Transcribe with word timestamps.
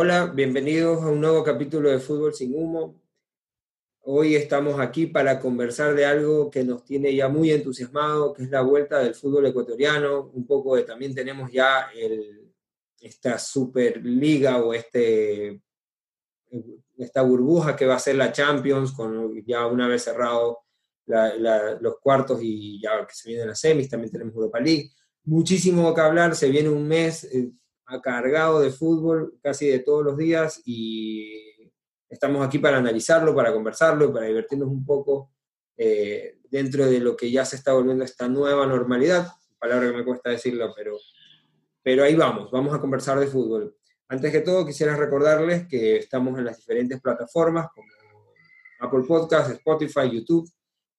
Hola, 0.00 0.26
bienvenidos 0.26 1.02
a 1.02 1.08
un 1.08 1.20
nuevo 1.20 1.42
capítulo 1.42 1.90
de 1.90 1.98
Fútbol 1.98 2.32
sin 2.32 2.54
Humo. 2.54 3.02
Hoy 4.02 4.36
estamos 4.36 4.78
aquí 4.78 5.06
para 5.06 5.40
conversar 5.40 5.92
de 5.96 6.06
algo 6.06 6.52
que 6.52 6.62
nos 6.62 6.84
tiene 6.84 7.12
ya 7.16 7.28
muy 7.28 7.50
entusiasmado, 7.50 8.32
que 8.32 8.44
es 8.44 8.50
la 8.50 8.60
vuelta 8.60 9.00
del 9.00 9.16
fútbol 9.16 9.46
ecuatoriano. 9.46 10.30
Un 10.32 10.46
poco 10.46 10.76
de 10.76 10.84
también 10.84 11.16
tenemos 11.16 11.50
ya 11.50 11.90
el, 11.92 12.48
esta 13.00 13.40
Superliga 13.40 14.62
o 14.62 14.72
este, 14.72 15.60
esta 16.96 17.22
burbuja 17.22 17.74
que 17.74 17.86
va 17.86 17.96
a 17.96 17.98
ser 17.98 18.14
la 18.14 18.30
Champions, 18.30 18.92
con 18.92 19.44
ya 19.44 19.66
una 19.66 19.88
vez 19.88 20.04
cerrado 20.04 20.60
los 21.80 21.98
cuartos 22.00 22.38
y 22.40 22.80
ya 22.80 23.04
que 23.04 23.14
se 23.14 23.30
vienen 23.30 23.48
las 23.48 23.58
semis, 23.58 23.88
también 23.90 24.12
tenemos 24.12 24.32
Europa 24.36 24.60
League. 24.60 24.92
Muchísimo 25.24 25.92
que 25.92 26.00
hablar, 26.00 26.36
se 26.36 26.50
viene 26.50 26.68
un 26.68 26.86
mes 26.86 27.24
eh, 27.24 27.50
cargado 28.02 28.60
de 28.60 28.70
fútbol 28.70 29.38
casi 29.42 29.66
de 29.66 29.78
todos 29.80 30.04
los 30.04 30.16
días 30.16 30.60
y 30.64 31.72
estamos 32.08 32.46
aquí 32.46 32.58
para 32.58 32.78
analizarlo, 32.78 33.34
para 33.34 33.52
conversarlo, 33.52 34.12
para 34.12 34.26
divertirnos 34.26 34.68
un 34.68 34.84
poco 34.84 35.32
eh, 35.76 36.38
dentro 36.50 36.86
de 36.86 37.00
lo 37.00 37.16
que 37.16 37.30
ya 37.30 37.44
se 37.44 37.56
está 37.56 37.72
volviendo 37.72 38.04
esta 38.04 38.28
nueva 38.28 38.66
normalidad, 38.66 39.28
palabra 39.58 39.90
que 39.90 39.96
me 39.96 40.04
cuesta 40.04 40.30
decirlo, 40.30 40.72
pero, 40.76 40.96
pero 41.82 42.04
ahí 42.04 42.14
vamos, 42.14 42.50
vamos 42.50 42.74
a 42.74 42.80
conversar 42.80 43.18
de 43.18 43.26
fútbol. 43.26 43.74
Antes 44.08 44.32
que 44.32 44.40
todo, 44.40 44.64
quisiera 44.64 44.96
recordarles 44.96 45.66
que 45.66 45.96
estamos 45.96 46.38
en 46.38 46.46
las 46.46 46.56
diferentes 46.56 47.00
plataformas 47.00 47.68
como 47.74 47.88
Apple 48.80 49.04
Podcasts, 49.06 49.52
Spotify, 49.52 50.10
YouTube, 50.10 50.50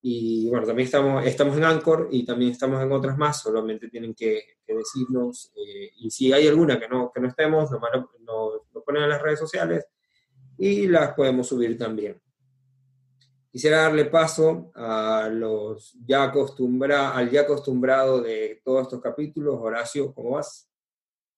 y 0.01 0.49
bueno, 0.49 0.65
también 0.65 0.85
estamos, 0.85 1.25
estamos 1.25 1.57
en 1.57 1.63
Anchor 1.65 2.07
y 2.11 2.25
también 2.25 2.51
estamos 2.51 2.81
en 2.81 2.91
otras 2.91 3.17
más, 3.17 3.41
solamente 3.41 3.89
tienen 3.89 4.13
que, 4.13 4.43
decirnos, 4.65 5.51
eh, 5.55 5.91
y 5.97 6.11
si 6.11 6.31
hay 6.31 6.47
alguna 6.47 6.79
que 6.79 6.87
no, 6.87 7.11
que 7.13 7.19
no 7.19 7.27
estemos, 7.27 7.69
nos, 7.71 7.81
nos, 8.73 8.83
ponen 8.85 9.03
en 9.03 9.09
las 9.09 9.21
redes 9.21 9.39
sociales 9.39 9.85
y 10.57 10.87
las 10.87 11.13
podemos 11.13 11.47
subir 11.47 11.77
también. 11.77 12.21
Quisiera 13.51 13.81
darle 13.81 14.05
paso 14.05 14.71
a 14.75 15.27
los 15.31 15.97
ya 16.05 16.23
acostumbra, 16.23 17.15
al 17.15 17.31
ya 17.31 17.41
acostumbrado 17.41 18.21
de 18.21 18.61
todos 18.63 18.83
estos 18.83 19.01
capítulos. 19.01 19.57
Horacio, 19.59 20.13
¿cómo 20.13 20.31
vas? 20.31 20.69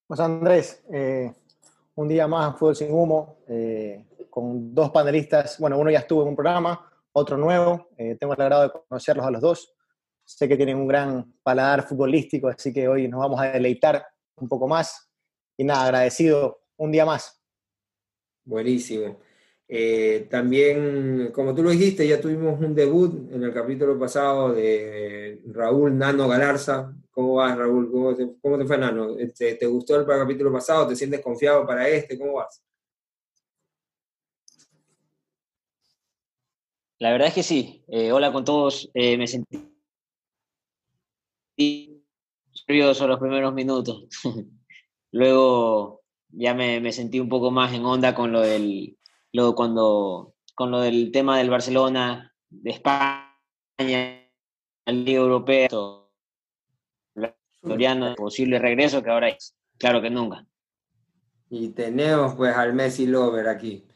Pues 0.06 0.20
Andrés, 0.20 0.84
eh, 0.92 1.34
un 1.96 2.10
día 2.10 2.28
más 2.28 2.58
Fútbol 2.60 2.76
Sin 2.76 2.92
Humo, 2.92 3.38
eh, 3.48 4.06
con 4.30 4.76
dos 4.76 4.92
panelistas. 4.92 5.58
Bueno, 5.58 5.78
uno 5.80 5.90
ya 5.90 6.00
estuvo 6.00 6.24
en 6.24 6.28
un 6.28 6.36
programa, 6.36 6.91
otro 7.14 7.38
nuevo. 7.38 7.90
Eh, 7.98 8.16
tengo 8.20 8.34
el 8.34 8.42
agrado 8.42 8.64
de 8.64 8.72
conocerlos 8.72 9.26
a 9.26 9.32
los 9.32 9.42
dos. 9.42 9.74
Sé 10.24 10.48
que 10.48 10.56
tienen 10.56 10.78
un 10.78 10.88
gran 10.88 11.34
paladar 11.44 11.88
futbolístico, 11.88 12.48
así 12.48 12.72
que 12.72 12.88
hoy 12.88 13.08
nos 13.08 13.20
vamos 13.20 13.42
a 13.42 13.52
deleitar 13.52 14.06
un 14.36 14.48
poco 14.48 14.68
más. 14.68 15.10
Y 15.58 15.64
nada, 15.64 15.86
agradecido 15.86 16.62
un 16.78 16.92
día 16.92 17.06
más. 17.06 17.42
Buenísimo. 18.44 19.20
Eh, 19.74 20.28
también, 20.30 21.32
como 21.32 21.56
tú 21.56 21.64
lo 21.64 21.70
dijiste, 21.70 22.06
ya 22.06 22.20
tuvimos 22.20 22.60
un 22.60 22.76
debut 22.76 23.32
en 23.32 23.44
el 23.44 23.54
capítulo 23.54 23.98
pasado 23.98 24.54
de 24.54 25.42
Raúl 25.46 25.98
Nano 25.98 26.28
Galarza. 26.28 26.94
¿Cómo 27.10 27.36
vas, 27.36 27.58
Raúl? 27.58 27.90
¿Cómo 27.90 28.16
te, 28.16 28.34
cómo 28.42 28.58
te 28.58 28.66
fue, 28.66 28.78
Nano? 28.78 29.16
¿Te, 29.16 29.56
¿Te, 29.56 29.66
gustó 29.68 29.98
el 29.98 30.06
capítulo 30.06 30.52
pasado? 30.52 30.88
¿Te 30.88 30.96
sientes 30.96 31.22
confiado 31.22 31.66
para 31.66 31.88
este? 31.88 32.18
¿Cómo 32.18 32.34
vas? 32.34 32.62
La 37.02 37.12
verdad 37.12 37.30
es 37.30 37.34
que 37.34 37.42
sí. 37.42 37.84
Eh, 37.88 38.12
hola 38.12 38.32
con 38.32 38.46
todos. 38.46 38.92
Eh, 38.94 39.18
me 39.18 39.26
sentí 39.26 39.58
nervioso 42.68 43.08
los 43.08 43.20
primeros 43.20 43.56
minutos. 43.56 44.06
Luego 45.12 46.04
ya 46.30 46.54
me, 46.54 46.92
sentí 46.92 47.20
un 47.20 47.28
poco 47.28 47.50
más 47.50 47.74
en 47.74 47.84
onda 47.86 48.14
con 48.14 48.32
lo 48.32 48.42
del 48.42 49.00
lo, 49.34 49.56
cuando 49.56 50.36
con 50.54 50.70
lo 50.70 50.80
del 50.80 51.12
tema 51.12 51.40
del 51.40 51.50
Barcelona, 51.50 52.36
de 52.52 52.70
España, 52.70 53.26
la 54.86 54.94
Liga 54.94 55.22
Europea, 55.22 55.70
posible 58.16 58.60
regreso 58.60 59.02
que 59.02 59.10
ahora 59.10 59.30
es. 59.30 59.56
Claro 59.80 60.04
que 60.04 60.12
nunca. 60.12 60.46
Y 61.50 61.70
tenemos 61.70 62.36
pues 62.36 62.56
al 62.56 62.76
Messi 62.76 63.08
Lover 63.08 63.48
aquí. 63.48 63.88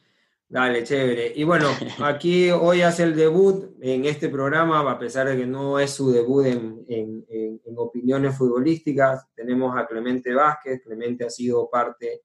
Dale, 0.47 0.83
chévere. 0.83 1.33
Y 1.35 1.43
bueno, 1.43 1.69
aquí 2.03 2.51
hoy 2.51 2.81
hace 2.81 3.03
el 3.03 3.15
debut 3.15 3.75
en 3.81 4.05
este 4.05 4.29
programa, 4.29 4.79
a 4.89 4.99
pesar 4.99 5.27
de 5.27 5.37
que 5.37 5.45
no 5.45 5.79
es 5.79 5.91
su 5.91 6.11
debut 6.11 6.45
en, 6.45 6.85
en, 6.87 7.25
en, 7.29 7.59
opiniones 7.77 8.37
futbolísticas. 8.37 9.25
Tenemos 9.35 9.75
a 9.77 9.85
Clemente 9.87 10.33
Vázquez. 10.33 10.81
Clemente 10.83 11.25
ha 11.25 11.29
sido 11.29 11.69
parte 11.69 12.21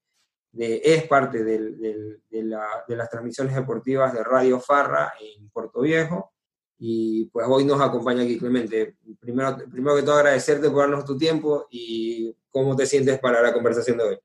de, 0.53 0.81
es 0.84 1.04
parte 1.08 1.42
del, 1.42 1.81
de, 1.81 2.42
la, 2.42 2.66
de, 2.86 2.97
las 2.97 3.08
transmisiones 3.08 3.54
deportivas 3.54 4.12
de 4.12 4.22
Radio 4.22 4.60
Farra 4.60 5.12
en 5.20 5.48
Puerto 5.48 5.81
Viejo. 5.81 6.32
Y 6.78 7.26
pues 7.26 7.47
hoy 7.48 7.64
nos 7.64 7.81
acompaña 7.81 8.22
aquí 8.22 8.38
Clemente. 8.38 8.97
Primero, 9.19 9.56
primero 9.70 9.97
que 9.97 10.02
todo 10.02 10.16
agradecerte 10.16 10.70
por 10.70 10.81
darnos 10.81 11.04
tu 11.04 11.16
tiempo 11.16 11.66
y 11.70 12.37
cómo 12.50 12.76
te 12.76 12.87
sientes 12.87 13.19
para 13.19 13.42
la 13.42 13.52
conversación 13.52 13.98
de 13.98 14.04
hoy. 14.04 14.19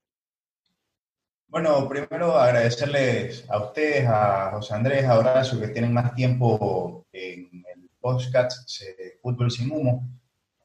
Bueno, 1.56 1.88
primero 1.88 2.38
agradecerles 2.38 3.46
a 3.48 3.60
ustedes, 3.60 4.06
a 4.10 4.52
José 4.52 4.74
Andrés, 4.74 5.06
a 5.06 5.18
Horacio, 5.18 5.58
que 5.58 5.70
tienen 5.70 5.94
más 5.94 6.14
tiempo 6.14 7.06
en 7.14 7.64
el 7.74 7.90
podcast 8.02 8.82
de 8.82 9.18
Fútbol 9.22 9.50
Sin 9.50 9.72
Humo. 9.72 10.06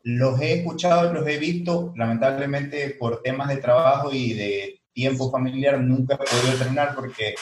Los 0.02 0.40
he 0.40 0.54
escuchado, 0.54 1.12
los 1.12 1.24
he 1.28 1.38
visto, 1.38 1.92
lamentablemente 1.94 2.96
por 2.98 3.22
temas 3.22 3.46
de 3.50 3.58
trabajo 3.58 4.12
y 4.12 4.32
de 4.32 4.80
tiempo 4.92 5.30
familiar 5.30 5.80
nunca 5.80 6.14
he 6.14 6.18
podido 6.18 6.58
terminar 6.58 6.96
porque 6.96 7.36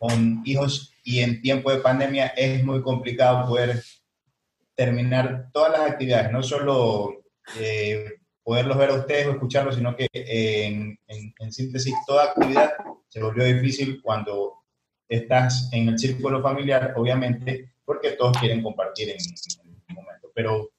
con 0.00 0.42
hijos 0.44 0.92
y 1.04 1.20
en 1.20 1.40
tiempo 1.40 1.70
de 1.70 1.78
pandemia 1.78 2.26
es 2.36 2.64
muy 2.64 2.82
complicado 2.82 3.46
poder 3.46 3.80
terminar 4.74 5.50
todas 5.52 5.70
las 5.70 5.88
actividades, 5.92 6.32
no 6.32 6.42
solo 6.42 7.22
eh, 7.60 8.17
poderlos 8.48 8.78
ver 8.78 8.88
a 8.88 8.94
ustedes 8.94 9.26
o 9.26 9.32
escucharlos, 9.32 9.74
sino 9.74 9.94
que 9.94 10.08
en, 10.10 10.98
en, 11.06 11.52
síntesis 11.52 11.94
toda 12.06 12.30
actividad 12.30 12.72
se 13.06 13.22
volvió 13.22 13.44
difícil 13.44 14.00
cuando 14.02 14.54
estás 15.06 15.68
en 15.70 15.90
el 15.90 15.98
círculo 15.98 16.40
familiar, 16.40 16.94
obviamente, 16.96 17.74
porque 17.84 18.12
todos 18.12 18.38
quieren 18.38 18.62
compartir 18.62 19.10
en, 19.10 19.16
en 19.18 19.94
momento. 19.94 20.30
Pero 20.34 20.70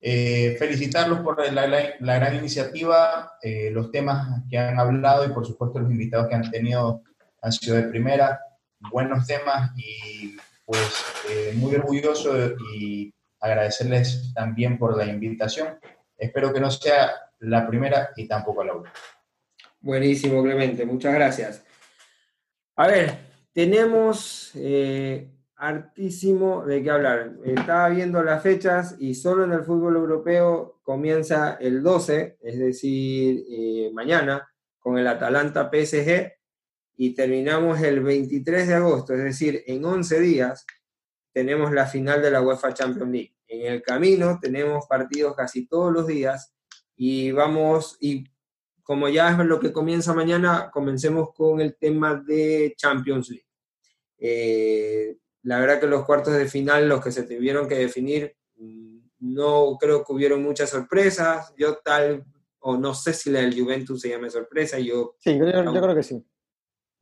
eh, 0.00 0.54
felicitarlos 0.56 1.18
por 1.18 1.44
la, 1.52 1.66
la, 1.66 2.14
gran 2.14 2.36
iniciativa, 2.36 3.32
eh, 3.42 3.70
los 3.72 3.90
temas 3.90 4.44
que 4.48 4.58
han 4.58 4.78
hablado 4.78 5.24
y 5.24 5.32
por 5.32 5.44
supuesto 5.44 5.80
los 5.80 5.90
invitados 5.90 6.28
que 6.28 6.36
han 6.36 6.48
tenido 6.48 7.02
han 7.42 7.50
sido 7.50 7.74
de 7.74 7.88
primera, 7.88 8.38
buenos 8.92 9.26
temas 9.26 9.72
y 9.76 10.36
pues 10.64 11.04
eh, 11.28 11.54
muy 11.56 11.74
orgulloso 11.74 12.52
y 12.78 13.12
agradecerles 13.40 14.32
también 14.32 14.78
por 14.78 14.96
la 14.96 15.06
invitación 15.06 15.80
Espero 16.20 16.52
que 16.52 16.60
no 16.60 16.70
sea 16.70 17.12
la 17.38 17.66
primera 17.66 18.10
y 18.14 18.28
tampoco 18.28 18.62
la 18.62 18.74
última. 18.74 18.94
Buenísimo, 19.80 20.42
Clemente, 20.42 20.84
muchas 20.84 21.14
gracias. 21.14 21.64
A 22.76 22.86
ver, 22.86 23.14
tenemos 23.54 24.52
eh, 24.54 25.30
hartísimo 25.56 26.66
de 26.66 26.82
qué 26.82 26.90
hablar. 26.90 27.32
Estaba 27.42 27.88
viendo 27.88 28.22
las 28.22 28.42
fechas 28.42 28.96
y 28.98 29.14
solo 29.14 29.44
en 29.44 29.52
el 29.52 29.64
fútbol 29.64 29.96
europeo 29.96 30.80
comienza 30.82 31.56
el 31.58 31.82
12, 31.82 32.36
es 32.42 32.58
decir, 32.58 33.46
eh, 33.48 33.90
mañana, 33.94 34.46
con 34.78 34.98
el 34.98 35.06
Atalanta 35.06 35.70
PSG 35.72 36.32
y 36.96 37.14
terminamos 37.14 37.80
el 37.80 38.00
23 38.00 38.68
de 38.68 38.74
agosto, 38.74 39.14
es 39.14 39.24
decir, 39.24 39.62
en 39.66 39.86
11 39.86 40.20
días 40.20 40.66
tenemos 41.32 41.72
la 41.72 41.86
final 41.86 42.20
de 42.20 42.30
la 42.30 42.42
UEFA 42.42 42.74
Champions 42.74 43.10
League 43.10 43.39
en 43.50 43.72
el 43.72 43.82
camino 43.82 44.38
tenemos 44.40 44.86
partidos 44.86 45.34
casi 45.34 45.66
todos 45.66 45.92
los 45.92 46.06
días 46.06 46.54
y 46.96 47.32
vamos, 47.32 47.96
y 48.00 48.24
como 48.82 49.08
ya 49.08 49.30
es 49.30 49.38
lo 49.38 49.58
que 49.58 49.72
comienza 49.72 50.14
mañana, 50.14 50.70
comencemos 50.72 51.30
con 51.34 51.60
el 51.60 51.76
tema 51.76 52.14
de 52.14 52.74
Champions 52.76 53.30
League. 53.30 53.46
Eh, 54.18 55.16
la 55.42 55.58
verdad 55.58 55.80
que 55.80 55.86
los 55.86 56.04
cuartos 56.04 56.34
de 56.34 56.46
final, 56.46 56.88
los 56.88 57.02
que 57.02 57.10
se 57.10 57.22
tuvieron 57.22 57.68
que 57.68 57.76
definir, 57.76 58.36
mm, 58.56 58.98
no 59.20 59.76
creo 59.80 60.04
que 60.04 60.12
hubieron 60.12 60.42
muchas 60.42 60.70
sorpresas. 60.70 61.52
Yo 61.56 61.78
tal, 61.78 62.24
o 62.58 62.76
no 62.76 62.94
sé 62.94 63.14
si 63.14 63.30
la 63.30 63.40
del 63.40 63.58
Juventus 63.58 64.00
se 64.00 64.10
llama 64.10 64.28
sorpresa. 64.28 64.78
Yo, 64.78 65.16
sí, 65.18 65.38
yo 65.38 65.46
creo 65.46 65.94
que 65.94 66.02
sí. 66.02 66.22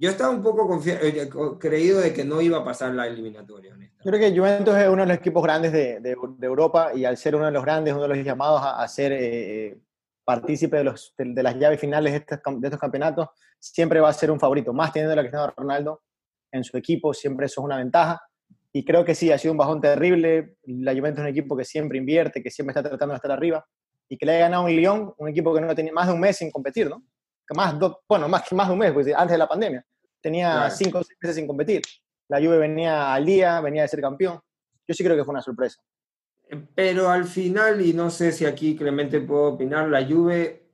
Yo 0.00 0.10
estaba 0.10 0.30
un 0.30 0.42
poco 0.42 0.80
eh, 0.86 1.28
creído 1.58 2.00
de 2.00 2.14
que 2.14 2.24
no 2.24 2.40
iba 2.40 2.58
a 2.58 2.64
pasar 2.64 2.94
la 2.94 3.08
eliminatoria. 3.08 3.76
Yo 3.76 4.12
creo 4.12 4.20
que 4.20 4.36
Juventus 4.36 4.76
es 4.76 4.88
uno 4.88 5.02
de 5.02 5.08
los 5.08 5.16
equipos 5.16 5.42
grandes 5.42 5.72
de, 5.72 5.98
de, 5.98 6.16
Europa 6.46 6.92
y 6.94 7.04
al 7.04 7.16
ser 7.16 7.34
uno 7.34 7.46
de 7.46 7.50
los 7.50 7.64
grandes, 7.64 7.94
uno 7.94 8.02
de 8.04 8.08
los 8.08 8.18
llamados 8.18 8.62
a, 8.64 8.86
ser 8.86 9.10
eh, 9.10 9.66
eh, 9.66 9.78
partícipe 10.24 10.76
de, 10.76 10.84
los, 10.84 11.14
de, 11.18 11.42
las 11.42 11.56
llaves 11.56 11.80
finales 11.80 12.12
de 12.12 12.18
estos, 12.18 12.38
de 12.60 12.66
estos 12.68 12.80
campeonatos, 12.80 13.28
siempre 13.58 13.98
va 13.98 14.10
a 14.10 14.12
ser 14.12 14.30
un 14.30 14.38
favorito. 14.38 14.72
Más 14.72 14.92
teniendo 14.92 15.14
a 15.14 15.22
Cristiano 15.22 15.52
Ronaldo 15.56 16.02
en 16.52 16.62
su 16.62 16.76
equipo, 16.76 17.12
siempre 17.12 17.46
eso 17.46 17.60
es 17.60 17.64
una 17.64 17.78
ventaja. 17.78 18.22
Y 18.72 18.84
creo 18.84 19.04
que 19.04 19.16
sí, 19.16 19.32
ha 19.32 19.38
sido 19.38 19.50
un 19.50 19.58
bajón 19.58 19.80
terrible. 19.80 20.58
La 20.62 20.92
Juventus 20.92 21.18
es 21.18 21.24
un 21.24 21.30
equipo 21.30 21.56
que 21.56 21.64
siempre 21.64 21.98
invierte, 21.98 22.40
que 22.40 22.52
siempre 22.52 22.70
está 22.70 22.88
tratando 22.88 23.14
de 23.14 23.16
estar 23.16 23.32
arriba 23.32 23.66
y 24.08 24.16
que 24.16 24.24
le 24.24 24.32
haya 24.32 24.42
ganado 24.42 24.64
un 24.64 24.70
Lyon, 24.70 25.12
un 25.16 25.28
equipo 25.28 25.52
que 25.52 25.60
no 25.60 25.74
tenía 25.74 25.92
más 25.92 26.06
de 26.06 26.12
un 26.12 26.20
mes 26.20 26.36
sin 26.36 26.52
competir, 26.52 26.88
¿no? 26.88 27.02
Más, 27.54 27.74
bueno, 28.08 28.28
más, 28.28 28.52
más 28.52 28.66
de 28.68 28.72
un 28.72 28.78
mes, 28.78 28.92
pues, 28.92 29.06
antes 29.14 29.32
de 29.32 29.38
la 29.38 29.48
pandemia 29.48 29.84
tenía 30.20 30.70
cinco 30.70 30.98
o 30.98 31.02
seis 31.02 31.18
meses 31.20 31.36
sin 31.36 31.46
competir. 31.46 31.82
La 32.28 32.38
Juve 32.38 32.58
venía 32.58 33.14
al 33.14 33.24
día, 33.24 33.60
venía 33.60 33.82
de 33.82 33.88
ser 33.88 34.00
campeón. 34.00 34.40
Yo 34.86 34.94
sí 34.94 35.04
creo 35.04 35.16
que 35.16 35.24
fue 35.24 35.32
una 35.32 35.42
sorpresa. 35.42 35.80
Pero 36.74 37.10
al 37.10 37.24
final, 37.24 37.84
y 37.84 37.92
no 37.92 38.10
sé 38.10 38.32
si 38.32 38.46
aquí 38.46 38.74
Clemente 38.76 39.20
puedo 39.20 39.54
opinar, 39.54 39.88
la 39.88 40.06
Juve 40.06 40.66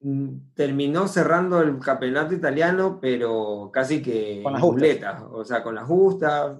mm, 0.00 0.54
terminó 0.54 1.08
cerrando 1.08 1.60
el 1.60 1.78
campeonato 1.78 2.34
italiano, 2.34 2.98
pero 3.00 3.70
casi 3.72 4.02
que 4.02 4.40
con 4.42 4.52
las 4.52 4.62
o 4.62 5.44
sea, 5.44 5.62
con 5.62 5.74
la 5.74 5.84
justa. 5.84 6.58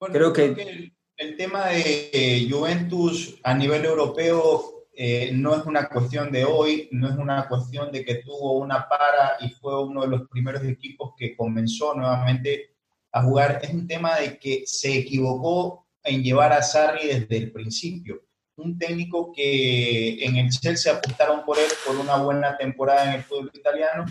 creo, 0.00 0.32
que... 0.32 0.92
el, 1.16 1.36
tema 1.36 1.66
de 1.66 2.48
Juventus 2.50 3.38
a 3.42 3.54
nivel 3.54 3.84
europeo 3.84 4.71
eh, 4.94 5.30
no 5.32 5.56
es 5.56 5.64
una 5.64 5.88
cuestión 5.88 6.30
de 6.30 6.44
hoy, 6.44 6.88
no 6.92 7.08
es 7.08 7.16
una 7.16 7.48
cuestión 7.48 7.90
de 7.90 8.04
que 8.04 8.16
tuvo 8.16 8.58
una 8.58 8.86
para 8.88 9.36
y 9.40 9.48
fue 9.50 9.82
uno 9.82 10.02
de 10.02 10.08
los 10.08 10.28
primeros 10.28 10.62
equipos 10.64 11.14
que 11.16 11.34
comenzó 11.34 11.94
nuevamente 11.94 12.74
a 13.10 13.22
jugar, 13.22 13.60
es 13.62 13.70
un 13.72 13.86
tema 13.86 14.16
de 14.16 14.38
que 14.38 14.64
se 14.66 14.98
equivocó 14.98 15.86
en 16.02 16.22
llevar 16.22 16.52
a 16.52 16.62
Sarri 16.62 17.06
desde 17.06 17.36
el 17.36 17.52
principio. 17.52 18.22
Un 18.56 18.78
técnico 18.78 19.32
que 19.32 20.24
en 20.24 20.36
el 20.36 20.50
Chelsea 20.50 20.92
apostaron 20.92 21.44
por 21.44 21.58
él 21.58 21.70
por 21.86 21.96
una 21.96 22.16
buena 22.16 22.56
temporada 22.56 23.08
en 23.08 23.14
el 23.14 23.22
fútbol 23.22 23.50
italiano 23.54 24.04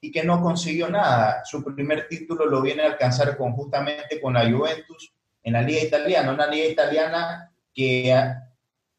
y 0.00 0.10
que 0.10 0.22
no 0.22 0.40
consiguió 0.40 0.88
nada. 0.88 1.42
Su 1.44 1.64
primer 1.64 2.08
título 2.08 2.46
lo 2.46 2.62
viene 2.62 2.82
a 2.82 2.86
alcanzar 2.86 3.36
con, 3.36 3.52
justamente 3.52 4.20
con 4.20 4.34
la 4.34 4.50
Juventus 4.50 5.12
en 5.42 5.54
la 5.54 5.62
Liga 5.62 5.82
Italiana, 5.82 6.32
una 6.32 6.46
Liga 6.46 6.66
Italiana 6.66 7.52
que 7.74 8.12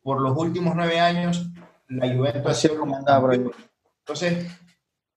por 0.04 0.22
los 0.22 0.38
últimos 0.38 0.76
nueve 0.76 1.00
años 1.00 1.50
la 1.88 2.14
Juventus 2.14 2.52
ha 2.52 2.54
sido 2.54 2.80
comandada 2.80 3.34
Entonces, 3.34 4.48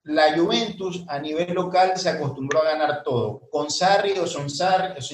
la 0.04 0.36
Juventus 0.36 1.04
a 1.08 1.18
nivel 1.18 1.52
local 1.54 1.92
se 1.96 2.08
acostumbró 2.08 2.62
a 2.62 2.72
ganar 2.72 3.02
todo. 3.02 3.42
Con 3.50 3.70
Sarri 3.70 4.12
o 4.18 4.26
sin 4.26 4.48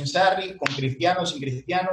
Sarri, 0.07 0.57
con 0.57 0.75
Cristiano 0.75 1.23
o 1.23 1.27
sin 1.27 1.41
Cristiano, 1.41 1.91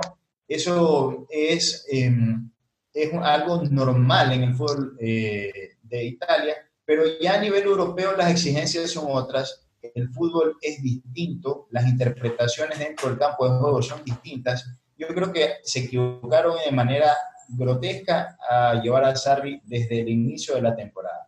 eso 0.47 1.25
es, 1.29 1.85
em, 1.89 2.49
es 2.93 3.13
algo 3.13 3.63
normal 3.63 4.33
en 4.33 4.43
el 4.43 4.55
fútbol 4.55 4.97
eh, 4.99 5.77
de 5.83 6.03
Italia, 6.05 6.55
pero 6.83 7.03
ya 7.21 7.35
a 7.35 7.41
nivel 7.41 7.63
europeo 7.63 8.17
las 8.17 8.31
exigencias 8.31 8.91
son 8.91 9.05
otras. 9.09 9.67
El 9.81 10.09
fútbol 10.09 10.57
es 10.61 10.81
distinto, 10.81 11.67
las 11.69 11.87
interpretaciones 11.87 12.79
dentro 12.79 13.09
del 13.09 13.19
campo 13.19 13.49
de 13.49 13.59
juego 13.59 13.81
son 13.81 14.03
distintas. 14.03 14.67
Yo 14.97 15.07
creo 15.07 15.31
que 15.31 15.53
se 15.63 15.81
equivocaron 15.81 16.57
de 16.65 16.71
manera 16.71 17.15
grotesca 17.49 18.37
a 18.49 18.81
llevar 18.81 19.03
a 19.05 19.15
Sarri 19.15 19.61
desde 19.65 20.01
el 20.01 20.09
inicio 20.09 20.55
de 20.55 20.61
la 20.61 20.75
temporada. 20.75 21.27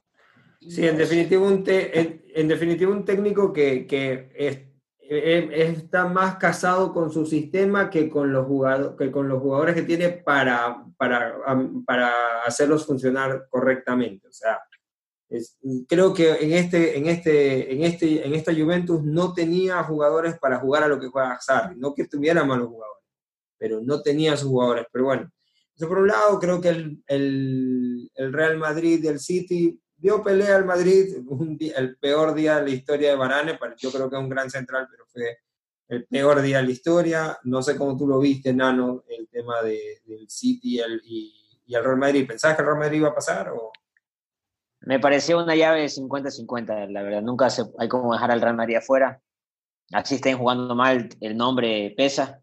Sí, 0.59 0.87
en 0.87 0.97
definitiva 0.97 1.41
un, 1.47 1.63
en, 1.65 2.47
definitiva 2.47 2.91
un 2.91 3.03
técnico 3.03 3.51
que, 3.51 3.87
que 3.87 4.29
está 5.09 6.05
más 6.05 6.35
casado 6.35 6.93
con 6.93 7.11
su 7.11 7.25
sistema 7.25 7.89
que 7.89 8.09
con 8.09 8.31
los, 8.31 8.45
jugadores, 8.45 8.95
que 8.97 9.11
con 9.11 9.27
los 9.27 9.41
jugadores 9.41 9.75
que 9.75 9.81
tiene 9.81 10.09
para, 10.09 10.85
para, 10.97 11.35
para 11.85 12.13
hacerlos 12.45 12.85
funcionar 12.85 13.47
correctamente. 13.49 14.27
O 14.27 14.31
sea, 14.31 14.59
creo 15.87 16.13
que 16.13 16.31
en, 16.31 16.53
este, 16.53 16.97
en, 16.97 17.07
este, 17.07 17.73
en, 17.73 17.83
este, 17.83 18.25
en 18.25 18.33
esta 18.33 18.53
Juventus 18.53 19.03
no 19.03 19.33
tenía 19.33 19.83
jugadores 19.83 20.37
para 20.39 20.59
jugar 20.59 20.83
a 20.83 20.87
lo 20.87 20.99
que 20.99 21.07
juega 21.07 21.39
Sarri. 21.39 21.75
No 21.77 21.93
que 21.93 22.07
tuviera 22.07 22.43
malos 22.43 22.69
jugadores, 22.69 23.03
pero 23.57 23.81
no 23.81 24.01
tenía 24.01 24.35
sus 24.37 24.49
jugadores. 24.49 24.85
Pero 24.91 25.05
bueno, 25.05 25.31
por 25.87 25.99
un 25.99 26.07
lado, 26.07 26.39
creo 26.39 26.59
que 26.59 26.69
el, 26.69 27.03
el, 27.07 28.09
Real 28.33 28.57
Madrid 28.57 29.03
y 29.03 29.07
el 29.07 29.19
City 29.19 29.79
dio 29.95 30.21
pelea 30.23 30.55
al 30.55 30.65
Madrid, 30.65 31.17
el 31.75 31.97
peor 31.97 32.33
día 32.33 32.57
de 32.57 32.63
la 32.63 32.69
historia 32.69 33.09
de 33.11 33.15
Varane, 33.15 33.59
yo 33.77 33.91
creo 33.91 34.09
que 34.09 34.15
es 34.15 34.21
un 34.21 34.29
gran 34.29 34.49
central, 34.49 34.87
pero 34.89 35.05
fue 35.07 35.37
el 35.87 36.05
peor 36.05 36.41
día 36.41 36.57
de 36.57 36.63
la 36.63 36.71
historia. 36.71 37.37
No 37.43 37.61
sé 37.61 37.77
cómo 37.77 37.97
tú 37.97 38.07
lo 38.07 38.19
viste, 38.19 38.53
Nano, 38.53 39.03
el 39.07 39.27
tema 39.27 39.61
de, 39.61 40.01
del 40.05 40.29
City 40.29 40.77
y 40.77 40.79
el, 40.79 41.01
y, 41.03 41.33
el, 41.67 41.83
Real 41.83 41.97
Madrid. 41.97 42.27
¿Pensabas 42.27 42.55
que 42.55 42.61
el 42.63 42.67
Real 42.67 42.79
Madrid 42.79 42.97
iba 42.97 43.09
a 43.09 43.15
pasar? 43.15 43.49
O? 43.49 43.71
Me 44.81 44.99
pareció 44.99 45.43
una 45.43 45.55
llave 45.55 45.85
50-50, 45.85 46.89
la 46.89 47.03
verdad. 47.03 47.21
Nunca 47.21 47.49
hay 47.77 47.87
como 47.87 48.13
dejar 48.13 48.31
al 48.31 48.41
Real 48.41 48.55
Madrid 48.55 48.77
afuera. 48.77 49.21
Así 49.91 50.15
estén 50.15 50.37
jugando 50.37 50.73
mal, 50.75 51.09
el 51.19 51.35
nombre 51.35 51.93
pesa. 51.95 52.41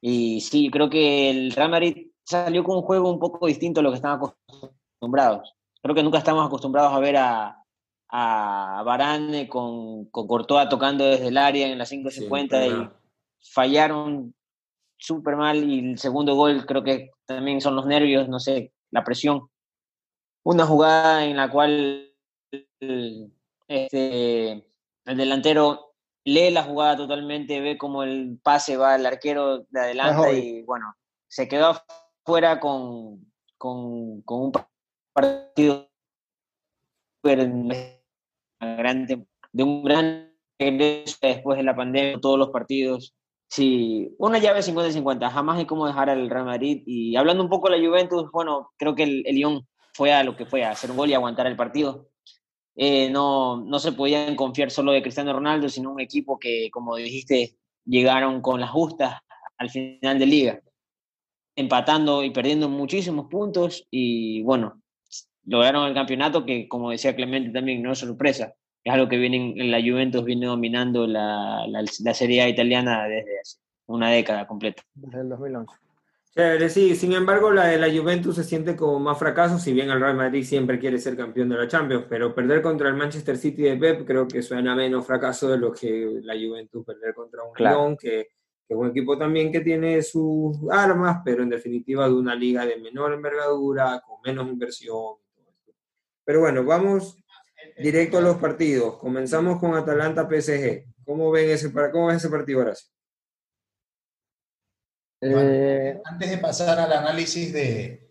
Y 0.00 0.40
sí, 0.40 0.68
creo 0.70 0.90
que 0.90 1.30
el 1.30 1.52
Real 1.52 1.70
Madrid 1.70 2.10
salió 2.26 2.64
con 2.64 2.76
un 2.76 2.82
juego 2.82 3.10
un 3.10 3.18
poco 3.18 3.46
distinto 3.46 3.80
a 3.80 3.82
lo 3.82 3.90
que 3.90 3.96
estaban 3.96 4.18
acostumbrados. 4.18 5.54
Creo 5.80 5.94
que 5.94 6.02
nunca 6.02 6.18
estamos 6.18 6.44
acostumbrados 6.44 6.92
a 6.92 6.98
ver 6.98 7.16
a, 7.16 7.62
a 8.08 8.82
Varane 8.84 9.48
con, 9.48 10.06
con 10.06 10.26
Courtois 10.26 10.68
tocando 10.68 11.04
desde 11.04 11.28
el 11.28 11.38
área 11.38 11.68
en 11.68 11.78
la 11.78 11.84
5.50 11.84 12.68
y 12.68 12.90
fallaron 13.52 14.34
súper 14.98 15.36
mal 15.36 15.62
y 15.62 15.90
el 15.90 15.98
segundo 15.98 16.34
gol 16.34 16.66
creo 16.66 16.82
que 16.82 17.10
también 17.26 17.60
son 17.60 17.76
los 17.76 17.86
nervios, 17.86 18.28
no 18.28 18.40
sé, 18.40 18.72
la 18.90 19.04
presión. 19.04 19.48
Una 20.44 20.66
jugada 20.66 21.24
en 21.24 21.36
la 21.36 21.50
cual 21.50 22.12
este, 23.68 24.52
el 24.52 25.16
delantero 25.16 25.94
lee 26.24 26.50
la 26.50 26.64
jugada 26.64 26.96
totalmente, 26.96 27.60
ve 27.60 27.78
cómo 27.78 28.02
el 28.02 28.40
pase 28.42 28.76
va 28.76 28.94
al 28.94 29.06
arquero 29.06 29.66
de 29.70 29.80
adelante 29.80 30.38
y 30.38 30.62
bueno, 30.62 30.94
se 31.28 31.46
quedó 31.46 31.76
fuera 32.26 32.60
con, 32.60 33.24
con, 33.56 34.20
con 34.22 34.42
un 34.42 34.52
partido 35.14 35.88
de 37.22 38.02
un 39.62 39.84
gran 39.84 40.32
regreso 40.58 41.16
después 41.22 41.56
de 41.56 41.64
la 41.64 41.76
pandemia, 41.76 42.20
todos 42.20 42.38
los 42.38 42.50
partidos. 42.50 43.14
Sí, 43.48 44.12
una 44.18 44.38
llave 44.38 44.60
50-50, 44.60 45.30
jamás 45.30 45.58
hay 45.58 45.66
como 45.66 45.86
dejar 45.86 46.10
al 46.10 46.28
Real 46.28 46.44
Madrid. 46.44 46.82
Y 46.84 47.16
hablando 47.16 47.44
un 47.44 47.48
poco 47.48 47.70
de 47.70 47.78
la 47.78 47.88
Juventus, 47.88 48.30
bueno, 48.32 48.72
creo 48.76 48.94
que 48.94 49.04
el, 49.04 49.22
Lyon 49.22 49.66
fue 49.94 50.12
a 50.12 50.24
lo 50.24 50.36
que 50.36 50.46
fue, 50.46 50.64
a 50.64 50.72
hacer 50.72 50.90
un 50.90 50.96
gol 50.96 51.10
y 51.10 51.14
aguantar 51.14 51.46
el 51.46 51.56
partido. 51.56 52.08
Eh, 52.74 53.08
no, 53.08 53.64
no 53.64 53.78
se 53.78 53.92
podían 53.92 54.36
confiar 54.36 54.70
solo 54.70 54.92
de 54.92 55.00
Cristiano 55.00 55.32
Ronaldo, 55.32 55.68
sino 55.68 55.92
un 55.92 56.00
equipo 56.00 56.38
que, 56.38 56.68
como 56.70 56.96
dijiste, 56.96 57.56
llegaron 57.84 58.42
con 58.42 58.60
las 58.60 58.70
justas 58.70 59.20
al 59.58 59.70
final 59.70 60.18
de 60.18 60.26
liga, 60.26 60.60
empatando 61.56 62.22
y 62.22 62.30
perdiendo 62.30 62.68
muchísimos 62.68 63.26
puntos. 63.28 63.86
Y 63.90 64.42
bueno, 64.42 64.80
lograron 65.46 65.88
el 65.88 65.94
campeonato 65.94 66.44
que, 66.44 66.68
como 66.68 66.90
decía 66.90 67.16
Clemente 67.16 67.50
también, 67.50 67.82
no 67.82 67.92
es 67.92 67.98
sorpresa. 67.98 68.54
Es 68.84 68.92
algo 68.92 69.08
que 69.08 69.16
viene 69.16 69.54
en 69.56 69.70
la 69.70 69.80
Juventus 69.80 70.24
viene 70.24 70.46
dominando 70.46 71.06
la, 71.06 71.66
la, 71.66 72.14
Serie 72.14 72.42
A 72.42 72.48
italiana 72.48 73.08
desde 73.08 73.40
hace 73.40 73.58
una 73.86 74.10
década 74.10 74.46
completa. 74.46 74.82
Desde 74.94 75.22
el 75.22 75.28
2011. 75.28 76.68
sí, 76.68 76.94
sin 76.94 77.12
embargo 77.12 77.50
la 77.50 77.66
de 77.66 77.78
la 77.78 77.90
Juventus 77.90 78.36
se 78.36 78.44
siente 78.44 78.76
como 78.76 79.00
más 79.00 79.18
fracaso, 79.18 79.58
si 79.58 79.72
bien 79.72 79.90
el 79.90 80.00
Real 80.00 80.14
Madrid 80.14 80.44
siempre 80.44 80.78
quiere 80.78 80.98
ser 80.98 81.16
campeón 81.16 81.48
de 81.48 81.56
la 81.56 81.66
Champions, 81.66 82.04
pero 82.08 82.32
perder 82.32 82.62
contra 82.62 82.88
el 82.88 82.94
Manchester 82.94 83.36
City 83.36 83.62
de 83.62 83.76
Pep 83.76 84.06
creo 84.06 84.28
que 84.28 84.40
suena 84.40 84.76
menos 84.76 85.04
fracaso 85.04 85.48
de 85.48 85.58
lo 85.58 85.72
que 85.72 86.20
la 86.22 86.34
Juventus 86.34 86.84
perder 86.84 87.12
contra 87.12 87.42
un 87.42 87.56
Lyon, 87.58 87.96
que, 87.96 88.28
que, 88.66 88.74
es 88.74 88.80
un 88.80 88.88
equipo 88.88 89.16
también 89.16 89.52
que 89.52 89.60
tiene 89.60 90.02
sus 90.02 90.56
armas, 90.70 91.22
pero 91.24 91.42
en 91.42 91.50
definitiva 91.50 92.06
de 92.08 92.14
una 92.14 92.34
liga 92.34 92.66
de 92.66 92.76
menor 92.76 93.12
envergadura, 93.12 94.02
con 94.06 94.20
menos 94.24 94.48
inversión 94.48 95.16
pero 96.26 96.40
bueno, 96.40 96.64
vamos 96.64 97.16
directo 97.78 98.18
a 98.18 98.20
los 98.20 98.36
partidos. 98.38 98.96
Comenzamos 98.96 99.60
con 99.60 99.74
Atalanta 99.76 100.28
PSG. 100.28 100.84
¿Cómo 101.04 101.30
ven 101.30 101.50
ese, 101.50 101.72
cómo 101.72 102.08
ven 102.08 102.16
ese 102.16 102.28
partido, 102.28 102.60
Horacio? 102.60 102.88
Eh, 105.20 106.00
antes 106.04 106.30
de 106.30 106.38
pasar 106.38 106.80
al 106.80 106.92
análisis 106.92 107.52
de, 107.52 108.10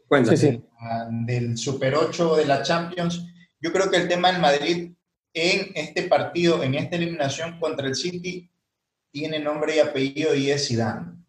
del 1.25 1.57
Super 1.57 1.95
8 1.95 2.37
de 2.37 2.45
la 2.45 2.63
Champions, 2.63 3.21
yo 3.59 3.73
creo 3.73 3.91
que 3.91 3.97
el 3.97 4.07
tema 4.07 4.31
del 4.31 4.41
Madrid 4.41 4.93
en 5.33 5.71
este 5.75 6.03
partido, 6.03 6.63
en 6.63 6.75
esta 6.75 6.95
eliminación 6.95 7.59
contra 7.59 7.85
el 7.85 7.95
City, 7.95 8.49
tiene 9.15 9.39
nombre 9.39 9.77
y 9.77 9.79
apellido 9.79 10.35
y 10.35 10.51
es 10.51 10.67
Zidane. 10.67 11.23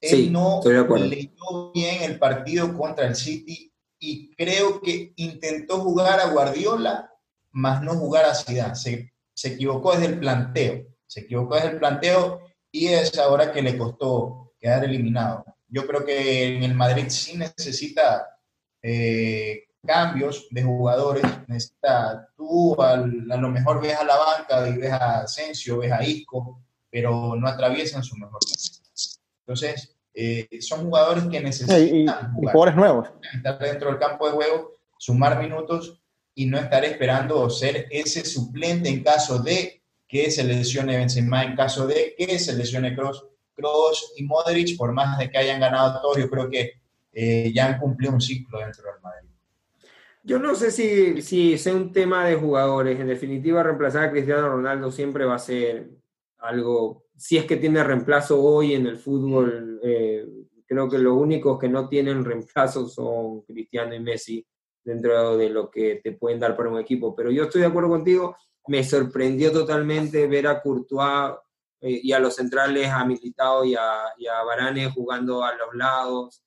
Él 0.00 0.32
no 0.32 0.62
leyó 0.64 1.70
bien 1.74 2.02
el 2.02 2.18
partido 2.18 2.74
contra 2.74 3.06
el 3.06 3.14
City 3.14 3.70
y 3.98 4.34
creo 4.34 4.80
que 4.80 5.12
intentó 5.16 5.80
jugar 5.80 6.18
a 6.18 6.30
Guardiola, 6.30 7.12
más 7.50 7.82
no 7.82 7.92
jugar 7.92 8.24
a 8.24 8.34
Zidane. 8.34 8.74
Se, 8.74 9.12
se 9.34 9.48
equivocó 9.48 9.92
desde 9.92 10.06
el 10.06 10.18
planteo, 10.18 10.86
se 11.06 11.20
equivocó 11.20 11.56
desde 11.56 11.72
el 11.72 11.78
planteo 11.78 12.40
y 12.72 12.86
es 12.86 13.18
ahora 13.18 13.52
que 13.52 13.60
le 13.60 13.76
costó 13.76 14.54
quedar 14.58 14.84
eliminado. 14.84 15.44
Yo 15.68 15.86
creo 15.86 16.06
que 16.06 16.56
en 16.56 16.62
el 16.62 16.72
Madrid 16.72 17.04
sí 17.08 17.36
necesita 17.36 18.26
eh, 18.80 19.64
cambios 19.84 20.48
de 20.50 20.62
jugadores, 20.62 21.22
necesita, 21.48 22.30
tú 22.34 22.80
a 22.80 22.96
lo 22.96 23.48
mejor 23.50 23.82
ves 23.82 23.94
a 23.94 24.04
la 24.04 24.16
banca 24.16 24.66
y 24.70 24.78
ves 24.78 24.92
a 24.92 25.20
Asensio, 25.20 25.80
ves 25.80 25.92
a 25.92 26.02
Isco, 26.02 26.62
pero 26.96 27.36
no 27.36 27.46
atraviesan 27.46 28.02
su 28.02 28.16
mejor 28.16 28.40
momento. 28.42 28.80
Entonces, 29.40 29.94
eh, 30.14 30.48
son 30.62 30.86
jugadores 30.86 31.24
que 31.24 31.42
necesitan 31.42 32.32
jugadores 32.32 32.74
nuevos. 32.74 33.10
estar 33.34 33.58
dentro 33.58 33.90
del 33.90 33.98
campo 33.98 34.26
de 34.26 34.32
juego, 34.32 34.72
sumar 34.96 35.38
minutos 35.38 36.00
y 36.34 36.46
no 36.46 36.56
estar 36.56 36.86
esperando 36.86 37.50
ser 37.50 37.86
ese 37.90 38.24
suplente 38.24 38.88
en 38.88 39.02
caso 39.02 39.40
de 39.40 39.82
que 40.08 40.30
se 40.30 40.42
lesione 40.42 40.96
Benzema 40.96 41.44
en 41.44 41.54
caso 41.54 41.86
de 41.86 42.14
que 42.16 42.38
se 42.38 42.54
lesione 42.54 42.96
Kroos, 42.96 43.26
Kroos 43.54 44.14
y 44.16 44.24
Modric, 44.24 44.78
por 44.78 44.94
más 44.94 45.18
de 45.18 45.30
que 45.30 45.36
hayan 45.36 45.60
ganado 45.60 46.00
todo, 46.00 46.16
yo 46.16 46.30
creo 46.30 46.48
que 46.48 46.80
eh, 47.12 47.52
ya 47.54 47.66
han 47.66 47.78
cumplido 47.78 48.14
un 48.14 48.22
ciclo 48.22 48.60
dentro 48.60 48.84
del 48.84 49.02
Madrid. 49.02 49.28
Yo 50.22 50.38
no 50.38 50.54
sé 50.54 50.70
si, 50.70 51.20
si 51.20 51.58
sea 51.58 51.74
un 51.74 51.92
tema 51.92 52.24
de 52.24 52.36
jugadores. 52.36 52.98
En 52.98 53.06
definitiva, 53.06 53.62
reemplazar 53.62 54.04
a 54.04 54.10
Cristiano 54.10 54.48
Ronaldo 54.48 54.90
siempre 54.90 55.26
va 55.26 55.34
a 55.34 55.38
ser 55.38 55.90
algo, 56.38 57.04
si 57.16 57.36
es 57.36 57.44
que 57.44 57.56
tiene 57.56 57.82
reemplazo 57.82 58.42
hoy 58.42 58.74
en 58.74 58.86
el 58.86 58.96
fútbol, 58.96 59.80
eh, 59.82 60.26
creo 60.66 60.88
que 60.88 60.98
los 60.98 61.16
únicos 61.16 61.58
que 61.58 61.68
no 61.68 61.88
tienen 61.88 62.24
reemplazo 62.24 62.88
son 62.88 63.42
Cristiano 63.42 63.94
y 63.94 64.00
Messi 64.00 64.46
dentro 64.84 65.36
de 65.36 65.50
lo 65.50 65.70
que 65.70 66.00
te 66.02 66.12
pueden 66.12 66.38
dar 66.38 66.56
para 66.56 66.70
un 66.70 66.78
equipo. 66.78 67.14
Pero 67.14 67.30
yo 67.30 67.44
estoy 67.44 67.62
de 67.62 67.68
acuerdo 67.68 67.90
contigo, 67.90 68.36
me 68.68 68.84
sorprendió 68.84 69.52
totalmente 69.52 70.26
ver 70.26 70.46
a 70.46 70.60
Courtois 70.60 71.34
eh, 71.80 72.00
y 72.02 72.12
a 72.12 72.18
los 72.18 72.34
centrales, 72.34 72.88
a 72.88 73.04
Militao 73.04 73.64
y 73.64 73.74
a, 73.74 74.04
y 74.18 74.26
a 74.26 74.42
Varane 74.42 74.90
jugando 74.90 75.42
a 75.42 75.54
los 75.54 75.74
lados. 75.74 76.42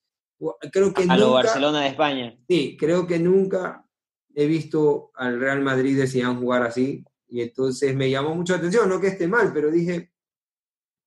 Creo 0.72 0.93
que 0.93 1.03
a 1.08 1.17
lo 1.17 1.34
Barcelona 1.34 1.81
de 1.81 1.88
España. 1.89 2.38
Sí, 2.48 2.77
creo 2.79 3.05
que 3.05 3.19
nunca 3.19 3.86
he 4.34 4.46
visto 4.48 5.12
al 5.15 5.39
Real 5.39 5.62
Madrid 5.62 6.00
de 6.00 6.24
jugar 6.24 6.63
así. 6.63 7.03
Y 7.30 7.42
entonces 7.42 7.96
me 7.96 8.10
llamó 8.10 8.36
mucho 8.36 8.54
la 8.54 8.60
atención, 8.60 8.90
no 8.90 9.00
que 9.00 9.08
esté 9.08 9.28
mal, 9.28 9.52
pero 9.54 9.70
dije, 9.70 10.12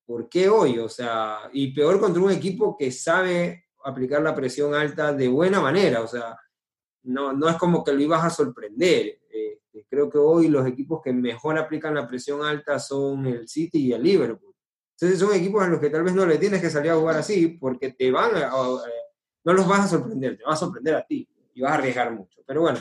¿por 0.06 0.28
qué 0.28 0.48
hoy? 0.48 0.78
O 0.78 0.88
sea, 0.88 1.50
y 1.52 1.74
peor 1.74 2.00
contra 2.00 2.22
un 2.22 2.30
equipo 2.30 2.76
que 2.76 2.90
sabe 2.92 3.66
aplicar 3.84 4.22
la 4.22 4.34
presión 4.34 4.74
alta 4.74 5.12
de 5.12 5.28
buena 5.28 5.60
manera, 5.60 6.00
o 6.02 6.06
sea, 6.06 6.36
no, 7.04 7.32
no 7.32 7.48
es 7.48 7.56
como 7.56 7.82
que 7.82 7.92
lo 7.92 8.00
ibas 8.00 8.24
a 8.24 8.30
sorprender. 8.30 9.20
Este, 9.28 9.86
creo 9.88 10.08
que 10.08 10.18
hoy 10.18 10.48
los 10.48 10.66
equipos 10.66 11.00
que 11.02 11.12
mejor 11.12 11.58
aplican 11.58 11.94
la 11.94 12.06
presión 12.06 12.44
alta 12.44 12.78
son 12.78 13.26
el 13.26 13.48
City 13.48 13.86
y 13.86 13.92
el 13.92 14.02
Liverpool. 14.02 14.54
Entonces 14.92 15.18
son 15.18 15.34
equipos 15.34 15.62
a 15.62 15.68
los 15.68 15.80
que 15.80 15.90
tal 15.90 16.04
vez 16.04 16.14
no 16.14 16.24
le 16.24 16.38
tienes 16.38 16.60
que 16.60 16.70
salir 16.70 16.92
a 16.92 16.96
jugar 16.96 17.16
así 17.16 17.48
porque 17.48 17.92
te 17.92 18.10
van 18.12 18.36
a, 18.36 18.52
no 19.44 19.52
los 19.52 19.66
vas 19.66 19.80
a 19.80 19.88
sorprender, 19.88 20.36
te 20.36 20.44
vas 20.44 20.54
a 20.54 20.64
sorprender 20.64 20.94
a 20.94 21.04
ti 21.04 21.28
y 21.54 21.60
vas 21.60 21.72
a 21.72 21.74
arriesgar 21.74 22.12
mucho. 22.12 22.40
Pero 22.46 22.60
bueno, 22.60 22.78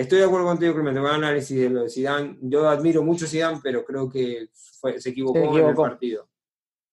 estoy 0.00 0.18
de 0.18 0.24
acuerdo 0.24 0.46
contigo, 0.46 0.74
Clemente, 0.74 1.00
voy 1.00 1.10
a 1.10 1.14
análisis 1.14 1.60
de 1.60 1.70
lo 1.70 1.82
de 1.82 1.90
Zidane. 1.90 2.38
Yo 2.42 2.68
admiro 2.68 3.02
mucho 3.02 3.26
a 3.26 3.28
Zidane, 3.28 3.60
pero 3.62 3.84
creo 3.84 4.08
que 4.08 4.48
se, 4.52 5.10
equivocó 5.10 5.58
en 5.58 5.68
el 5.68 5.74
partido. 5.74 6.28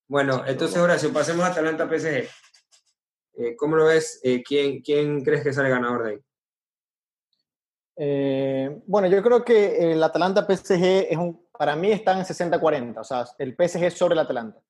Bueno, 0.08 0.44
entonces 0.46 0.78
ahora 0.78 0.98
si 0.98 1.08
pasemos 1.10 1.46
a 1.46 1.50
Atalanta 1.50 1.88
PSG. 1.88 2.28
Eh, 3.40 3.56
¿Cómo 3.56 3.76
lo 3.76 3.86
ves? 3.86 4.20
Eh, 4.24 4.42
¿quién, 4.44 4.82
¿Quién 4.82 5.24
crees 5.24 5.44
que 5.44 5.54
sale 5.54 5.70
ganador 5.70 6.04
de 6.04 6.10
ahí? 6.12 6.20
Eh, 7.98 8.82
bueno, 8.86 9.08
yo 9.08 9.22
creo 9.22 9.44
que 9.44 9.92
el 9.92 10.02
Atalanta 10.02 10.46
PSG 10.46 11.08
es 11.10 11.18
un, 11.18 11.48
para 11.58 11.76
mí 11.76 11.92
están 11.92 12.20
en 12.20 12.26
60-40, 12.26 13.00
o 13.00 13.04
sea, 13.04 13.26
el 13.38 13.56
PSG 13.56 13.92
sobre 13.92 14.14
el 14.14 14.20
Atalanta. 14.20 14.62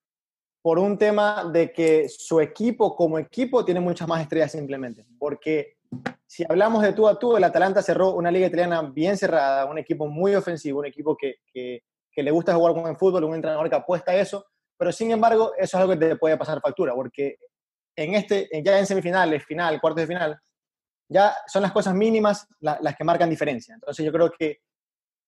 Por 0.62 0.80
un 0.80 0.98
tema 0.98 1.50
de 1.52 1.72
que 1.72 2.10
su 2.10 2.40
equipo 2.42 2.96
como 2.96 3.18
equipo 3.20 3.64
tiene 3.64 3.80
muchas 3.80 4.08
más 4.08 4.22
estrellas 4.22 4.52
simplemente. 4.52 5.06
Porque 5.18 5.77
si 6.26 6.44
hablamos 6.48 6.84
de 6.84 6.94
tú 6.94 7.08
a 7.08 7.18
tú, 7.18 7.38
el 7.38 7.44
Atalanta 7.44 7.82
cerró 7.82 8.12
una 8.12 8.32
liga 8.32 8.48
italiana 8.48 8.82
bien 8.82 9.18
cerrada, 9.18 9.66
un 9.66 9.78
equipo 9.78 10.08
muy 10.08 10.36
ofensivo, 10.36 10.80
un 10.80 10.86
equipo 10.86 11.16
que, 11.16 11.36
que, 11.54 11.84
que 12.12 12.24
le 12.24 12.32
gusta 12.32 12.56
jugar 12.56 12.74
con 12.74 12.88
el 12.88 12.98
fútbol, 12.98 13.24
un 13.24 13.36
entrenador 13.36 13.70
que 13.70 13.76
apuesta 13.76 14.12
a 14.12 14.16
eso, 14.16 14.46
pero 14.78 14.92
sin 14.92 15.12
embargo, 15.12 15.54
eso 15.58 15.78
es 15.78 15.82
algo 15.82 15.94
que 15.94 16.00
te 16.00 16.16
puede 16.16 16.38
pasar 16.38 16.62
factura, 16.62 16.94
porque 16.94 17.38
en 17.96 18.14
este, 18.14 18.50
ya 18.64 18.78
en 18.78 18.86
semifinales, 18.86 19.44
final, 19.46 19.82
cuartos 19.82 20.02
de 20.02 20.08
final, 20.08 20.40
ya 21.10 21.36
son 21.48 21.62
las 21.64 21.72
cosas 21.72 21.96
mínimas 21.96 22.48
las 22.60 22.96
que 22.96 23.04
marcan 23.04 23.30
diferencia. 23.30 23.74
Entonces 23.74 24.06
yo 24.06 24.12
creo 24.12 24.32
que 24.32 24.60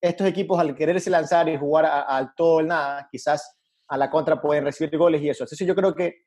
estos 0.00 0.26
equipos 0.26 0.58
al 0.60 0.74
quererse 0.74 1.10
lanzar 1.10 1.48
y 1.48 1.58
jugar 1.58 1.86
al 1.86 2.34
todo 2.34 2.56
o 2.56 2.62
nada, 2.62 3.08
quizás 3.10 3.56
a 3.88 3.96
la 3.96 4.10
contra 4.10 4.40
pueden 4.40 4.64
recibir 4.64 4.96
goles 4.96 5.20
y 5.22 5.30
eso. 5.30 5.44
Entonces 5.44 5.66
yo 5.66 5.74
creo 5.74 5.94
que 5.94 6.22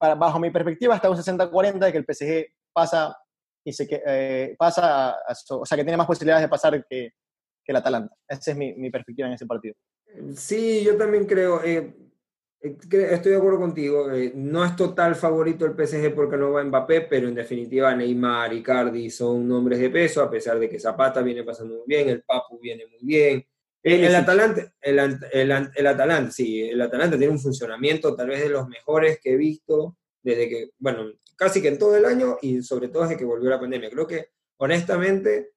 bajo 0.00 0.38
mi 0.38 0.50
perspectiva 0.50 0.94
está 0.94 1.10
un 1.10 1.16
60-40 1.16 1.78
de 1.78 1.92
que 1.92 1.98
el 1.98 2.04
PSG 2.04 2.54
pasa 2.72 3.16
y 3.68 3.72
se 3.72 3.86
eh, 3.90 4.56
pasa, 4.58 5.16
o 5.50 5.66
sea 5.66 5.76
que 5.76 5.84
tiene 5.84 5.98
más 5.98 6.06
posibilidades 6.06 6.42
de 6.42 6.48
pasar 6.48 6.86
que, 6.88 7.10
que 7.62 7.72
el 7.72 7.76
Atalanta. 7.76 8.14
Esa 8.26 8.52
es 8.52 8.56
mi, 8.56 8.74
mi, 8.74 8.90
perspectiva 8.90 9.28
en 9.28 9.34
ese 9.34 9.46
partido. 9.46 9.74
Sí, 10.34 10.82
yo 10.84 10.96
también 10.96 11.26
creo. 11.26 11.62
Eh, 11.62 11.94
eh, 12.62 12.76
estoy 13.10 13.32
de 13.32 13.36
acuerdo 13.36 13.60
contigo, 13.60 14.10
eh, 14.10 14.32
no 14.34 14.64
es 14.64 14.74
total 14.74 15.14
favorito 15.14 15.66
el 15.66 15.74
PSG 15.74 16.14
porque 16.14 16.38
no 16.38 16.52
va 16.52 16.64
Mbappé, 16.64 17.02
pero 17.02 17.28
en 17.28 17.34
definitiva 17.34 17.94
Neymar 17.94 18.54
y 18.54 18.62
Cardi 18.62 19.10
son 19.10 19.46
nombres 19.46 19.78
de 19.78 19.90
peso, 19.90 20.22
a 20.22 20.30
pesar 20.30 20.58
de 20.58 20.68
que 20.68 20.80
Zapata 20.80 21.20
viene 21.20 21.44
pasando 21.44 21.74
muy 21.74 21.84
bien, 21.86 22.08
el 22.08 22.22
Papu 22.22 22.58
viene 22.58 22.86
muy 22.86 23.00
bien. 23.02 23.44
El, 23.82 24.04
el 24.04 24.14
Atalanta, 24.14 24.72
el, 24.80 24.98
el, 24.98 25.70
el, 25.76 25.86
Atalanta, 25.86 26.30
sí, 26.32 26.62
el 26.62 26.80
Atalanta 26.80 27.18
tiene 27.18 27.32
un 27.32 27.38
funcionamiento 27.38 28.16
tal 28.16 28.28
vez 28.28 28.40
de 28.42 28.48
los 28.48 28.66
mejores 28.66 29.20
que 29.20 29.34
he 29.34 29.36
visto 29.36 29.96
desde 30.22 30.48
que, 30.48 30.70
bueno, 30.78 31.12
casi 31.38 31.62
que 31.62 31.68
en 31.68 31.78
todo 31.78 31.96
el 31.96 32.04
año 32.04 32.36
y 32.42 32.60
sobre 32.62 32.88
todo 32.88 33.04
desde 33.04 33.16
que 33.16 33.24
volvió 33.24 33.48
la 33.48 33.60
pandemia. 33.60 33.88
Creo 33.88 34.06
que 34.06 34.32
honestamente 34.58 35.52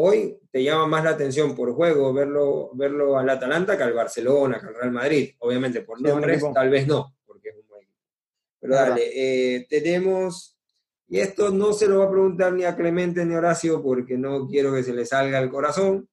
Hoy 0.00 0.38
te 0.52 0.62
llama 0.62 0.86
más 0.86 1.02
la 1.02 1.10
atención 1.10 1.56
por 1.56 1.72
juego 1.72 2.12
verlo, 2.12 2.70
verlo 2.74 3.18
al 3.18 3.28
Atalanta 3.30 3.76
que 3.76 3.82
al 3.82 3.92
Barcelona, 3.92 4.60
que 4.60 4.68
al 4.68 4.74
Real 4.76 4.92
Madrid. 4.92 5.30
Obviamente 5.40 5.80
por 5.80 6.00
nombres, 6.00 6.40
tal 6.54 6.70
vez 6.70 6.86
no, 6.86 7.16
porque 7.26 7.48
es 7.48 7.56
un 7.56 7.66
buen 7.66 7.82
equipo. 7.82 7.98
Pero 8.60 8.74
dale, 8.76 9.02
eh, 9.12 9.66
tenemos, 9.68 10.56
y 11.08 11.18
esto 11.18 11.50
no 11.50 11.72
se 11.72 11.88
lo 11.88 11.98
va 11.98 12.04
a 12.04 12.10
preguntar 12.12 12.52
ni 12.52 12.62
a 12.62 12.76
Clemente 12.76 13.24
ni 13.24 13.34
a 13.34 13.38
Horacio 13.38 13.82
porque 13.82 14.16
no 14.16 14.46
quiero 14.46 14.72
que 14.72 14.84
se 14.84 14.94
le 14.94 15.04
salga 15.04 15.40
el 15.40 15.50
corazón, 15.50 16.08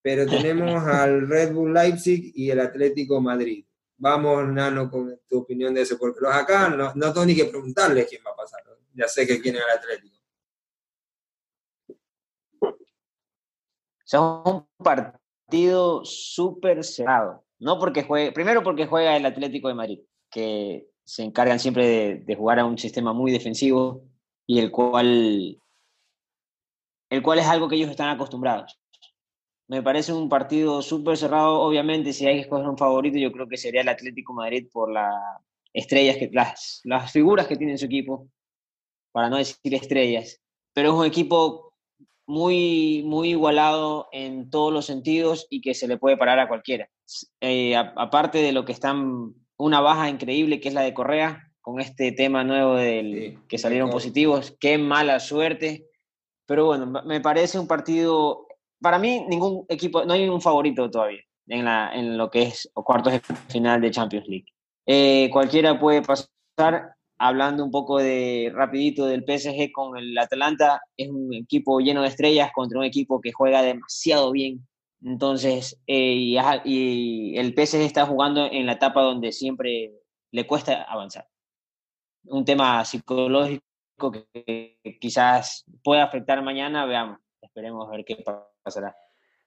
pero 0.00 0.24
tenemos 0.24 0.82
al 0.86 1.28
Red 1.28 1.52
Bull 1.52 1.74
Leipzig 1.74 2.32
y 2.34 2.48
el 2.48 2.60
Atlético 2.60 3.20
Madrid. 3.20 3.66
Vamos, 3.98 4.48
Nano, 4.48 4.90
con 4.90 5.20
tu 5.28 5.38
opinión 5.38 5.72
de 5.74 5.82
eso, 5.82 5.96
porque 5.98 6.20
los 6.20 6.34
acá 6.34 6.68
no, 6.68 6.92
no 6.94 7.12
tengo 7.12 7.26
ni 7.26 7.34
que 7.34 7.46
preguntarles 7.46 8.08
quién 8.08 8.22
va 8.26 8.32
a 8.32 8.36
pasar. 8.36 8.60
Ya 8.94 9.08
sé 9.08 9.26
que 9.26 9.40
quién 9.40 9.56
es 9.56 9.62
el 9.62 9.70
Atlético. 9.70 10.16
es 14.06 14.14
un 14.14 14.66
partido 14.78 16.04
súper 16.04 16.84
cerrado. 16.84 17.44
No 17.58 17.78
porque 17.78 18.04
juegue, 18.04 18.32
primero 18.32 18.62
porque 18.62 18.86
juega 18.86 19.16
el 19.16 19.26
Atlético 19.26 19.68
de 19.68 19.74
Madrid, 19.74 20.00
que 20.30 20.88
se 21.04 21.22
encargan 21.22 21.58
siempre 21.58 22.20
de, 22.20 22.36
jugar 22.36 22.60
a 22.60 22.64
un 22.64 22.78
sistema 22.78 23.12
muy 23.12 23.32
defensivo 23.32 24.04
y 24.46 24.60
el 24.60 24.70
cual, 24.70 25.60
el 27.10 27.22
cual 27.22 27.38
es 27.38 27.46
algo 27.46 27.68
que 27.68 27.76
ellos 27.76 27.90
están 27.90 28.10
acostumbrados. 28.10 28.78
Me 29.68 29.82
parece 29.82 30.12
un 30.12 30.28
partido 30.28 30.80
súper 30.82 31.16
cerrado. 31.16 31.60
Obviamente, 31.60 32.12
si 32.12 32.26
hay 32.26 32.36
que 32.36 32.40
escoger 32.42 32.68
un 32.68 32.78
favorito, 32.78 33.18
yo 33.18 33.32
creo 33.32 33.48
que 33.48 33.56
sería 33.56 33.80
el 33.80 33.88
Atlético 33.88 34.32
Madrid 34.32 34.68
por 34.72 34.90
las 34.90 35.14
estrellas, 35.72 36.16
que, 36.16 36.30
las, 36.32 36.80
las 36.84 37.12
figuras 37.12 37.46
que 37.46 37.56
tiene 37.56 37.72
en 37.72 37.78
su 37.78 37.86
equipo, 37.86 38.28
para 39.12 39.28
no 39.28 39.36
decir 39.36 39.74
estrellas. 39.74 40.40
Pero 40.72 40.90
es 40.90 40.94
un 40.94 41.06
equipo 41.06 41.66
muy, 42.26 43.02
muy 43.04 43.30
igualado 43.30 44.08
en 44.12 44.50
todos 44.50 44.72
los 44.72 44.86
sentidos 44.86 45.46
y 45.48 45.60
que 45.60 45.74
se 45.74 45.88
le 45.88 45.96
puede 45.96 46.16
parar 46.16 46.38
a 46.38 46.48
cualquiera. 46.48 46.88
Eh, 47.40 47.76
aparte 47.76 48.38
de 48.38 48.52
lo 48.52 48.64
que 48.64 48.72
están, 48.72 49.34
una 49.56 49.80
baja 49.80 50.08
increíble 50.08 50.60
que 50.60 50.68
es 50.68 50.74
la 50.74 50.82
de 50.82 50.94
Correa, 50.94 51.52
con 51.60 51.80
este 51.80 52.12
tema 52.12 52.44
nuevo 52.44 52.74
del 52.76 53.40
que 53.48 53.58
salieron 53.58 53.90
positivos, 53.90 54.56
qué 54.60 54.78
mala 54.78 55.18
suerte. 55.18 55.88
Pero 56.46 56.66
bueno, 56.66 56.86
me 57.04 57.20
parece 57.20 57.58
un 57.58 57.66
partido, 57.66 58.45
para 58.80 58.98
mí 58.98 59.24
ningún 59.28 59.64
equipo, 59.68 60.04
no 60.04 60.12
hay 60.12 60.28
un 60.28 60.40
favorito 60.40 60.90
todavía 60.90 61.20
en, 61.48 61.64
la, 61.64 61.92
lo 61.96 62.30
que 62.30 62.42
es 62.42 62.70
cuartos 62.74 63.12
de 63.12 63.20
final 63.48 63.80
de 63.80 63.90
Champions 63.90 64.26
League. 64.28 64.46
Eh, 64.86 65.28
cualquiera 65.32 65.78
puede 65.78 66.02
pasar, 66.02 66.94
hablando 67.18 67.64
un 67.64 67.70
poco 67.70 67.98
de 67.98 68.52
rapidito 68.54 69.06
del 69.06 69.24
PSG 69.24 69.72
con 69.72 69.96
el 69.96 70.16
Atalanta, 70.16 70.80
es 70.96 71.08
un 71.08 71.32
equipo 71.34 71.80
lleno 71.80 72.02
de 72.02 72.08
estrellas 72.08 72.50
contra 72.54 72.78
un 72.78 72.84
equipo 72.84 73.20
que 73.20 73.32
juega 73.32 73.62
demasiado 73.62 74.30
bien. 74.32 74.66
Entonces, 75.02 75.80
eh, 75.86 76.38
y, 76.64 77.36
el 77.36 77.54
PSG 77.54 77.82
está 77.82 78.06
jugando 78.06 78.46
en 78.46 78.66
la 78.66 78.72
etapa 78.72 79.02
donde 79.02 79.32
siempre 79.32 79.92
le 80.32 80.46
cuesta 80.46 80.82
avanzar. 80.82 81.26
Un 82.24 82.44
tema 82.44 82.84
psicológico 82.84 83.62
que 84.32 84.78
quizás 85.00 85.64
pueda 85.82 86.04
afectar 86.04 86.42
mañana, 86.42 86.86
veamos, 86.86 87.18
esperemos 87.40 87.88
a 87.88 87.92
ver 87.92 88.04
qué 88.04 88.16
pasará. 88.66 88.96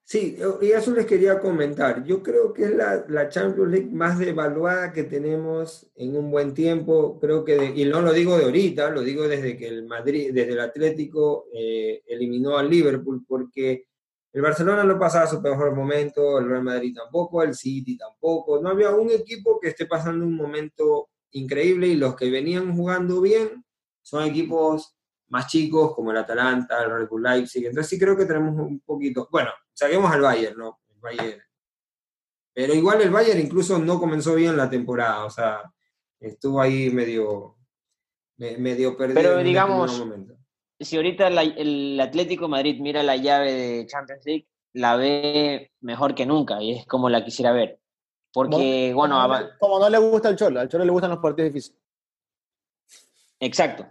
Sí, 0.03 0.37
y 0.61 0.71
eso 0.71 0.91
les 0.91 1.05
quería 1.05 1.39
comentar. 1.39 2.03
Yo 2.03 2.23
creo 2.23 2.51
que 2.51 2.63
es 2.63 2.71
la, 2.71 3.05
la, 3.09 3.29
Champions 3.29 3.69
League 3.69 3.89
más 3.91 4.17
devaluada 4.17 4.91
que 4.91 5.03
tenemos 5.03 5.85
en 5.95 6.17
un 6.17 6.31
buen 6.31 6.55
tiempo. 6.55 7.19
Creo 7.19 7.45
que, 7.45 7.73
y 7.75 7.85
no 7.85 8.01
lo 8.01 8.11
digo 8.11 8.35
de 8.35 8.45
ahorita, 8.45 8.89
lo 8.89 9.01
digo 9.01 9.27
desde 9.27 9.55
que 9.55 9.67
el 9.67 9.85
Madrid, 9.85 10.31
desde 10.33 10.53
el 10.53 10.61
Atlético 10.61 11.45
eh, 11.53 12.01
eliminó 12.07 12.57
al 12.57 12.71
Liverpool, 12.71 13.23
porque 13.27 13.85
el 14.33 14.41
Barcelona 14.41 14.83
no 14.83 14.97
pasaba 14.97 15.27
su 15.27 15.41
mejor 15.41 15.75
momento, 15.75 16.39
el 16.39 16.49
Real 16.49 16.63
Madrid 16.63 16.95
tampoco, 16.95 17.43
el 17.43 17.53
City 17.53 17.95
tampoco. 17.95 18.59
No 18.59 18.69
había 18.69 18.89
un 18.89 19.11
equipo 19.11 19.59
que 19.59 19.69
esté 19.69 19.85
pasando 19.85 20.25
un 20.25 20.35
momento 20.35 21.09
increíble 21.33 21.87
y 21.87 21.95
los 21.95 22.15
que 22.15 22.31
venían 22.31 22.75
jugando 22.75 23.21
bien 23.21 23.63
son 24.01 24.23
equipos 24.23 24.95
más 25.29 25.47
chicos 25.47 25.93
como 25.95 26.11
el 26.11 26.17
Atalanta, 26.17 26.83
el 26.83 26.91
Red 26.91 27.07
Bull 27.07 27.23
Leipzig. 27.23 27.65
Entonces 27.65 27.89
sí 27.89 27.99
creo 27.99 28.17
que 28.17 28.25
tenemos 28.25 28.55
un 28.55 28.79
poquito, 28.81 29.27
bueno, 29.31 29.51
saquemos 29.73 30.11
al 30.11 30.21
Bayern, 30.21 30.57
¿no? 30.57 30.79
El 30.89 30.99
Bayern 30.99 31.41
Pero 32.53 32.73
igual 32.73 33.01
el 33.01 33.09
Bayern 33.09 33.39
incluso 33.39 33.79
no 33.79 33.99
comenzó 33.99 34.35
bien 34.35 34.57
la 34.57 34.69
temporada, 34.69 35.25
o 35.25 35.29
sea, 35.29 35.61
estuvo 36.19 36.61
ahí 36.61 36.89
medio, 36.89 37.57
medio 38.37 38.97
perdido. 38.97 39.21
Pero 39.21 39.37
digamos, 39.43 40.03
si 40.79 40.95
ahorita 40.95 41.27
el 41.27 41.99
Atlético 41.99 42.47
Madrid 42.47 42.79
mira 42.79 43.03
la 43.03 43.15
llave 43.15 43.53
de 43.53 43.85
Champions 43.87 44.25
League, 44.25 44.47
la 44.73 44.95
ve 44.95 45.71
mejor 45.81 46.15
que 46.15 46.25
nunca 46.25 46.61
y 46.61 46.77
es 46.77 46.85
como 46.85 47.09
la 47.09 47.23
quisiera 47.23 47.51
ver. 47.51 47.79
Porque, 48.31 48.93
bueno... 48.93 49.15
Como 49.59 49.79
no, 49.79 49.89
le 49.89 49.97
gusta 49.97 50.29
el 50.29 50.35
Cholo, 50.35 50.59
al 50.59 50.69
Cholo 50.69 50.85
le 50.85 50.91
gustan 50.91 51.09
los 51.09 51.19
partidos 51.19 51.51
difíciles. 51.51 51.81
Exacto. 53.39 53.87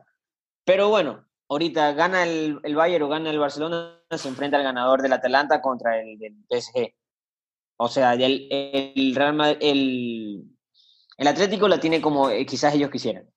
Pero 0.65 0.89
bueno, 0.89 1.28
ahorita 1.49 1.93
gana 1.93 2.25
el, 2.25 2.61
el 2.63 2.77
Bayern 2.77 3.05
o 3.05 3.09
gana 3.09 3.31
el 3.31 3.39
Barcelona, 3.39 4.01
se 4.11 4.29
enfrenta 4.29 4.57
al 4.57 4.63
ganador 4.63 5.03
del 5.03 5.13
Atalanta 5.13 5.61
contra 5.61 6.01
el 6.01 6.19
del 6.19 6.37
PSG. 6.49 6.95
O 7.77 7.89
sea, 7.89 8.15
el, 8.15 8.49
el 8.51 9.15
Real 9.15 9.57
el, 9.61 10.45
el 11.17 11.27
Atlético 11.27 11.69
la 11.69 11.81
tiene 11.81 12.01
como 12.01 12.31
eh, 12.31 12.45
quizás 12.45 12.75
ellos 12.75 12.91
quisieran. 12.91 13.29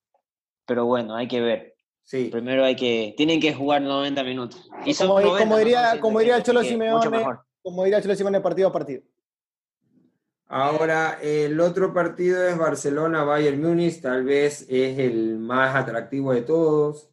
Pero 0.65 0.85
bueno, 0.85 1.15
hay 1.15 1.27
que 1.27 1.41
ver. 1.41 1.75
Sí. 2.03 2.29
Primero 2.31 2.65
hay 2.65 2.75
que, 2.75 3.13
tienen 3.15 3.39
que 3.39 3.53
jugar 3.53 3.81
90 3.81 4.23
minutos. 4.23 4.69
Y 4.85 4.93
como, 4.95 5.21
como, 5.37 5.57
diría, 5.57 5.99
como 5.99 6.19
diría 6.19 6.37
el 6.37 6.43
Cholo 6.43 6.63
Simeone, 6.63 7.25
como 7.61 7.83
diría 7.83 7.97
el 7.97 8.03
Cholo 8.03 8.15
Simeone, 8.15 8.41
partido 8.41 8.69
a 8.69 8.71
partido. 8.71 9.03
Ahora, 10.47 11.17
el 11.21 11.59
otro 11.61 11.93
partido 11.93 12.45
es 12.45 12.57
Barcelona-Bayern 12.57 13.61
Múnich, 13.61 14.01
tal 14.01 14.25
vez 14.25 14.65
es 14.67 14.99
el 14.99 15.37
más 15.37 15.75
atractivo 15.75 16.33
de 16.33 16.41
todos. 16.41 17.10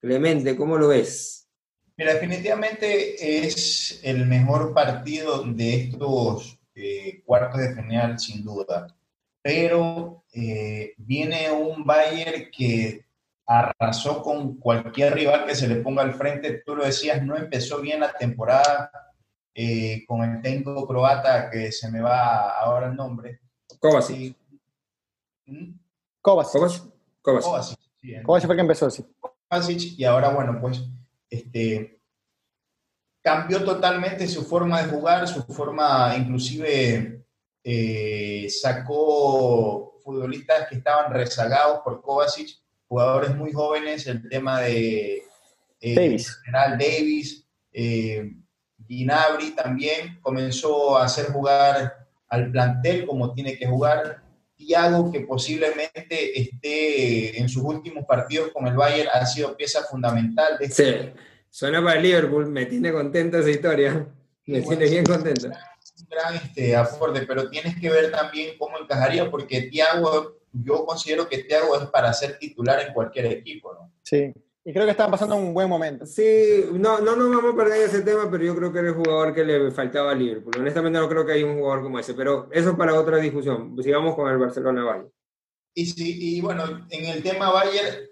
Clemente, 0.00 0.56
¿cómo 0.56 0.76
lo 0.76 0.88
ves? 0.88 1.48
Mira, 1.96 2.14
definitivamente 2.14 3.44
es 3.44 4.00
el 4.04 4.26
mejor 4.26 4.72
partido 4.72 5.42
de 5.42 5.74
estos 5.74 6.60
eh, 6.74 7.22
cuartos 7.24 7.60
de 7.60 7.74
final, 7.74 8.18
sin 8.20 8.44
duda. 8.44 8.86
Pero 9.42 10.24
eh, 10.32 10.94
viene 10.96 11.50
un 11.50 11.84
Bayern 11.84 12.50
que 12.52 13.04
arrasó 13.44 14.22
con 14.22 14.58
cualquier 14.58 15.14
rival 15.14 15.46
que 15.46 15.56
se 15.56 15.66
le 15.66 15.76
ponga 15.76 16.02
al 16.02 16.14
frente. 16.14 16.62
Tú 16.64 16.76
lo 16.76 16.84
decías, 16.84 17.20
no 17.24 17.36
empezó 17.36 17.80
bien 17.80 18.00
la 18.00 18.12
temporada 18.12 18.92
eh, 19.52 20.04
con 20.06 20.22
el 20.22 20.40
técnico 20.40 20.86
croata 20.86 21.50
que 21.50 21.72
se 21.72 21.90
me 21.90 22.00
va 22.00 22.50
ahora 22.50 22.86
el 22.86 22.94
nombre. 22.94 23.40
Kovacic. 23.80 24.36
¿Mm? 25.46 25.72
Kovacic. 26.20 26.52
Kovacic. 27.22 27.78
Kovacic. 28.22 28.46
fue 28.46 28.54
el 28.54 28.56
que 28.56 28.60
empezó, 28.60 28.88
sí. 28.88 29.04
Kovacic, 29.48 29.98
y 29.98 30.04
ahora, 30.04 30.30
bueno, 30.30 30.58
pues, 30.60 30.82
este, 31.30 32.00
cambió 33.22 33.64
totalmente 33.64 34.26
su 34.26 34.44
forma 34.44 34.82
de 34.82 34.88
jugar, 34.88 35.26
su 35.28 35.42
forma, 35.42 36.14
inclusive 36.16 37.24
eh, 37.64 38.48
sacó 38.50 39.98
futbolistas 40.02 40.68
que 40.68 40.76
estaban 40.76 41.12
rezagados 41.12 41.80
por 41.84 42.00
Kovacic 42.00 42.58
jugadores 42.88 43.36
muy 43.36 43.52
jóvenes, 43.52 44.06
el 44.06 44.26
tema 44.28 44.60
de 44.60 45.22
eh, 45.80 45.94
Davis. 45.94 46.40
General 46.44 46.78
Davis, 46.78 47.46
eh, 47.72 48.32
Ginabri 48.86 49.50
también 49.54 50.18
comenzó 50.22 50.96
a 50.96 51.04
hacer 51.04 51.26
jugar 51.26 52.08
al 52.28 52.50
plantel 52.50 53.06
como 53.06 53.34
tiene 53.34 53.56
que 53.58 53.66
jugar. 53.66 54.22
Thiago, 54.58 55.10
que 55.10 55.20
posiblemente 55.20 56.40
esté 56.40 57.38
en 57.40 57.48
sus 57.48 57.62
últimos 57.62 58.04
partidos 58.04 58.50
con 58.52 58.66
el 58.66 58.74
Bayern, 58.74 59.08
ha 59.12 59.24
sido 59.24 59.56
pieza 59.56 59.84
fundamental. 59.84 60.58
De 60.58 60.66
este 60.66 60.92
sí, 60.92 61.10
suena 61.48 61.82
para 61.82 62.00
Liverpool, 62.00 62.46
me 62.46 62.66
tiene 62.66 62.92
contento 62.92 63.38
esa 63.38 63.50
historia, 63.50 64.06
me 64.46 64.60
tiene 64.60 64.90
bien 64.90 65.06
contento. 65.06 65.46
Un 65.46 66.08
gran 66.10 66.34
este, 66.34 66.76
aporte, 66.76 67.22
pero 67.22 67.48
tienes 67.48 67.78
que 67.80 67.88
ver 67.88 68.10
también 68.10 68.58
cómo 68.58 68.78
encajaría, 68.78 69.30
porque 69.30 69.62
Thiago 69.62 70.38
yo 70.52 70.84
considero 70.84 71.28
que 71.28 71.44
Thiago 71.44 71.80
es 71.80 71.86
para 71.88 72.12
ser 72.12 72.38
titular 72.38 72.80
en 72.80 72.92
cualquier 72.92 73.26
equipo, 73.26 73.74
¿no? 73.74 73.92
Sí, 74.02 74.32
y 74.68 74.72
creo 74.74 74.84
que 74.84 74.90
está 74.90 75.10
pasando 75.10 75.34
un 75.34 75.54
buen 75.54 75.66
momento. 75.66 76.04
Sí, 76.04 76.66
no, 76.74 77.00
no 77.00 77.16
nos 77.16 77.30
vamos 77.30 77.54
a 77.54 77.56
perder 77.56 77.88
ese 77.88 78.02
tema, 78.02 78.30
pero 78.30 78.44
yo 78.44 78.54
creo 78.54 78.70
que 78.70 78.80
era 78.80 78.88
el 78.88 78.94
jugador 78.94 79.32
que 79.32 79.42
le 79.42 79.70
faltaba 79.70 80.10
a 80.10 80.14
Liverpool. 80.14 80.52
Honestamente 80.58 80.98
no 80.98 81.08
creo 81.08 81.24
que 81.24 81.32
haya 81.32 81.46
un 81.46 81.56
jugador 81.58 81.84
como 81.84 81.98
ese, 81.98 82.12
pero 82.12 82.50
eso 82.52 82.72
es 82.72 82.76
para 82.76 82.92
otra 82.92 83.16
discusión. 83.16 83.74
Sigamos 83.82 84.14
con 84.14 84.30
el 84.30 84.36
Barcelona 84.36 84.84
Bayern. 84.84 85.10
Y, 85.72 85.86
sí, 85.86 86.36
y 86.36 86.42
bueno, 86.42 86.86
en 86.90 87.06
el 87.06 87.22
tema 87.22 87.50
Bayern, 87.50 88.10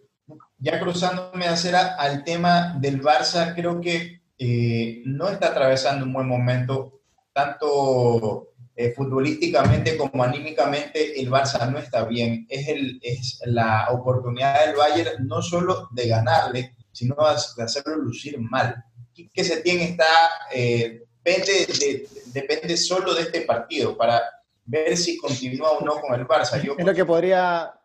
ya 0.57 0.81
cruzándome 0.81 1.47
a 1.47 1.53
hacer 1.53 1.77
al 1.77 2.25
tema 2.25 2.75
del 2.81 3.03
Barça, 3.03 3.55
creo 3.55 3.79
que 3.79 4.23
eh, 4.38 5.03
no 5.05 5.29
está 5.29 5.49
atravesando 5.49 6.07
un 6.07 6.14
buen 6.14 6.27
momento, 6.27 7.03
tanto 7.35 8.55
eh, 8.78 8.92
futbolísticamente 8.92 9.96
como 9.96 10.22
anímicamente 10.22 11.18
el 11.18 11.30
Barça 11.30 11.70
no 11.70 11.78
está 11.78 12.04
bien. 12.04 12.46
Es, 12.48 12.68
el, 12.68 13.00
es 13.02 13.40
la 13.46 13.88
oportunidad 13.90 14.66
del 14.66 14.76
Bayern 14.76 15.26
no 15.26 15.40
solo 15.40 15.88
de 15.92 16.08
ganarle, 16.08 16.76
sino 16.92 17.16
de 17.56 17.62
hacerlo 17.62 17.96
lucir 17.96 18.38
mal. 18.38 18.84
Que 19.32 19.44
se 19.44 19.62
tiene 19.62 19.84
está, 19.84 20.04
eh, 20.52 21.04
depende, 21.24 22.06
depende 22.26 22.76
solo 22.76 23.14
de 23.14 23.22
este 23.22 23.40
partido 23.42 23.96
para 23.96 24.22
ver 24.66 24.94
si 24.98 25.16
continúa 25.16 25.70
o 25.70 25.84
no 25.84 25.98
con 25.98 26.14
el 26.14 26.26
Barça. 26.26 26.62
Yo 26.62 26.74
es 26.76 26.84
lo 26.84 26.94
que 26.94 27.06
podría 27.06 27.75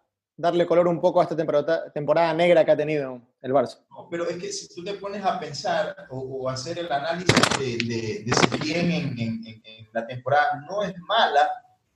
darle 0.42 0.66
color 0.66 0.88
un 0.88 1.00
poco 1.00 1.20
a 1.20 1.24
esta 1.24 1.36
temporada, 1.36 1.92
temporada 1.92 2.34
negra 2.34 2.66
que 2.66 2.72
ha 2.72 2.78
tenido 2.78 3.22
el 3.42 3.54
Barça. 3.54 3.78
pero 4.10 4.28
es 4.28 4.38
que 4.38 4.52
si 4.52 4.68
tú 4.74 4.84
te 4.84 4.96
pones 4.96 5.24
a 5.24 5.40
pensar 5.40 5.96
o, 6.10 6.50
hacer 6.50 6.80
el 6.80 6.92
análisis 6.92 7.36
de, 7.60 7.78
de, 7.78 8.24
de 8.26 8.34
si 8.34 8.58
bien 8.58 8.92
en, 8.92 9.20
en, 9.20 9.46
en, 9.46 9.88
la 9.94 10.08
temporada 10.08 10.64
no 10.68 10.84
es 10.84 10.98
mala, 11.00 11.50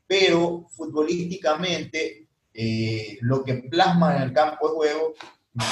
pero 0.05 0.67
futbolísticamente 0.69 2.27
eh, 2.53 3.17
lo 3.21 3.43
que 3.43 3.55
plasma 3.69 4.15
en 4.15 4.23
el 4.23 4.33
campo 4.33 4.69
de 4.69 4.75
juego 4.75 5.13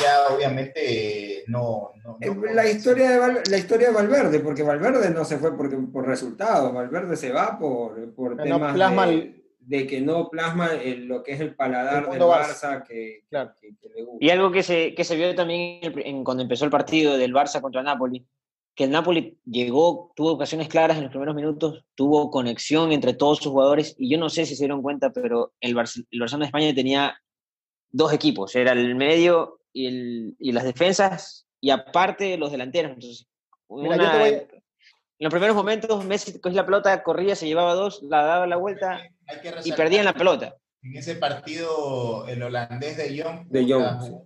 ya 0.02 0.34
obviamente 0.34 1.44
no, 1.48 1.92
no, 2.04 2.18
la 2.54 2.66
historia 2.70 3.12
de 3.12 3.42
la 3.50 3.58
historia 3.58 3.88
de 3.88 3.94
Valverde 3.94 4.40
porque 4.40 4.64
Valverde 4.64 5.10
no 5.10 5.26
se 5.26 5.38
fue 5.38 5.58
porque 5.58 5.76
por 5.76 6.08
resultados 6.08 6.74
Valverde 6.74 7.18
se 7.18 7.34
va 7.34 7.60
por, 7.60 8.14
por 8.14 8.38
temas 8.38 8.74
plasma 8.74 9.08
de, 9.08 9.43
de 9.66 9.88
que 9.88 10.02
no 10.02 10.30
plasma 10.30 10.72
lo 10.98 11.24
que 11.24 11.34
es 11.34 11.40
el 11.40 11.56
paladar 11.56 12.10
del 12.10 12.22
Barça 12.22 12.84
que, 12.84 13.24
le 13.32 14.04
gusta. 14.04 14.26
Y 14.26 14.30
algo 14.30 14.52
que 14.52 14.64
se, 14.64 14.94
que 14.94 15.04
se 15.04 15.16
vio 15.16 15.34
también 15.36 15.80
en, 16.06 16.24
cuando 16.24 16.44
empezó 16.44 16.66
el 16.66 16.72
partido 16.72 17.18
del 17.18 17.34
Barça 17.34 17.62
contra 17.62 17.82
Napoli, 17.82 18.26
que 18.76 18.86
el 18.86 18.92
Napoli 18.92 19.38
llegó, 19.46 20.12
tuvo 20.16 20.32
ocasiones 20.32 20.68
claras 20.68 20.98
en 20.98 21.04
los 21.04 21.12
primeros 21.12 21.36
minutos, 21.36 21.86
tuvo 21.96 22.32
conexión 22.32 22.92
entre 22.92 23.14
todos 23.14 23.38
sus 23.38 23.52
jugadores, 23.52 23.96
y 23.98 24.10
yo 24.10 24.18
no 24.18 24.30
sé 24.30 24.46
si 24.46 24.56
se 24.56 24.64
dieron 24.64 24.82
cuenta, 24.82 25.12
pero 25.12 25.54
el, 25.62 25.76
Barcelona 25.76 26.40
de 26.40 26.46
España 26.46 26.74
tenía 26.74 27.22
dos 27.92 28.12
equipos, 28.14 28.56
era 28.56 28.72
el 28.72 28.96
medio 28.96 29.60
y, 29.72 29.88
el, 29.88 30.36
y 30.40 30.52
las 30.52 30.64
defensas, 30.64 31.48
y 31.62 31.70
aparte 31.70 32.38
los 32.38 32.52
delanteros. 32.52 32.94
Entonces, 32.94 33.28
en 33.70 35.26
los 35.26 35.32
primeros 35.32 35.56
momentos, 35.56 36.04
Messi 36.04 36.40
cogía 36.42 36.62
la 36.62 36.66
pelota, 36.66 37.04
corría, 37.04 37.36
se 37.36 37.48
llevaba 37.48 37.76
dos, 37.76 38.02
la 38.04 38.24
daba 38.24 38.48
la 38.48 38.58
vuelta 38.58 39.02
y 39.64 39.72
perdían 39.74 40.06
la 40.06 40.14
pelota. 40.14 40.56
En 40.82 40.98
ese 40.98 41.16
partido, 41.16 42.28
el 42.28 42.44
holandés 42.44 42.98
de 42.98 43.24
Jong, 43.24 43.48
de 43.48 43.72
Jong 43.72 44.22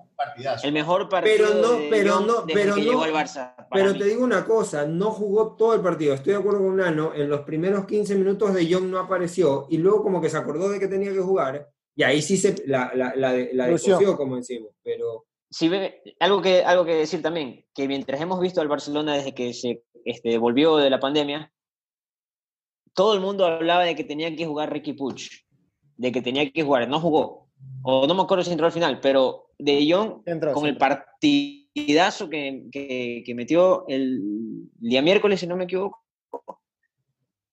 El 0.63 0.71
mejor 0.71 1.07
partido 1.07 1.37
pero 1.37 1.61
no, 1.61 1.77
pero 1.89 2.19
no, 2.21 2.45
pero 2.47 2.73
que 2.73 2.81
no, 2.81 2.87
llegó 2.87 3.03
al 3.03 3.13
Barça. 3.13 3.53
Pero 3.71 3.95
te 3.95 4.05
digo 4.05 4.23
una 4.23 4.43
cosa, 4.43 4.85
no 4.85 5.11
jugó 5.11 5.55
todo 5.55 5.75
el 5.75 5.81
partido. 5.81 6.15
Estoy 6.15 6.33
de 6.33 6.39
acuerdo 6.39 6.59
con 6.59 6.77
Nano, 6.77 7.13
en 7.13 7.29
los 7.29 7.41
primeros 7.41 7.85
15 7.85 8.15
minutos 8.15 8.53
de 8.55 8.73
Jong 8.73 8.85
no 8.85 8.97
apareció 8.97 9.67
y 9.69 9.77
luego 9.77 10.01
como 10.01 10.19
que 10.19 10.29
se 10.29 10.37
acordó 10.37 10.69
de 10.69 10.79
que 10.79 10.87
tenía 10.87 11.13
que 11.13 11.19
jugar 11.19 11.69
y 11.97 12.03
ahí 12.03 12.21
sí 12.21 12.37
se 12.37 12.55
la, 12.67 12.91
la, 12.93 13.15
la, 13.15 13.33
la 13.53 14.15
como 14.15 14.35
decimos, 14.35 14.71
pero... 14.83 15.25
Sí, 15.49 15.71
algo 16.19 16.41
que, 16.41 16.63
algo 16.63 16.85
que 16.85 16.93
decir 16.93 17.23
también, 17.23 17.65
que 17.73 17.87
mientras 17.87 18.21
hemos 18.21 18.39
visto 18.39 18.61
al 18.61 18.67
Barcelona 18.67 19.15
desde 19.15 19.33
que 19.33 19.51
se 19.53 19.81
este, 20.05 20.37
volvió 20.37 20.77
de 20.77 20.91
la 20.91 20.99
pandemia, 20.99 21.51
todo 22.97 23.13
el 23.13 23.19
mundo 23.19 23.45
hablaba 23.45 23.83
de 23.83 23.93
que 23.93 24.03
tenía 24.03 24.35
que 24.35 24.47
jugar 24.47 24.73
Ricky 24.73 24.93
Puch, 24.93 25.29
de 25.97 26.11
que 26.11 26.23
tenía 26.23 26.51
que 26.51 26.63
jugar, 26.63 26.89
no 26.89 26.99
jugó, 26.99 27.47
o 27.83 28.07
no 28.07 28.15
me 28.15 28.23
acuerdo 28.23 28.43
si 28.43 28.51
entró 28.51 28.65
al 28.65 28.71
final, 28.71 28.99
pero 28.99 29.51
De 29.59 29.87
Jong, 29.87 30.23
con 30.51 30.65
el 30.65 30.77
partidazo 30.77 32.27
que, 32.27 32.63
que, 32.71 33.33
metió 33.35 33.87
el 33.87 34.19
día 34.79 35.03
miércoles, 35.03 35.39
si 35.39 35.45
no 35.45 35.55
me 35.55 35.65
equivoco, 35.65 35.99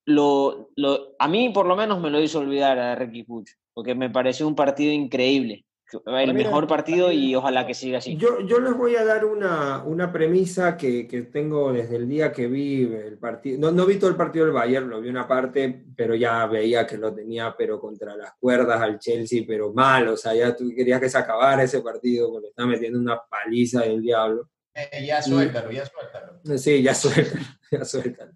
lo, 0.07 0.71
lo, 0.77 1.15
a 1.19 1.29
mí 1.29 1.51
por 1.51 1.67
lo 1.67 1.77
menos 1.77 2.01
me 2.01 2.11
lo 2.11 2.23
hizo 2.23 2.39
olvidar 2.39 2.79
a 2.79 2.95
Ricky 2.95 3.25
Puch, 3.25 3.51
porque 3.75 3.95
me 3.95 4.09
pareció 4.09 4.49
un 4.49 4.55
partido 4.55 4.93
increíble 4.93 5.67
el 6.07 6.35
mejor 6.35 6.67
partido 6.67 7.13
y 7.13 7.35
ojalá 7.35 7.67
que 7.67 7.75
siga 7.75 7.99
así. 7.99 8.17
Yo, 8.17 8.41
yo 8.41 8.61
les 8.61 8.77
voy 8.77 8.97
a 8.97 9.05
dar 9.05 9.25
una, 9.25 9.83
una 9.85 10.13
premisa 10.13 10.77
que, 10.77 11.07
que, 11.07 11.23
tengo 11.23 11.73
desde 11.73 11.97
el 11.97 12.09
día 12.09 12.33
que 12.33 12.47
vi 12.47 12.83
el 12.83 13.19
partido. 13.19 13.59
No, 13.59 13.71
no 13.71 13.87
vi 13.87 13.97
todo 13.97 14.11
el 14.11 14.17
partido 14.17 14.45
del 14.45 14.55
Bayern, 14.55 14.89
lo 14.89 15.01
vi 15.01 15.09
una 15.09 15.27
parte, 15.27 15.85
pero 15.97 16.15
ya 16.15 16.47
veía 16.47 16.87
que 16.87 16.97
lo 16.97 17.15
tenía, 17.15 17.55
pero 17.57 17.81
contra 17.81 18.17
las 18.17 18.33
cuerdas 18.39 18.81
al 18.81 18.99
Chelsea, 18.99 19.45
pero 19.47 19.73
mal. 19.73 20.09
O 20.09 20.17
sea, 20.17 20.35
ya 20.35 20.55
tú 20.55 20.71
querías 20.75 21.01
que 21.01 21.09
se 21.09 21.19
acabara 21.19 21.63
ese 21.63 21.81
partido 21.81 22.31
porque 22.31 22.49
estaba 22.49 22.69
metiendo 22.69 22.99
una 22.99 23.21
paliza 23.29 23.83
del 23.83 24.01
diablo. 24.01 24.49
Eh, 24.75 25.07
ya 25.07 25.23
suéltalo, 25.23 25.71
ya 25.71 25.87
suéltalo. 25.87 26.59
Sí, 26.59 26.83
ya 26.83 26.95
suéltalo, 26.95 27.45
ya 27.71 27.85
suéltalo. 27.85 28.33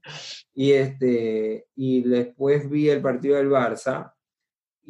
Y, 0.55 0.73
este, 0.73 1.67
y 1.75 2.03
después 2.03 2.71
vi 2.71 2.91
el 2.91 3.03
partido 3.03 3.37
del 3.37 3.49
Barça 3.49 4.13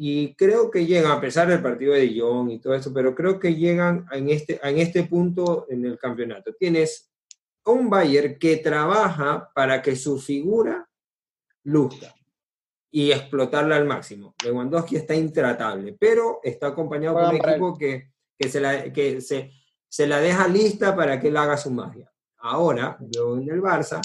y 0.01 0.33
creo 0.35 0.71
que 0.71 0.85
llegan, 0.85 1.11
a 1.11 1.19
pesar 1.19 1.49
del 1.49 1.61
partido 1.61 1.93
de 1.93 1.99
Dijon 1.99 2.49
y 2.51 2.59
todo 2.59 2.73
eso, 2.73 2.93
pero 2.93 3.13
creo 3.13 3.37
que 3.37 3.55
llegan 3.55 4.05
en 4.13 4.29
este, 4.29 4.57
en 4.63 4.77
este 4.77 5.03
punto 5.03 5.65
en 5.67 5.83
el 5.83 5.99
campeonato. 5.99 6.53
Tienes 6.53 7.11
un 7.65 7.89
Bayern 7.89 8.39
que 8.39 8.55
trabaja 8.55 9.51
para 9.53 9.81
que 9.81 9.97
su 9.97 10.17
figura 10.17 10.89
luzca 11.63 12.15
y 12.89 13.11
explotarla 13.11 13.75
al 13.75 13.87
máximo. 13.87 14.35
Lewandowski 14.41 14.95
está 14.95 15.15
intratable, 15.15 15.97
pero 15.99 16.39
está 16.43 16.67
acompañado 16.67 17.15
por 17.15 17.33
un 17.33 17.35
equipo 17.35 17.77
que, 17.77 18.13
que, 18.37 18.47
se 18.47 18.61
la, 18.61 18.93
que 18.93 19.19
se, 19.19 19.51
se 19.89 20.07
la 20.07 20.21
deja 20.21 20.47
lista 20.47 20.95
para 20.95 21.19
que 21.19 21.27
él 21.27 21.35
haga 21.35 21.57
su 21.57 21.71
magia. 21.71 22.09
Ahora, 22.37 22.95
veo 23.01 23.37
en 23.37 23.49
el 23.49 23.61
Barça, 23.61 23.99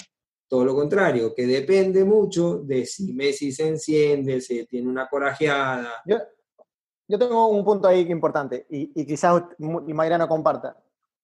todo 0.47 0.63
lo 0.63 0.75
contrario, 0.75 1.33
que 1.33 1.45
depende 1.47 2.03
mucho 2.03 2.59
de 2.59 2.85
si 2.85 3.13
Messi 3.13 3.51
se 3.51 3.67
enciende, 3.67 4.41
si 4.41 4.65
tiene 4.65 4.87
una 4.87 5.07
corajeada. 5.07 6.03
Yo, 6.05 6.17
yo 7.07 7.19
tengo 7.19 7.47
un 7.47 7.63
punto 7.63 7.87
ahí 7.87 8.01
importante 8.01 8.65
y, 8.69 8.91
y 9.01 9.05
quizás 9.05 9.41
Mayra 9.57 10.17
no 10.17 10.27
comparta. 10.27 10.77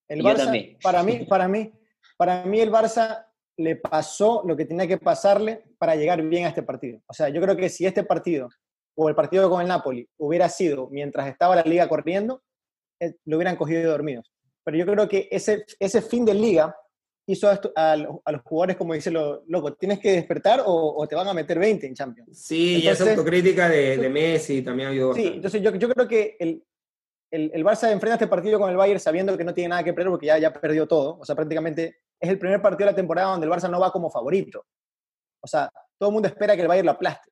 El 0.07 0.23
Barça, 0.23 0.77
para 0.81 1.03
mí, 1.03 1.25
para 1.25 1.47
mí, 1.47 1.71
para 2.17 2.45
mí 2.45 2.59
el 2.59 2.71
Barça 2.71 3.27
le 3.57 3.75
pasó 3.77 4.43
lo 4.45 4.55
que 4.57 4.65
tenía 4.65 4.87
que 4.87 4.97
pasarle 4.97 5.63
para 5.77 5.95
llegar 5.95 6.21
bien 6.23 6.45
a 6.45 6.49
este 6.49 6.63
partido. 6.63 6.99
O 7.07 7.13
sea, 7.13 7.29
yo 7.29 7.41
creo 7.41 7.55
que 7.55 7.69
si 7.69 7.85
este 7.85 8.03
partido 8.03 8.49
o 8.95 9.07
el 9.07 9.15
partido 9.15 9.49
con 9.49 9.61
el 9.61 9.67
Napoli 9.67 10.07
hubiera 10.17 10.49
sido 10.49 10.89
mientras 10.89 11.27
estaba 11.27 11.55
la 11.55 11.63
liga 11.63 11.87
corriendo, 11.87 12.43
eh, 12.99 13.15
lo 13.25 13.37
hubieran 13.37 13.55
cogido 13.55 13.89
dormidos. 13.89 14.31
Pero 14.63 14.77
yo 14.77 14.85
creo 14.85 15.07
que 15.07 15.27
ese, 15.31 15.65
ese 15.79 16.01
fin 16.01 16.25
de 16.25 16.33
liga 16.33 16.75
hizo 17.31 17.49
a, 17.75 17.95
los 17.95 18.41
jugadores, 18.43 18.77
como 18.77 18.93
dice 18.93 19.11
lo 19.11 19.43
loco, 19.47 19.73
tienes 19.73 19.99
que 19.99 20.11
despertar 20.11 20.63
o, 20.65 21.05
te 21.07 21.15
van 21.15 21.27
a 21.27 21.33
meter 21.33 21.57
20 21.57 21.87
en 21.87 21.95
Champions. 21.95 22.37
Sí, 22.37 22.81
y 22.83 22.87
esa 22.87 23.09
autocrítica 23.09 23.69
de, 23.69 23.97
de, 23.97 24.09
Messi 24.09 24.61
también 24.61 24.89
habido. 24.89 25.13
Sí, 25.13 25.27
entonces 25.35 25.61
yo, 25.61 25.75
yo 25.75 25.89
creo 25.89 26.07
que 26.07 26.37
el, 26.39 26.63
el, 27.31 27.51
el, 27.53 27.63
Barça 27.63 27.91
enfrenta 27.91 28.15
este 28.15 28.27
partido 28.27 28.59
con 28.59 28.69
el 28.69 28.77
Bayern 28.77 28.99
sabiendo 28.99 29.37
que 29.37 29.43
no 29.43 29.53
tiene 29.53 29.69
nada 29.69 29.83
que 29.83 29.93
perder 29.93 30.11
porque 30.11 30.27
ya, 30.27 30.37
ya 30.37 30.53
perdió 30.53 30.87
todo. 30.87 31.17
O 31.19 31.25
sea, 31.25 31.35
prácticamente 31.35 32.01
es 32.19 32.29
el 32.29 32.37
primer 32.37 32.61
partido 32.61 32.87
de 32.87 32.91
la 32.91 32.95
temporada 32.95 33.31
donde 33.31 33.47
el 33.47 33.51
Barça 33.51 33.69
no 33.69 33.79
va 33.79 33.91
como 33.91 34.09
favorito. 34.09 34.65
O 35.41 35.47
sea, 35.47 35.71
todo 35.97 36.09
el 36.09 36.13
mundo 36.13 36.27
espera 36.27 36.55
que 36.55 36.61
el 36.61 36.67
Bayern 36.67 36.85
lo 36.85 36.91
aplaste. 36.91 37.31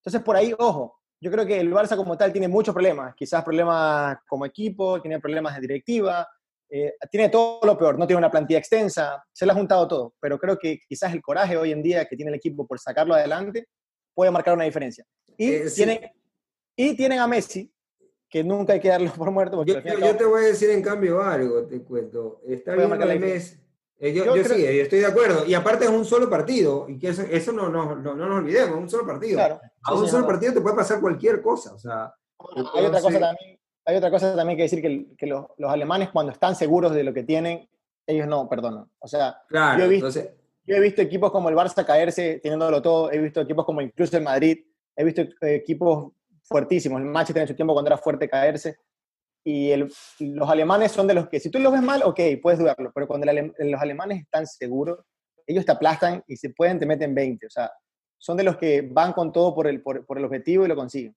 Entonces, 0.00 0.22
por 0.22 0.36
ahí, 0.36 0.54
ojo, 0.58 1.00
yo 1.20 1.30
creo 1.30 1.46
que 1.46 1.58
el 1.58 1.72
Barça 1.72 1.96
como 1.96 2.16
tal 2.16 2.32
tiene 2.32 2.48
muchos 2.48 2.74
problemas. 2.74 3.14
Quizás 3.14 3.42
problemas 3.44 4.18
como 4.28 4.44
equipo, 4.44 5.00
tiene 5.00 5.20
problemas 5.20 5.54
de 5.54 5.60
directiva, 5.62 6.28
eh, 6.76 6.92
tiene 7.08 7.28
todo 7.28 7.60
lo 7.62 7.78
peor, 7.78 7.96
no 7.96 8.04
tiene 8.04 8.18
una 8.18 8.32
plantilla 8.32 8.58
extensa, 8.58 9.24
se 9.32 9.46
le 9.46 9.52
ha 9.52 9.54
juntado 9.54 9.86
todo. 9.86 10.14
Pero 10.18 10.40
creo 10.40 10.58
que 10.58 10.80
quizás 10.88 11.12
el 11.12 11.22
coraje 11.22 11.56
hoy 11.56 11.70
en 11.70 11.80
día 11.80 12.04
que 12.04 12.16
tiene 12.16 12.30
el 12.30 12.36
equipo 12.36 12.66
por 12.66 12.80
sacarlo 12.80 13.14
adelante 13.14 13.68
puede 14.12 14.32
marcar 14.32 14.54
una 14.54 14.64
diferencia. 14.64 15.04
Y, 15.36 15.52
eh, 15.52 15.70
tienen, 15.72 16.00
y 16.74 16.96
tienen 16.96 17.20
a 17.20 17.28
Messi, 17.28 17.72
que 18.28 18.42
nunca 18.42 18.72
hay 18.72 18.80
que 18.80 18.88
darlo 18.88 19.12
por 19.12 19.30
muerto. 19.30 19.64
Yo, 19.64 19.78
yo, 19.78 20.16
te 20.16 20.24
voy 20.24 20.42
a 20.42 20.46
decir 20.48 20.68
en 20.70 20.82
cambio 20.82 21.22
algo, 21.22 21.64
te 21.64 21.80
cuento. 21.80 22.40
Está 22.44 22.74
bien 22.74 22.90
el 22.90 23.20
mes. 23.20 23.56
Eh, 24.00 24.12
yo, 24.12 24.24
yo, 24.24 24.44
sí, 24.44 24.66
estoy 24.66 24.98
de 24.98 25.06
acuerdo. 25.06 25.46
Y 25.46 25.54
aparte 25.54 25.84
es 25.84 25.90
un 25.92 26.04
solo 26.04 26.28
partido, 26.28 26.86
y 26.88 26.98
que 26.98 27.10
eso, 27.10 27.22
eso 27.22 27.52
no, 27.52 27.68
no, 27.68 27.94
no, 27.94 28.16
nos 28.16 28.38
olvidemos, 28.38 28.76
un 28.76 28.90
solo 28.90 29.06
partido. 29.06 29.40
a 29.40 29.94
un 29.94 30.08
solo 30.08 30.26
partido 30.26 30.54
te 30.54 30.60
puede 30.60 30.74
pasar 30.74 31.00
cualquier 31.00 31.40
cosa. 31.40 31.72
O 31.72 31.78
sea, 31.78 32.12
hay, 32.74 32.84
otra 32.84 33.00
cosa 33.00 33.20
también, 33.20 33.60
hay 33.84 33.96
otra 33.96 34.10
cosa 34.10 34.34
también 34.34 34.56
que 34.56 34.64
decir 34.64 34.80
que, 34.80 35.14
que 35.16 35.26
los, 35.26 35.46
los, 35.58 35.70
alemanes 35.70 36.10
cuando 36.10 36.32
están 36.32 36.56
seguros 36.56 36.94
de 36.94 37.04
lo 37.04 37.12
que 37.12 37.22
tienen, 37.22 37.68
ellos 38.06 38.26
no 38.26 38.48
perdonan. 38.48 38.90
O 38.98 39.08
sea, 39.08 39.42
yo, 39.50 39.84
he 39.84 39.88
visto, 39.88 40.10
yo 40.10 40.76
he 40.76 40.80
visto 40.80 41.02
equipos 41.02 41.30
como 41.30 41.48
el 41.48 41.54
Barça 41.54 41.84
caerse 41.84 42.40
teniéndolo 42.42 42.80
todo, 42.80 43.12
he 43.12 43.18
visto 43.18 43.40
equipos 43.40 43.64
como 43.64 43.80
incluso 43.80 44.16
el 44.16 44.22
Madrid, 44.22 44.64
he 44.96 45.04
visto 45.04 45.22
equipos 45.42 46.12
fuertísimos. 46.44 47.00
El 47.00 47.06
Manchester 47.06 47.42
en 47.42 47.48
su 47.48 47.54
tiempo 47.54 47.74
cuando 47.74 47.88
era 47.88 47.98
fuerte 47.98 48.28
caerse. 48.28 48.78
Y 49.46 49.70
el, 49.70 49.92
los 50.20 50.48
alemanes 50.48 50.92
son 50.92 51.06
de 51.06 51.12
los 51.12 51.28
que, 51.28 51.38
si 51.38 51.50
tú 51.50 51.58
los 51.58 51.70
ves 51.70 51.82
mal, 51.82 52.02
ok, 52.02 52.20
puedes 52.42 52.58
dudarlo, 52.58 52.90
pero 52.94 53.06
cuando 53.06 53.26
los 53.30 53.80
alemanes 53.80 54.22
están 54.22 54.46
seguros, 54.46 55.00
ellos 55.46 55.66
te 55.66 55.72
aplastan 55.72 56.24
y 56.26 56.36
si 56.36 56.48
pueden 56.48 56.78
te 56.78 56.86
meten 56.86 57.14
20. 57.14 57.46
O 57.46 57.50
sea, 57.50 57.70
son 58.16 58.38
de 58.38 58.44
los 58.44 58.56
que 58.56 58.88
van 58.90 59.12
con 59.12 59.32
todo 59.32 59.54
por 59.54 59.66
el, 59.66 59.82
por, 59.82 60.06
por 60.06 60.16
el 60.16 60.24
objetivo 60.24 60.64
y 60.64 60.68
lo 60.68 60.76
consiguen. 60.76 61.14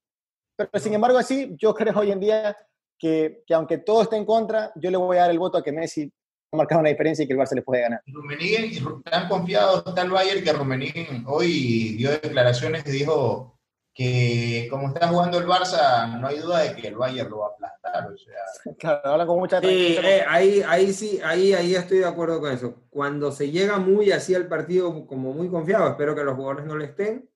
Pero 0.58 0.84
sin 0.84 0.94
embargo, 0.94 1.18
así, 1.20 1.56
yo 1.58 1.74
creo 1.74 1.98
hoy 1.98 2.12
en 2.12 2.20
día 2.20 2.58
que, 2.98 3.44
que, 3.46 3.54
aunque 3.54 3.78
todo 3.78 4.02
esté 4.02 4.18
en 4.18 4.26
contra, 4.26 4.72
yo 4.76 4.90
le 4.90 4.98
voy 4.98 5.18
a 5.18 5.22
dar 5.22 5.32
el 5.32 5.40
voto 5.40 5.58
a 5.58 5.64
que 5.64 5.72
Messi 5.72 6.12
ha 6.52 6.58
marcado 6.58 6.82
una 6.82 6.90
diferencia 6.90 7.24
y 7.24 7.28
que 7.28 7.34
el 7.34 7.40
Barça 7.40 7.54
le 7.54 7.62
puede 7.62 7.84
ganar. 7.84 8.02
Rummenigge, 8.08 8.82
tan 9.04 9.28
confiado 9.28 9.84
está 9.86 10.02
el 10.02 10.10
Bayern 10.10 10.44
que 10.44 10.54
Rummenigge 10.54 11.24
hoy 11.28 11.96
dio 11.98 12.12
declaraciones 12.12 12.86
y 12.88 12.92
dijo 12.92 13.58
que 13.94 14.68
como 14.70 14.88
está 14.88 15.08
jugando 15.08 15.40
el 15.40 15.48
Barça, 15.48 16.20
no 16.20 16.28
hay 16.28 16.40
duda 16.40 16.60
de 16.60 16.76
que 16.76 16.88
el 16.88 16.96
Bayern 16.96 17.30
lo 17.30 17.40
va 17.40 17.48
a 17.48 17.50
aplastar. 17.50 18.12
O 18.12 18.18
sea. 18.18 18.76
Claro, 18.78 19.02
habla 19.04 19.26
con 19.26 19.40
mucha 19.40 19.60
sí, 19.60 19.98
eh, 20.02 20.24
ahí, 20.28 20.62
ahí 20.68 20.94
sí, 20.94 21.20
ahí, 21.24 21.54
ahí 21.54 21.76
estoy 21.76 22.00
de 22.00 22.06
acuerdo 22.06 22.40
con 22.40 22.52
eso. 22.52 22.76
Cuando 22.90 23.32
se 23.32 23.50
llega 23.50 23.78
muy 23.78 24.12
así 24.12 24.36
al 24.36 24.48
partido, 24.48 25.08
como 25.08 25.34
muy 25.34 25.50
confiado, 25.50 25.90
espero 25.90 26.16
que 26.16 26.24
los 26.24 26.36
jugadores 26.36 26.66
no 26.66 26.78
le 26.78 26.86
estén, 26.86 27.28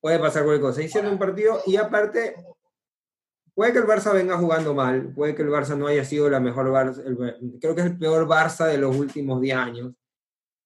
puede 0.00 0.18
pasar 0.18 0.44
cualquier 0.44 0.68
cosa. 0.68 0.82
Hicieron 0.82 1.12
un 1.12 1.18
partido 1.18 1.60
y 1.66 1.76
aparte, 1.76 2.34
puede 3.54 3.72
que 3.72 3.78
el 3.78 3.86
Barça 3.86 4.12
venga 4.12 4.36
jugando 4.36 4.74
mal, 4.74 5.12
puede 5.14 5.34
que 5.34 5.42
el 5.42 5.48
Barça 5.48 5.76
no 5.76 5.86
haya 5.86 6.04
sido 6.04 6.28
la 6.28 6.40
mejor 6.40 6.66
Barça, 6.70 7.02
creo 7.60 7.74
que 7.74 7.80
es 7.80 7.86
el 7.86 7.98
peor 7.98 8.26
Barça 8.26 8.66
de 8.66 8.78
los 8.78 8.96
últimos 8.96 9.40
10 9.40 9.56
años, 9.56 9.92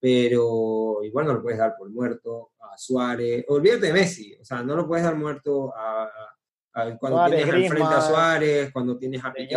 pero 0.01 1.03
igual 1.03 1.27
no 1.27 1.35
lo 1.35 1.43
puedes 1.43 1.59
dar 1.59 1.75
por 1.77 1.91
muerto 1.91 2.53
a 2.59 2.77
Suárez. 2.77 3.45
Olvídate 3.49 3.87
de 3.87 3.93
Messi, 3.93 4.37
o 4.41 4.45
sea, 4.45 4.63
no 4.63 4.77
lo 4.77 4.87
puedes 4.87 5.05
dar 5.05 5.17
muerto 5.17 5.73
a, 5.77 6.11
cuando 6.99 7.27
tienes 7.27 7.45
al 7.45 7.69
frente 7.69 7.95
a 7.95 8.01
Suárez, 8.01 8.73
cuando 8.73 8.99
tienes 8.99 9.25
a 9.25 9.33
Piqué 9.33 9.57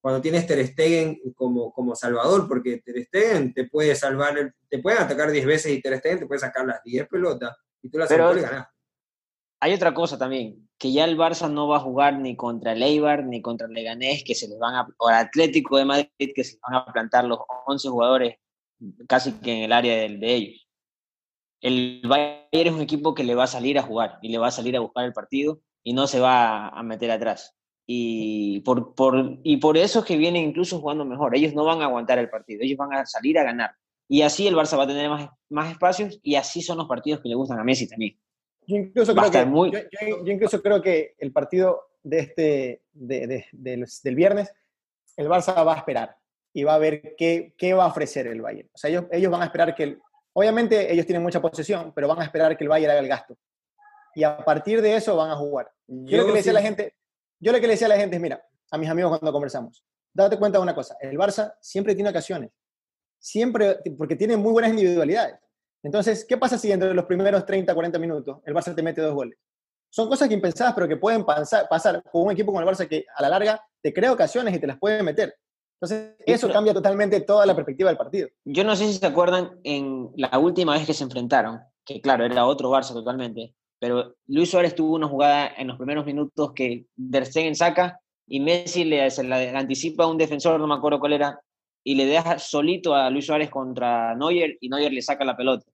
cuando 0.00 0.20
tienes 0.20 0.46
Ter 0.46 0.64
Stegen 0.64 1.20
como, 1.34 1.72
como 1.72 1.94
salvador, 1.96 2.46
porque 2.46 2.78
Ter 2.78 3.04
Stegen 3.04 3.52
te 3.52 3.68
puede 3.68 3.96
salvar, 3.96 4.54
te 4.68 4.78
puede 4.78 4.96
atacar 4.96 5.30
10 5.30 5.44
veces 5.44 5.72
y 5.72 5.82
Ter 5.82 5.98
Stegen 5.98 6.20
te 6.20 6.26
puede 6.26 6.38
sacar 6.38 6.64
las 6.64 6.82
10 6.84 7.08
pelotas 7.08 7.56
y 7.82 7.90
tú 7.90 7.98
ganar. 7.98 8.68
Hay 9.60 9.72
otra 9.72 9.92
cosa 9.92 10.16
también, 10.16 10.68
que 10.78 10.92
ya 10.92 11.04
el 11.04 11.18
Barça 11.18 11.50
no 11.50 11.66
va 11.66 11.78
a 11.78 11.80
jugar 11.80 12.18
ni 12.18 12.36
contra 12.36 12.72
el 12.72 12.82
Eibar 12.82 13.24
ni 13.24 13.42
contra 13.42 13.66
el 13.66 13.72
Leganés, 13.72 14.22
que 14.24 14.34
se 14.34 14.46
les 14.46 14.58
van 14.58 14.74
a, 14.74 14.88
o 14.98 15.08
el 15.10 15.16
Atlético 15.16 15.78
de 15.78 15.84
Madrid, 15.84 16.32
que 16.34 16.44
se 16.44 16.52
les 16.52 16.60
van 16.60 16.74
a 16.76 16.92
plantar 16.92 17.24
los 17.24 17.40
11 17.66 17.88
jugadores 17.88 18.36
casi 19.08 19.32
que 19.40 19.52
en 19.52 19.62
el 19.64 19.72
área 19.72 19.96
de, 19.96 20.16
de 20.16 20.34
ellos. 20.34 20.68
El 21.60 22.02
Bayern 22.06 22.48
es 22.52 22.72
un 22.72 22.80
equipo 22.80 23.14
que 23.14 23.24
le 23.24 23.34
va 23.34 23.44
a 23.44 23.48
salir 23.48 23.78
a 23.78 23.82
jugar 23.82 24.18
y 24.22 24.28
le 24.28 24.38
va 24.38 24.48
a 24.48 24.52
salir 24.52 24.76
a 24.76 24.80
buscar 24.80 25.04
el 25.04 25.12
partido 25.12 25.60
y 25.82 25.92
no 25.92 26.06
se 26.06 26.20
va 26.20 26.68
a 26.68 26.82
meter 26.84 27.10
atrás. 27.10 27.56
Y 27.84 28.60
por, 28.60 28.94
por, 28.94 29.38
y 29.42 29.56
por 29.56 29.76
eso 29.76 30.00
es 30.00 30.04
que 30.04 30.16
vienen 30.16 30.44
incluso 30.44 30.78
jugando 30.78 31.04
mejor. 31.04 31.34
Ellos 31.34 31.54
no 31.54 31.64
van 31.64 31.82
a 31.82 31.86
aguantar 31.86 32.18
el 32.18 32.30
partido, 32.30 32.62
ellos 32.62 32.78
van 32.78 32.92
a 32.92 33.06
salir 33.06 33.38
a 33.38 33.44
ganar. 33.44 33.72
Y 34.08 34.22
así 34.22 34.46
el 34.46 34.56
Barça 34.56 34.76
va 34.76 34.84
a 34.84 34.86
tener 34.86 35.08
más, 35.08 35.30
más 35.50 35.70
espacios 35.70 36.18
y 36.22 36.34
así 36.34 36.62
son 36.62 36.78
los 36.78 36.88
partidos 36.88 37.20
que 37.20 37.28
le 37.28 37.34
gustan 37.34 37.58
a 37.58 37.64
Messi 37.64 37.86
también. 37.86 38.18
Yo 38.66 38.76
incluso, 38.76 39.14
creo 39.14 39.30
que, 39.30 39.44
muy... 39.44 39.70
yo, 39.70 39.78
yo, 40.24 40.32
incluso 40.32 40.62
creo 40.62 40.82
que 40.82 41.14
el 41.18 41.32
partido 41.32 41.88
de 42.02 42.18
este, 42.18 42.82
de, 42.92 43.26
de, 43.26 43.46
del, 43.52 43.86
del 44.02 44.14
viernes, 44.14 44.52
el 45.16 45.28
Barça 45.28 45.66
va 45.66 45.74
a 45.74 45.78
esperar 45.78 46.16
y 46.52 46.64
va 46.64 46.74
a 46.74 46.78
ver 46.78 47.14
qué, 47.16 47.54
qué 47.56 47.74
va 47.74 47.84
a 47.84 47.88
ofrecer 47.88 48.26
el 48.26 48.40
Bayern. 48.40 48.68
O 48.72 48.78
sea, 48.78 48.90
ellos, 48.90 49.04
ellos 49.10 49.30
van 49.30 49.42
a 49.42 49.46
esperar 49.46 49.74
que, 49.74 49.82
el, 49.84 50.00
obviamente 50.32 50.92
ellos 50.92 51.06
tienen 51.06 51.22
mucha 51.22 51.40
posesión, 51.40 51.92
pero 51.94 52.08
van 52.08 52.20
a 52.20 52.24
esperar 52.24 52.56
que 52.56 52.64
el 52.64 52.68
Bayern 52.68 52.92
haga 52.92 53.00
el 53.00 53.08
gasto. 53.08 53.36
Y 54.14 54.24
a 54.24 54.38
partir 54.38 54.82
de 54.82 54.96
eso 54.96 55.16
van 55.16 55.30
a 55.30 55.36
jugar. 55.36 55.70
Yo, 55.86 56.18
lo 56.18 56.26
que 56.26 56.32
le 56.32 56.38
decía 56.38 56.52
a 56.52 56.54
la 56.54 56.62
gente, 56.62 56.96
yo 57.38 57.52
lo 57.52 57.60
que 57.60 57.66
le 57.66 57.74
decía 57.74 57.86
a 57.86 57.90
la 57.90 57.96
gente 57.96 58.16
es, 58.16 58.22
mira, 58.22 58.44
a 58.70 58.78
mis 58.78 58.88
amigos 58.88 59.18
cuando 59.18 59.32
conversamos, 59.32 59.84
date 60.12 60.38
cuenta 60.38 60.58
de 60.58 60.62
una 60.62 60.74
cosa, 60.74 60.96
el 61.00 61.16
Barça 61.16 61.54
siempre 61.60 61.94
tiene 61.94 62.10
ocasiones, 62.10 62.50
siempre, 63.18 63.78
porque 63.96 64.16
tiene 64.16 64.36
muy 64.36 64.52
buenas 64.52 64.70
individualidades. 64.70 65.36
Entonces, 65.82 66.24
¿qué 66.24 66.36
pasa 66.36 66.58
si 66.58 66.72
entre 66.72 66.94
los 66.94 67.04
primeros 67.04 67.46
30, 67.46 67.72
40 67.72 67.98
minutos 67.98 68.38
el 68.44 68.54
Barça 68.54 68.74
te 68.74 68.82
mete 68.82 69.00
dos 69.00 69.14
goles? 69.14 69.38
Son 69.90 70.08
cosas 70.08 70.28
que 70.28 70.34
impensadas, 70.34 70.74
pero 70.74 70.88
que 70.88 70.96
pueden 70.96 71.24
pasar, 71.24 71.68
pasar 71.68 72.02
con 72.10 72.26
un 72.26 72.32
equipo 72.32 72.52
como 72.52 72.60
el 72.60 72.66
Barça 72.66 72.88
que 72.88 73.06
a 73.14 73.22
la 73.22 73.28
larga 73.28 73.60
te 73.80 73.92
crea 73.92 74.12
ocasiones 74.12 74.54
y 74.54 74.58
te 74.58 74.66
las 74.66 74.78
puede 74.78 75.02
meter. 75.02 75.34
Entonces, 75.80 76.16
eso 76.26 76.52
cambia 76.52 76.74
totalmente 76.74 77.20
toda 77.20 77.46
la 77.46 77.54
perspectiva 77.54 77.88
del 77.88 77.96
partido. 77.96 78.28
Yo 78.44 78.64
no 78.64 78.74
sé 78.74 78.86
si 78.86 78.94
se 78.94 79.06
acuerdan 79.06 79.60
en 79.62 80.10
la 80.16 80.36
última 80.38 80.74
vez 80.74 80.84
que 80.84 80.92
se 80.92 81.04
enfrentaron, 81.04 81.60
que 81.84 82.00
claro, 82.00 82.24
era 82.24 82.46
otro 82.46 82.70
Barça 82.70 82.92
totalmente, 82.92 83.54
pero 83.78 84.16
Luis 84.26 84.50
Suárez 84.50 84.74
tuvo 84.74 84.96
una 84.96 85.06
jugada 85.06 85.52
en 85.56 85.68
los 85.68 85.76
primeros 85.76 86.04
minutos 86.04 86.52
que 86.52 86.86
Der 86.96 87.24
Stegen 87.24 87.54
saca 87.54 88.00
y 88.26 88.40
Messi 88.40 88.84
le, 88.84 89.08
se 89.10 89.22
la 89.22 89.58
anticipa 89.58 90.04
a 90.04 90.08
un 90.08 90.18
defensor, 90.18 90.58
no 90.58 90.66
me 90.66 90.74
acuerdo 90.74 90.98
cuál 90.98 91.12
era, 91.12 91.40
y 91.88 91.94
le 91.94 92.04
deja 92.04 92.38
solito 92.38 92.94
a 92.94 93.08
Luis 93.08 93.24
Suárez 93.24 93.48
contra 93.48 94.14
Neuer 94.14 94.58
y 94.60 94.68
Neuer 94.68 94.92
le 94.92 95.00
saca 95.00 95.24
la 95.24 95.34
pelota. 95.34 95.64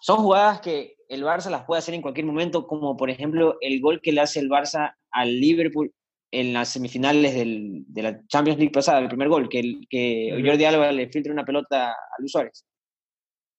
Son 0.00 0.18
jugadas 0.18 0.60
que 0.60 0.94
el 1.08 1.24
Barça 1.24 1.50
las 1.50 1.64
puede 1.64 1.80
hacer 1.80 1.94
en 1.94 2.00
cualquier 2.00 2.26
momento, 2.26 2.64
como 2.68 2.96
por 2.96 3.10
ejemplo 3.10 3.58
el 3.60 3.80
gol 3.80 4.00
que 4.00 4.12
le 4.12 4.20
hace 4.20 4.38
el 4.38 4.48
Barça 4.48 4.94
al 5.10 5.40
Liverpool 5.40 5.92
en 6.30 6.52
las 6.52 6.68
semifinales 6.68 7.34
del, 7.34 7.82
de 7.88 8.02
la 8.04 8.24
Champions 8.28 8.60
League 8.60 8.70
pasada, 8.72 9.00
el 9.00 9.08
primer 9.08 9.28
gol, 9.28 9.48
que, 9.48 9.58
el, 9.58 9.84
que 9.90 10.40
Jordi 10.46 10.64
Alba 10.64 10.92
le 10.92 11.08
filtra 11.08 11.32
una 11.32 11.44
pelota 11.44 11.90
a 11.90 12.14
Luis 12.20 12.30
Suárez. 12.30 12.64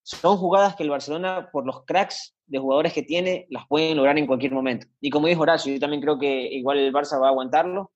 Son 0.03 0.37
jugadas 0.37 0.77
que 0.77 0.83
el 0.83 0.89
Barcelona, 0.89 1.49
por 1.51 1.65
los 1.65 1.83
cracks 1.83 2.33
de 2.45 2.59
jugadores 2.59 2.93
que 2.93 3.03
tiene, 3.03 3.45
las 3.49 3.67
pueden 3.67 3.97
lograr 3.97 4.17
en 4.17 4.25
cualquier 4.25 4.53
momento. 4.53 4.87
Y 5.01 5.09
como 5.09 5.27
dijo 5.27 5.41
Horacio, 5.41 5.73
yo 5.73 5.81
también 5.81 6.01
creo 6.01 6.17
que 6.17 6.47
igual 6.53 6.77
el 6.77 6.93
Barça 6.93 7.19
va 7.19 7.27
a 7.27 7.31
aguantarlo, 7.31 7.91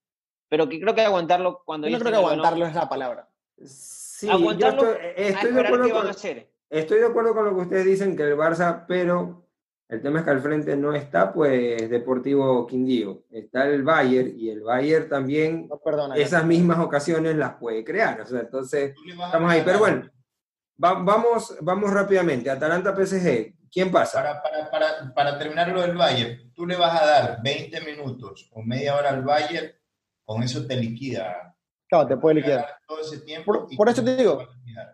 pero 0.49 0.67
que 0.67 0.77
creo 0.77 0.93
que 0.93 1.03
aguantarlo 1.03 1.61
cuando... 1.63 1.87
Yo 1.87 1.97
no 1.97 1.99
creo 2.03 2.11
que 2.11 2.17
aguantarlo 2.17 2.65
es 2.65 2.75
la 2.75 2.89
palabra. 2.89 3.29
Sí, 3.63 4.29
aguantarlo 4.29 4.83
yo 4.83 4.91
estoy, 4.91 5.25
estoy 5.25 5.51
de 5.53 5.61
acuerdo 5.61 5.89
con, 5.89 6.07
estoy 6.69 6.99
de 6.99 7.05
acuerdo 7.05 7.33
con 7.33 7.45
lo 7.45 7.55
que 7.55 7.61
ustedes 7.61 7.85
dicen, 7.85 8.15
que 8.15 8.23
el 8.23 8.37
Barça, 8.37 8.85
pero 8.87 9.45
el 9.87 10.01
tema 10.01 10.19
es 10.19 10.25
que 10.25 10.31
al 10.31 10.41
frente 10.41 10.75
no 10.75 10.93
está, 10.93 11.31
pues, 11.31 11.89
Deportivo 11.89 12.65
Quindío. 12.65 13.23
Está 13.29 13.67
el 13.67 13.83
Bayern 13.83 14.33
y 14.35 14.49
el 14.49 14.61
Bayern 14.63 15.07
también 15.07 15.69
esas 16.15 16.43
mismas 16.45 16.79
ocasiones 16.79 17.35
las 17.35 17.55
puede 17.55 17.83
crear. 17.83 18.19
O 18.21 18.25
sea, 18.25 18.39
entonces, 18.39 18.95
estamos 19.07 19.51
ahí. 19.51 19.61
Pero 19.63 19.79
bueno, 19.79 20.09
vamos, 20.75 21.55
vamos 21.61 21.91
rápidamente. 21.91 22.49
Atalanta 22.49 22.95
PSG. 22.95 23.53
¿Quién 23.71 23.91
pasa? 23.91 24.23
Para, 24.23 24.41
para, 24.41 24.71
para, 24.71 25.13
para, 25.13 25.37
terminar 25.37 25.67
lo 25.67 25.81
del 25.81 25.97
Bayern, 25.97 26.51
tú 26.53 26.65
le 26.65 26.77
vas 26.77 27.01
a 27.01 27.05
dar 27.05 27.39
20 27.43 27.81
minutos 27.81 28.49
o 28.53 28.63
media 28.63 28.95
hora 28.95 29.09
al 29.09 29.21
Bayern, 29.21 29.71
con 30.23 30.41
eso 30.41 30.65
te 30.65 30.77
liquida. 30.77 31.54
Claro, 31.89 32.07
te 32.07 32.17
puede 32.17 32.35
liquidar. 32.35 32.67
Todo 32.87 32.99
ese 32.99 33.19
tiempo 33.21 33.67
por, 33.75 33.89
eso 33.89 34.03
te 34.03 34.15
digo. 34.15 34.47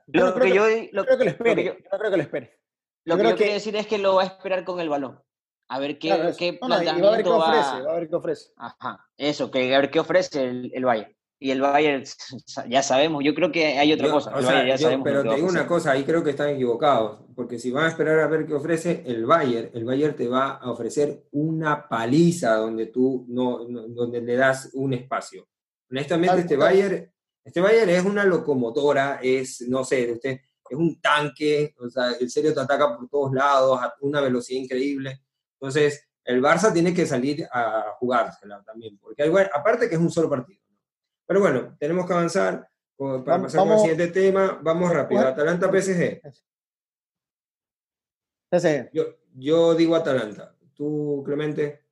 Yo 0.08 0.34
creo 0.34 0.46
que, 0.46 0.54
yo, 0.54 1.04
creo 1.04 1.18
que 1.18 1.24
lo 1.24 1.30
espere. 1.30 1.64
Yo, 1.64 1.74
creo 1.98 2.12
que 2.12 2.18
lo 2.18 2.24
espere. 2.24 2.60
Lo 3.06 3.18
que 3.18 3.24
yo 3.24 3.36
quiero 3.36 3.54
decir 3.54 3.76
es 3.76 3.88
que 3.88 3.98
lo 3.98 4.16
va 4.16 4.24
a 4.24 4.26
esperar 4.26 4.64
con 4.64 4.80
el 4.80 4.90
balón. 4.90 5.22
A 5.70 5.80
ver 5.80 5.98
qué, 5.98 6.34
qué 6.38 6.54
planteamiento 6.54 7.08
va 7.08 7.14
a 7.14 7.18
ver 7.18 7.24
qué 7.24 7.30
ofrece, 7.30 7.82
va 7.84 7.92
a 7.92 7.96
ver 7.96 8.10
qué 8.10 8.16
ofrece. 8.16 8.52
Ajá, 8.58 9.10
eso, 9.18 9.50
que 9.50 9.74
a 9.74 9.80
ver 9.80 9.90
qué 9.90 10.00
ofrece 10.00 10.44
el, 10.44 10.72
el 10.74 10.84
Bayern 10.84 11.16
y 11.42 11.50
el 11.50 11.60
Bayern 11.60 12.04
ya 12.70 12.84
sabemos, 12.84 13.24
yo 13.24 13.34
creo 13.34 13.52
que 13.52 13.80
hay 13.80 13.92
otra 13.92 14.12
cosa. 14.12 14.32
pero 15.04 15.24
te 15.24 15.36
digo 15.36 15.48
una 15.48 15.66
cosa, 15.66 15.92
ahí 15.92 16.04
creo 16.04 16.24
que 16.24 16.30
están 16.30 16.50
equivocados, 16.50 17.22
porque 17.36 17.58
si 17.58 17.72
van 17.72 17.86
a 17.86 17.90
esperar 17.90 18.20
a 18.20 18.28
ver 18.28 18.46
qué 18.46 18.54
ofrece 18.54 19.04
el 19.08 19.26
Bayern, 19.26 19.72
el 19.74 19.84
Bayern 19.84 20.16
te 20.16 20.28
va 20.28 20.52
a 20.52 20.70
ofrecer 20.70 21.24
una 21.32 21.90
paliza 21.90 22.58
donde 22.58 22.86
tú 22.86 23.26
no, 23.28 23.66
donde 23.66 24.22
le 24.22 24.36
das 24.36 24.70
un 24.74 24.94
espacio. 24.94 25.48
Honestamente, 25.92 26.40
este 26.40 26.56
Bayern, 26.56 27.14
este 27.44 27.60
Bayern 27.60 27.90
es 27.90 28.06
una 28.06 28.24
locomotora, 28.24 29.20
es, 29.22 29.62
no 29.68 29.84
sé, 29.84 30.12
usted, 30.12 30.40
es 30.70 30.78
un 30.78 31.02
tanque, 31.02 31.76
o 31.78 31.90
sea, 31.90 32.12
el 32.20 32.30
serio 32.30 32.54
te 32.54 32.62
ataca 32.62 32.98
por 32.98 33.10
todos 33.10 33.34
lados 33.34 33.80
a 33.82 33.94
una 34.00 34.22
velocidad 34.22 34.62
increíble. 34.62 35.22
Entonces, 35.60 36.08
el 36.24 36.42
Barça 36.42 36.72
tiene 36.72 36.94
que 36.94 37.06
salir 37.06 37.46
a 37.52 37.96
jugársela 38.00 38.64
también, 38.64 38.98
porque 39.00 39.24
aparte 39.54 39.90
que 39.90 39.96
es 39.96 40.02
un 40.02 40.12
solo 40.12 40.30
partido. 40.30 40.62
Pero 41.28 41.42
bueno, 41.42 41.76
tenemos 41.78 42.06
que 42.06 42.14
avanzar 42.14 42.70
para 42.98 43.42
pasar 43.42 43.68
al 43.68 43.80
siguiente 43.80 44.08
tema. 44.08 44.60
Vamos 44.62 44.92
rápido. 44.92 45.22
Atalanta 45.22 45.70
PSG. 45.70 46.22
PSG. 48.52 48.90
Yo, 48.94 49.06
yo 49.36 49.76
digo 49.76 49.96
Atalanta. 49.96 50.56
¿Tú, 50.74 51.24
Clemente? 51.26 51.86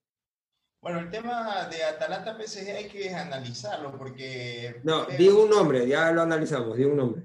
Bueno, 0.81 0.99
el 0.99 1.09
tema 1.09 1.67
de 1.69 1.83
Atalanta 1.83 2.37
PSG 2.37 2.69
hay 2.75 2.87
que 2.87 3.13
analizarlo 3.13 3.97
porque... 3.97 4.79
No, 4.83 5.05
digo 5.05 5.43
un 5.43 5.49
nombre, 5.49 5.87
ya 5.87 6.11
lo 6.11 6.21
analizamos, 6.21 6.77
digo 6.77 6.91
un 6.91 6.97
nombre. 6.97 7.23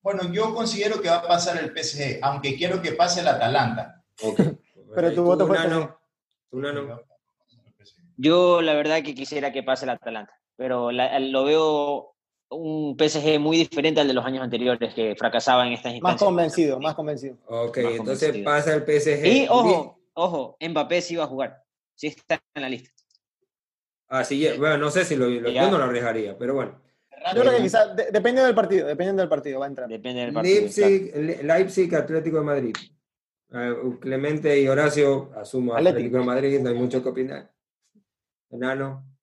Bueno, 0.00 0.32
yo 0.32 0.54
considero 0.54 1.00
que 1.00 1.08
va 1.08 1.16
a 1.16 1.26
pasar 1.26 1.56
el 1.56 1.72
PSG, 1.76 2.18
aunque 2.22 2.56
quiero 2.56 2.80
que 2.80 2.92
pase 2.92 3.20
el 3.20 3.28
Atalanta. 3.28 4.04
Ok. 4.22 4.40
Pero 4.94 5.12
tu 5.12 5.24
voto 5.24 5.46
fue 5.46 5.58
no. 5.68 5.98
Yo 8.16 8.62
la 8.62 8.74
verdad 8.74 9.02
que 9.02 9.14
quisiera 9.14 9.50
que 9.50 9.64
pase 9.64 9.86
el 9.86 9.90
Atalanta 9.90 10.32
pero 10.56 10.90
lo 10.92 11.44
veo 11.44 12.14
un 12.50 12.96
PSG 12.96 13.40
muy 13.40 13.56
diferente 13.56 14.00
al 14.00 14.08
de 14.08 14.14
los 14.14 14.24
años 14.24 14.42
anteriores 14.42 14.94
que 14.94 15.16
fracasaba 15.16 15.66
en 15.66 15.72
estas 15.72 15.94
instancias. 15.94 16.20
Más 16.20 16.28
convencido, 16.28 16.80
más 16.80 16.94
convencido. 16.94 17.36
Ok, 17.46 17.78
entonces 17.78 18.38
pasa 18.44 18.74
el 18.74 18.82
PSG. 18.82 19.26
Y 19.26 19.46
ojo, 19.48 19.98
ojo, 20.14 20.56
Mbappé 20.60 21.02
sí 21.02 21.16
va 21.16 21.24
a 21.24 21.28
jugar, 21.28 21.63
sí 21.94 22.08
está 22.08 22.42
en 22.54 22.62
la 22.62 22.68
lista. 22.68 22.90
Así 24.08 24.46
ah, 24.46 24.54
bueno, 24.58 24.78
no 24.78 24.90
sé 24.90 25.04
si 25.04 25.16
lo, 25.16 25.28
lo 25.28 25.50
yo 25.50 25.70
no 25.70 25.78
lo 25.78 25.84
arriesgaría, 25.84 26.36
pero 26.36 26.54
bueno. 26.54 26.80
Yo 27.34 27.40
creo 27.40 27.56
que 27.56 27.62
quizás, 27.62 27.96
depende 27.96 28.42
del 28.42 28.54
partido, 28.54 28.86
depende 28.86 29.22
del 29.22 29.28
partido, 29.28 29.58
va 29.58 29.66
a 29.66 29.68
entrar. 29.68 29.88
Depende 29.88 30.20
del 30.20 30.32
partido. 30.32 30.60
Leipzig, 30.60 31.42
Leipzig 31.42 31.94
Atlético 31.94 32.38
de 32.38 32.44
Madrid. 32.44 32.74
Uh, 33.50 33.98
Clemente 33.98 34.60
y 34.60 34.68
Horacio, 34.68 35.32
asumo 35.36 35.74
Atlético 35.74 36.18
de 36.18 36.24
Madrid, 36.24 36.60
no 36.60 36.68
hay 36.68 36.74
mucho 36.74 37.02
que 37.02 37.08
opinar. 37.08 37.50
Enano 38.50 39.14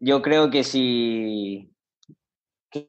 yo 0.00 0.22
creo 0.22 0.50
que 0.50 0.64
si, 0.64 1.72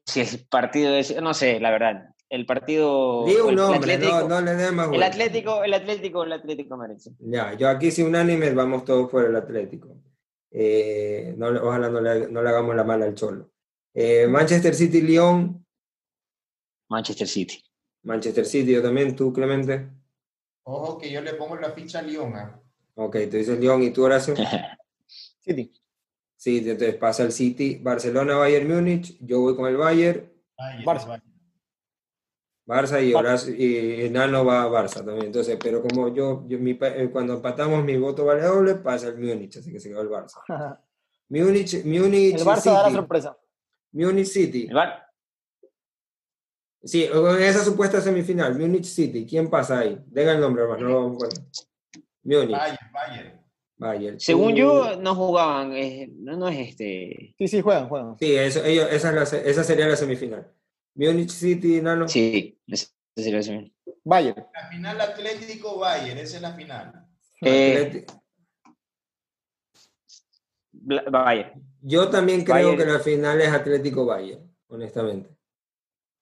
si 0.04 0.20
el 0.20 0.46
partido 0.48 0.94
es, 0.94 1.20
no 1.20 1.34
sé, 1.34 1.60
la 1.60 1.70
verdad, 1.70 2.14
el 2.30 2.46
partido... 2.46 3.24
Digo 3.26 3.48
un 3.48 3.54
nombre, 3.54 3.98
no, 3.98 4.28
no, 4.28 4.40
le 4.40 4.54
dé 4.54 4.70
más 4.70 4.92
El 4.92 5.02
Atlético, 5.02 5.64
el 5.64 5.72
Atlético, 5.72 6.24
el 6.24 6.32
Atlético 6.32 6.76
Madrid. 6.76 6.98
Ya, 7.20 7.54
yo 7.54 7.68
aquí 7.68 7.90
sí 7.90 8.02
unánime, 8.02 8.52
vamos 8.52 8.84
todos 8.84 9.10
por 9.10 9.24
el 9.24 9.34
Atlético. 9.34 9.96
Eh, 10.50 11.34
no, 11.36 11.48
ojalá 11.48 11.88
no 11.88 12.00
le, 12.00 12.28
no 12.28 12.42
le, 12.42 12.48
hagamos 12.48 12.74
la 12.74 12.84
mala 12.84 13.06
al 13.06 13.14
Cholo. 13.14 13.50
Eh, 13.94 14.26
Manchester 14.26 14.74
City, 14.74 15.00
Lyon. 15.00 15.64
Manchester 16.88 17.26
City. 17.26 17.62
Manchester 18.02 18.44
City, 18.44 18.72
yo 18.72 18.82
también, 18.82 19.16
tú, 19.16 19.32
Clemente. 19.32 19.88
Ojo 20.64 20.98
que 20.98 21.10
yo 21.10 21.20
le 21.20 21.34
pongo 21.34 21.56
la 21.56 21.70
ficha 21.70 22.00
a 22.00 22.02
Lyon. 22.02 22.36
¿eh? 22.36 22.50
Ok, 22.94 23.16
tú 23.30 23.36
dices 23.36 23.58
Lyon 23.58 23.82
y 23.82 23.90
tú, 23.90 24.04
Horacio. 24.04 24.34
City. 25.40 25.72
Sí, 26.36 26.58
entonces 26.58 26.94
pasa 26.96 27.24
el 27.24 27.32
City, 27.32 27.80
Barcelona, 27.82 28.36
Bayern 28.36 28.68
Múnich, 28.68 29.18
yo 29.20 29.40
voy 29.40 29.56
con 29.56 29.66
el 29.66 29.76
Bayern. 29.76 30.30
Barça. 30.84 31.20
Barça 32.68 33.02
y, 33.02 33.14
Horacio, 33.14 33.54
y 33.54 34.10
Nano 34.10 34.44
va 34.44 34.62
a 34.62 34.68
Barça 34.68 34.96
también. 34.96 35.26
Entonces, 35.26 35.56
pero 35.58 35.80
como 35.80 36.14
yo, 36.14 36.44
eh, 36.50 37.08
cuando 37.10 37.32
empatamos 37.32 37.82
mi 37.82 37.96
voto 37.96 38.26
vale 38.26 38.42
doble, 38.42 38.74
pasa 38.74 39.08
el 39.08 39.16
Múnich, 39.16 39.56
así 39.56 39.72
que 39.72 39.80
se 39.80 39.88
quedó 39.88 40.02
el 40.02 40.10
Barça. 40.10 40.38
Múnich, 41.30 41.82
Múnich. 41.86 42.34
El 42.34 42.44
Barça 42.44 42.72
da 42.74 42.82
la 42.82 42.90
sorpresa. 42.90 43.38
Múnich 43.92 44.26
City. 44.26 44.68
Sí, 46.82 47.08
en 47.10 47.42
esa 47.42 47.64
supuesta 47.64 48.02
semifinal, 48.02 48.54
Múnich 48.54 48.84
City, 48.84 49.26
¿quién 49.26 49.48
pasa 49.48 49.78
ahí? 49.78 49.98
Den 50.06 50.28
el 50.28 50.40
nombre, 50.40 50.64
hermano. 50.64 50.88
No, 50.88 51.08
bueno. 51.08 51.34
Múnich. 52.22 52.50
Bayern, 52.92 53.40
Bayern. 53.78 54.20
Según 54.20 54.54
yo, 54.54 54.94
no 55.00 55.14
jugaban, 55.14 55.72
no, 56.18 56.36
no, 56.36 56.48
es 56.48 56.68
este... 56.68 57.34
Sí, 57.38 57.48
sí, 57.48 57.62
juegan, 57.62 57.88
juegan. 57.88 58.18
Sí, 58.18 58.36
eso, 58.36 58.62
ellos, 58.62 58.88
esa, 58.92 59.22
esa 59.22 59.64
sería 59.64 59.88
la 59.88 59.96
semifinal. 59.96 60.52
Munich 60.94 61.30
City, 61.30 61.80
Nano. 61.80 62.08
Sí, 62.08 62.58
esa 62.66 62.88
sería 63.16 63.40
la. 63.40 63.70
Bayern. 64.04 64.46
La 64.54 64.68
final 64.68 65.00
Atlético 65.00 65.78
Bayern, 65.78 66.18
esa 66.18 66.36
es 66.36 66.42
la 66.42 66.52
final. 66.54 67.06
Eh, 67.40 68.06
Bayern. 70.72 71.62
Yo 71.80 72.08
también 72.08 72.44
creo 72.44 72.76
que 72.76 72.84
la 72.84 72.98
final 72.98 73.40
es 73.40 73.48
Atlético 73.48 74.06
Bayern, 74.06 74.50
honestamente. 74.68 75.30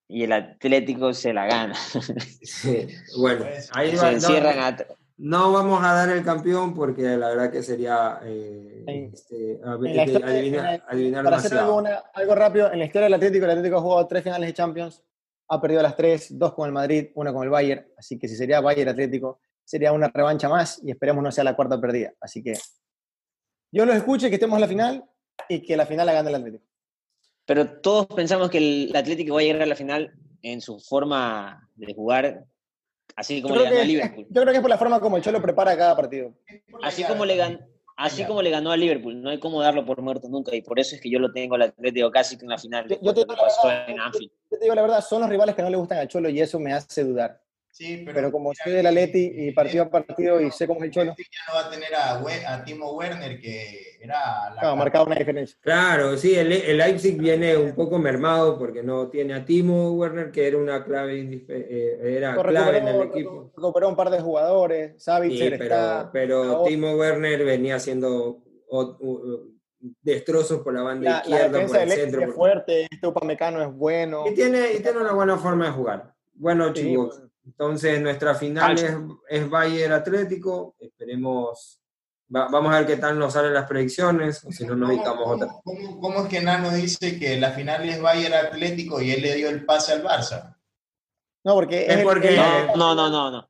Y 0.09 0.23
el 0.23 0.31
Atlético 0.31 1.13
se 1.13 1.33
la 1.33 1.45
gana. 1.45 1.75
Sí, 2.41 2.87
bueno, 3.17 3.45
pues, 3.45 3.69
ahí 3.73 3.97
se 3.97 4.09
encierran 4.09 4.59
a 4.59 4.77
no 5.17 5.51
vamos 5.51 5.83
a 5.83 5.93
dar 5.93 6.09
el 6.09 6.23
campeón 6.23 6.73
porque 6.75 7.17
la 7.17 7.29
verdad 7.29 7.51
que 7.51 7.63
sería 7.63 8.19
eh, 8.23 9.09
este, 9.13 9.59
adivinar, 9.63 10.83
adivinar 10.87 11.23
Para 11.23 11.37
hacer 11.37 11.57
algo, 11.57 11.83
algo, 12.13 12.35
rápido, 12.35 12.71
en 12.71 12.79
la 12.79 12.85
historia 12.85 13.05
del 13.05 13.15
Atlético, 13.15 13.45
el 13.45 13.51
Atlético 13.51 13.77
ha 13.77 13.81
jugado 13.81 14.07
tres 14.07 14.23
finales 14.23 14.47
de 14.47 14.53
Champions, 14.53 15.03
ha 15.49 15.59
perdido 15.59 15.81
las 15.81 15.95
tres, 15.95 16.37
dos 16.37 16.53
con 16.53 16.67
el 16.67 16.71
Madrid, 16.71 17.09
una 17.15 17.33
con 17.33 17.43
el 17.43 17.49
Bayern, 17.49 17.87
así 17.97 18.19
que 18.19 18.27
si 18.27 18.35
sería 18.35 18.61
Bayern 18.61 18.89
Atlético, 18.89 19.39
sería 19.63 19.91
una 19.91 20.07
revancha 20.07 20.47
más 20.47 20.81
y 20.83 20.91
esperemos 20.91 21.23
no 21.23 21.31
sea 21.31 21.43
la 21.43 21.55
cuarta 21.55 21.79
perdida. 21.81 22.13
Así 22.21 22.41
que 22.41 22.53
yo 23.71 23.85
los 23.85 23.95
escucho 23.95 24.27
y 24.27 24.29
que 24.29 24.35
estemos 24.35 24.55
en 24.55 24.61
la 24.61 24.67
final 24.67 25.05
y 25.49 25.61
que 25.61 25.75
la 25.75 25.85
final 25.85 26.05
la 26.05 26.13
gane 26.13 26.29
el 26.29 26.35
Atlético. 26.35 26.63
Pero 27.45 27.79
todos 27.81 28.07
pensamos 28.07 28.49
que 28.49 28.59
el 28.59 28.95
Atlético 28.95 29.35
va 29.35 29.41
a 29.41 29.43
llegar 29.43 29.63
a 29.63 29.65
la 29.65 29.75
final 29.75 30.13
en 30.41 30.61
su 30.61 30.79
forma 30.79 31.69
de 31.75 31.93
jugar 31.93 32.45
Así 33.15 33.41
como 33.41 33.55
le 33.55 33.63
ganó 33.63 33.79
a 33.79 33.83
Liverpool. 33.83 34.27
Yo 34.29 34.41
creo 34.41 34.51
que 34.51 34.57
es 34.57 34.61
por 34.61 34.69
la 34.69 34.77
forma 34.77 34.99
como 34.99 35.17
el 35.17 35.23
Cholo 35.23 35.41
prepara 35.41 35.77
cada 35.77 35.95
partido. 35.95 36.33
Así 36.83 37.03
como 37.03 37.25
le 37.25 37.35
ganó. 37.35 37.59
Así 37.97 38.25
como 38.25 38.43
le 38.43 38.51
ganó 38.51 38.71
a 38.71 38.77
Liverpool, 38.77 39.19
no 39.19 39.31
hay 39.31 39.39
como 39.39 39.59
darlo 39.59 39.83
por 39.83 40.03
muerto 40.03 40.29
nunca, 40.29 40.55
y 40.55 40.61
por 40.61 40.79
eso 40.79 40.93
es 40.93 41.01
que 41.01 41.09
yo 41.09 41.17
lo 41.17 41.31
tengo 41.31 41.55
al 41.55 41.63
Atlético 41.63 42.11
casi 42.11 42.37
que 42.37 42.45
en 42.45 42.51
la 42.51 42.59
final. 42.59 42.87
Yo, 43.01 43.11
te, 43.11 43.25
digo 44.61 44.75
la 44.75 44.81
verdad, 44.83 45.01
son 45.01 45.21
los 45.21 45.29
rivales 45.29 45.55
que 45.55 45.63
no 45.63 45.69
le 45.71 45.77
gustan 45.77 45.97
al 45.97 46.07
Cholo 46.07 46.29
y 46.29 46.39
eso 46.39 46.59
me 46.59 46.73
hace 46.73 47.03
dudar. 47.03 47.41
Sí, 47.77 48.03
pero, 48.11 48.31
como 48.31 48.53
soy 48.55 48.73
del 48.73 48.87
Atleti 48.87 49.31
y 49.35 49.51
partido 49.51 49.83
a 49.83 49.89
partido 49.91 50.41
y 50.41 50.49
sé 50.49 50.65
cómo 50.65 50.79
es 50.79 50.85
el 50.85 50.91
Cholo. 50.91 51.15
Ya 51.15 51.25
no 51.47 51.53
va 51.53 51.67
a 51.67 51.69
tener 51.69 51.93
a, 52.47 52.65
Timo 52.65 52.93
Werner, 52.93 53.39
que 53.39 53.99
era 54.01 54.49
la. 54.49 54.61
Claro, 54.61 54.75
marcado 54.77 55.05
una 55.05 55.13
diferencia. 55.13 55.55
Claro, 55.61 56.17
sí, 56.17 56.33
el, 56.33 56.51
el, 56.53 56.75
Leipzig 56.75 57.19
viene 57.19 57.55
un 57.55 57.75
poco 57.75 57.99
mermado 57.99 58.57
porque 58.57 58.81
no 58.81 59.09
tiene 59.09 59.35
a 59.35 59.45
Timo 59.45 59.91
Werner, 59.91 60.31
que 60.31 60.47
era 60.47 60.57
una 60.57 60.83
clave, 60.83 61.45
eh, 61.47 61.99
era 62.17 62.35
clave 62.41 62.79
en 62.79 62.87
el 62.87 63.01
equipo. 63.03 63.51
Recuperó 63.55 63.89
un 63.89 63.95
par 63.95 64.09
de 64.09 64.21
jugadores, 64.21 65.03
Savic 65.03 65.33
sí, 65.33 65.51
pero, 65.55 66.09
pero 66.11 66.63
Timo 66.63 66.95
Werner 66.95 67.45
venía 67.45 67.79
siendo 67.79 68.41
destrozos 70.01 70.61
por 70.61 70.73
la 70.73 70.81
banda 70.81 71.03
La, 71.03 71.11
la 71.11 71.19
izquierda, 71.19 71.45
por 71.45 71.59
defensa 71.59 71.83
el 71.83 71.91
centro. 71.91 72.21
Es 72.23 72.33
fuerte, 72.33 72.87
este 72.89 73.05
Upamecano 73.05 73.61
es 73.61 73.71
bueno. 73.71 74.23
Y 74.25 74.33
tiene, 74.33 74.73
y 74.73 74.79
tiene 74.79 74.97
una 74.97 75.13
buena 75.13 75.37
forma 75.37 75.67
de 75.67 75.71
jugar. 75.73 76.15
Bueno, 76.33 76.73
Sí, 76.73 76.81
chicos. 76.81 77.26
Entonces 77.47 78.01
nuestra 78.01 78.35
final 78.35 78.77
es, 78.77 78.95
es 79.29 79.49
Bayern 79.49 79.93
Atlético. 79.93 80.75
Esperemos. 80.79 81.81
va- 82.33 82.49
vamos 82.51 82.73
a 82.73 82.79
ver 82.79 82.87
qué 82.87 82.97
tal 82.97 83.17
nos 83.17 83.33
salen 83.33 83.53
las 83.53 83.67
predicciones, 83.67 84.43
o 84.43 84.51
si 84.51 84.65
no 84.65 84.75
nos 84.75 84.89
¿Cómo, 84.89 85.01
dedicamos 85.01 85.27
otra. 85.27 85.47
cómo- 85.63 86.23
es 86.23 86.27
que 86.29 86.41
Nano 86.41 86.69
dice 86.71 87.17
que 87.17 87.37
la 87.39 87.51
final 87.51 87.87
es 87.87 88.01
Bayern 88.01 88.33
Atlético 88.33 89.01
y 89.01 89.11
él 89.11 89.21
le 89.21 89.35
dio 89.35 89.49
el 89.49 89.63
pase 89.65 89.93
al 89.93 90.03
Barça? 90.03 90.55
No, 91.45 91.53
porque 91.53 91.85
Es 91.85 91.97
el- 91.97 92.03
porque- 92.03 92.29
el- 92.35 92.35
No, 92.75 92.75
no, 92.75 92.95
no, 92.95 93.09
no, 93.09 93.31
no. 93.31 93.49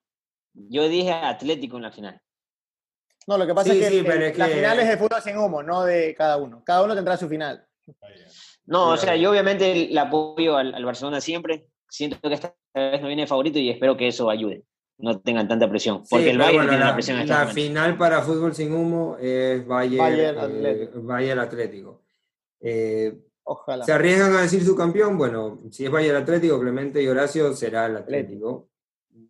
Yo 0.53 0.87
dije 0.87 1.11
Atlético 1.11 1.77
en 1.77 1.83
la 1.83 1.91
final. 1.91 2.21
no, 3.25 3.37
lo 3.37 3.45
que 3.47 3.53
pasa 3.55 3.71
Sí, 3.73 3.79
es 3.79 3.83
que, 3.85 3.89
sí, 3.91 3.97
el- 3.99 4.05
pero 4.05 4.25
es 4.25 4.37
la 4.37 4.47
que- 4.47 4.53
final 4.53 4.79
es 4.79 4.87
de 4.89 4.97
fútbol 4.97 5.21
sin 5.23 5.37
humo, 5.37 5.61
no 5.63 5.83
de 5.83 6.13
cada 6.15 6.37
uno. 6.37 6.63
Cada 6.63 6.83
uno 6.83 6.93
tendrá 6.95 7.17
su 7.17 7.27
final. 7.27 7.65
No, 8.67 8.89
o 8.91 8.97
sea, 8.97 9.15
yo 9.15 9.31
obviamente 9.31 9.73
le 9.89 9.99
apoyo 9.99 10.55
al, 10.55 10.73
al 10.75 10.85
Barcelona 10.85 11.19
siempre. 11.19 11.67
Siento 11.89 12.17
que 12.21 12.33
esta 12.33 12.55
vez 12.73 13.01
no 13.01 13.07
viene 13.07 13.23
de 13.23 13.27
favorito 13.27 13.59
y 13.59 13.69
espero 13.69 13.95
que 13.97 14.07
eso 14.07 14.29
ayude. 14.29 14.63
No 14.99 15.19
tengan 15.19 15.47
tanta 15.47 15.69
presión. 15.69 16.03
Porque 16.09 16.25
Sí, 16.25 16.29
el 16.31 16.37
Bayern 16.37 16.57
bueno, 16.57 16.69
tiene 16.69 16.83
la, 16.83 16.89
la, 16.89 16.93
presión 16.95 17.19
en 17.19 17.27
la 17.27 17.35
momento. 17.39 17.53
final 17.53 17.97
para 17.97 18.21
fútbol 18.21 18.55
sin 18.55 18.73
humo 18.73 19.15
es 19.19 19.65
Bayern, 19.65 19.97
Bayern 19.97 20.37
eh, 20.37 20.41
Atlético. 20.41 21.01
Bayern 21.03 21.39
Atlético. 21.39 22.03
Eh, 22.59 23.19
Ojalá. 23.43 23.85
¿Se 23.85 23.93
arriesgan 23.93 24.35
a 24.35 24.41
decir 24.41 24.63
su 24.63 24.75
campeón? 24.75 25.17
Bueno, 25.17 25.61
si 25.71 25.85
es 25.85 25.91
Bayern 25.91 26.17
Atlético, 26.17 26.59
Clemente 26.59 27.01
y 27.01 27.07
Horacio 27.07 27.53
será 27.53 27.85
el 27.85 27.97
Atlético. 27.97 28.69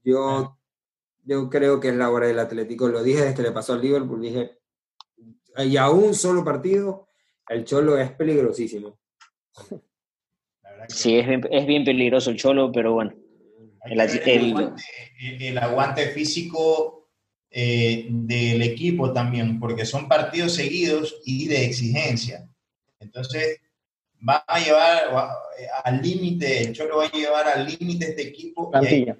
Yo, 0.04 0.58
yo 1.24 1.50
creo 1.50 1.80
que 1.80 1.89
es 1.89 1.96
la 1.96 2.10
hora 2.10 2.28
del 2.28 2.39
Atlético. 2.39 2.88
Lo 2.88 3.04
dije 3.04 3.22
desde 3.22 3.36
que 3.36 3.41
le 3.43 3.52
pasó 3.52 3.74
al 3.74 3.82
Liverpool. 3.82 4.22
Dije, 4.22 4.58
y 5.58 5.78
a 5.78 5.89
un 5.89 6.13
solo 6.13 6.43
partido, 6.43 7.10
el 7.50 7.65
Cholo 7.65 7.98
es 7.98 8.12
peligrosísimo. 8.12 8.98
La 10.78 10.84
verdad 10.84 10.88
que 10.88 10.94
Sí, 11.02 11.18
es 11.18 11.28
bien, 11.28 11.48
es 11.52 11.66
bien 11.66 11.84
peligroso 11.86 12.30
el 12.30 12.38
Cholo, 12.38 12.72
pero 12.72 12.94
bueno. 12.94 13.13
el- 13.86 13.98
aguante, 14.52 14.84
el- 15.22 15.42
el 15.44 15.58
aguante 15.58 16.08
físico 16.10 16.94
eh, 17.50 18.08
del 18.10 18.62
equipo 18.62 19.13
también, 19.13 19.58
porque 19.60 19.86
son 19.86 20.08
partidos 20.10 20.54
seguidos 20.54 21.22
y 21.26 21.48
de 21.48 21.66
exigencia. 21.66 22.48
Entonces, 23.00 23.60
va 24.28 24.44
a 24.46 24.60
llevar 24.60 25.16
va- 25.16 25.34
eh, 25.58 25.66
al 25.86 26.02
límite, 26.02 26.62
el 26.63 26.74
Cholo 26.74 26.98
va 26.98 27.06
a 27.06 27.12
llevar 27.12 27.48
al 27.48 27.66
límite 27.66 28.10
este 28.10 28.22
equipo. 28.24 28.70
y 28.74 28.76
hay 28.78 28.82
Plantilla. 28.82 29.18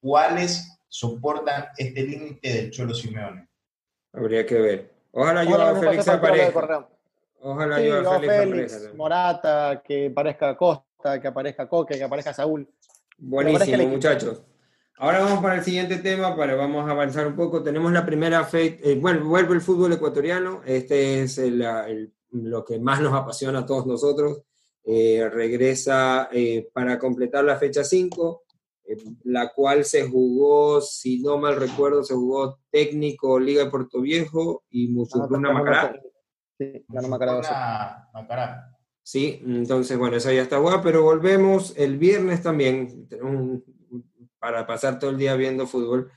cuáles 0.00 0.78
soportan 0.88 1.64
este 1.78 2.02
límite 2.02 2.52
del 2.52 2.70
Cholo 2.70 2.94
Simeone. 2.94 3.48
Habría 4.12 4.44
que 4.44 4.54
ver. 4.56 4.90
Ojalá 5.12 5.42
yo 5.44 5.60
a 5.60 5.80
Félix 5.80 6.06
aparezca. 6.08 6.88
Ojalá 7.42 7.78
Sí, 7.78 7.86
yo 7.86 8.02
Félix 8.20 8.34
Félix. 8.74 8.94
Morata, 8.94 9.82
que 9.84 10.08
aparezca 10.08 10.56
Costa, 10.56 11.20
que 11.20 11.28
aparezca 11.28 11.68
Coque, 11.68 11.96
que 11.96 12.04
aparezca 12.04 12.34
Saúl. 12.34 12.68
Buenísimo, 13.18 13.86
muchachos. 13.88 14.42
Ahora 14.98 15.20
vamos 15.20 15.40
para 15.42 15.54
el 15.56 15.64
siguiente 15.64 15.96
tema, 15.96 16.36
para 16.36 16.54
vamos 16.56 16.86
a 16.86 16.92
avanzar 16.92 17.26
un 17.26 17.34
poco. 17.34 17.62
Tenemos 17.62 17.90
la 17.92 18.04
primera 18.04 18.44
fe, 18.44 18.78
eh, 18.82 18.98
bueno, 19.00 19.24
vuelve 19.26 19.54
el 19.54 19.62
fútbol 19.62 19.92
ecuatoriano. 19.94 20.60
Este 20.66 21.22
es 21.22 21.38
el- 21.38 21.62
el- 21.62 22.12
lo 22.32 22.64
que 22.64 22.78
más 22.78 23.00
nos 23.00 23.14
apasiona 23.14 23.60
a 23.60 23.66
todos 23.66 23.86
nosotros. 23.86 24.42
Eh, 24.84 25.28
regresa 25.32 26.28
eh, 26.32 26.68
para 26.72 26.98
completar 26.98 27.44
la 27.44 27.56
fecha 27.56 27.82
5, 27.84 28.42
eh, 28.84 28.96
la 29.24 29.52
cual 29.52 29.84
se 29.86 30.06
jugó, 30.08 30.80
si 30.82 31.20
no 31.22 31.38
mal 31.38 31.56
recuerdo, 31.56 32.02
se 32.04 32.14
jugó 32.14 32.58
técnico 32.70 33.38
Liga 33.40 33.64
de 33.64 33.70
Puerto 33.70 34.00
Viejo 34.02 34.64
y 34.70 34.88
Musurruna 34.88 35.52
Macará. 35.52 35.98
Sí, 36.60 36.84
ganó 36.88 37.08
Macará 37.08 37.32
2 37.32 37.46
Macará. 37.46 38.08
Macará. 38.12 38.78
Sí, 39.02 39.42
entonces, 39.46 39.96
bueno, 39.96 40.16
esa 40.18 40.30
ya 40.30 40.42
está 40.42 40.58
guapa, 40.58 40.82
pero 40.82 41.02
volvemos 41.02 41.72
el 41.78 41.96
viernes 41.96 42.42
también, 42.42 43.08
un- 43.22 43.64
para 44.38 44.66
pasar 44.66 44.98
todo 44.98 45.10
el 45.10 45.16
día 45.16 45.34
viendo 45.36 45.66
fútbol, 45.66 46.10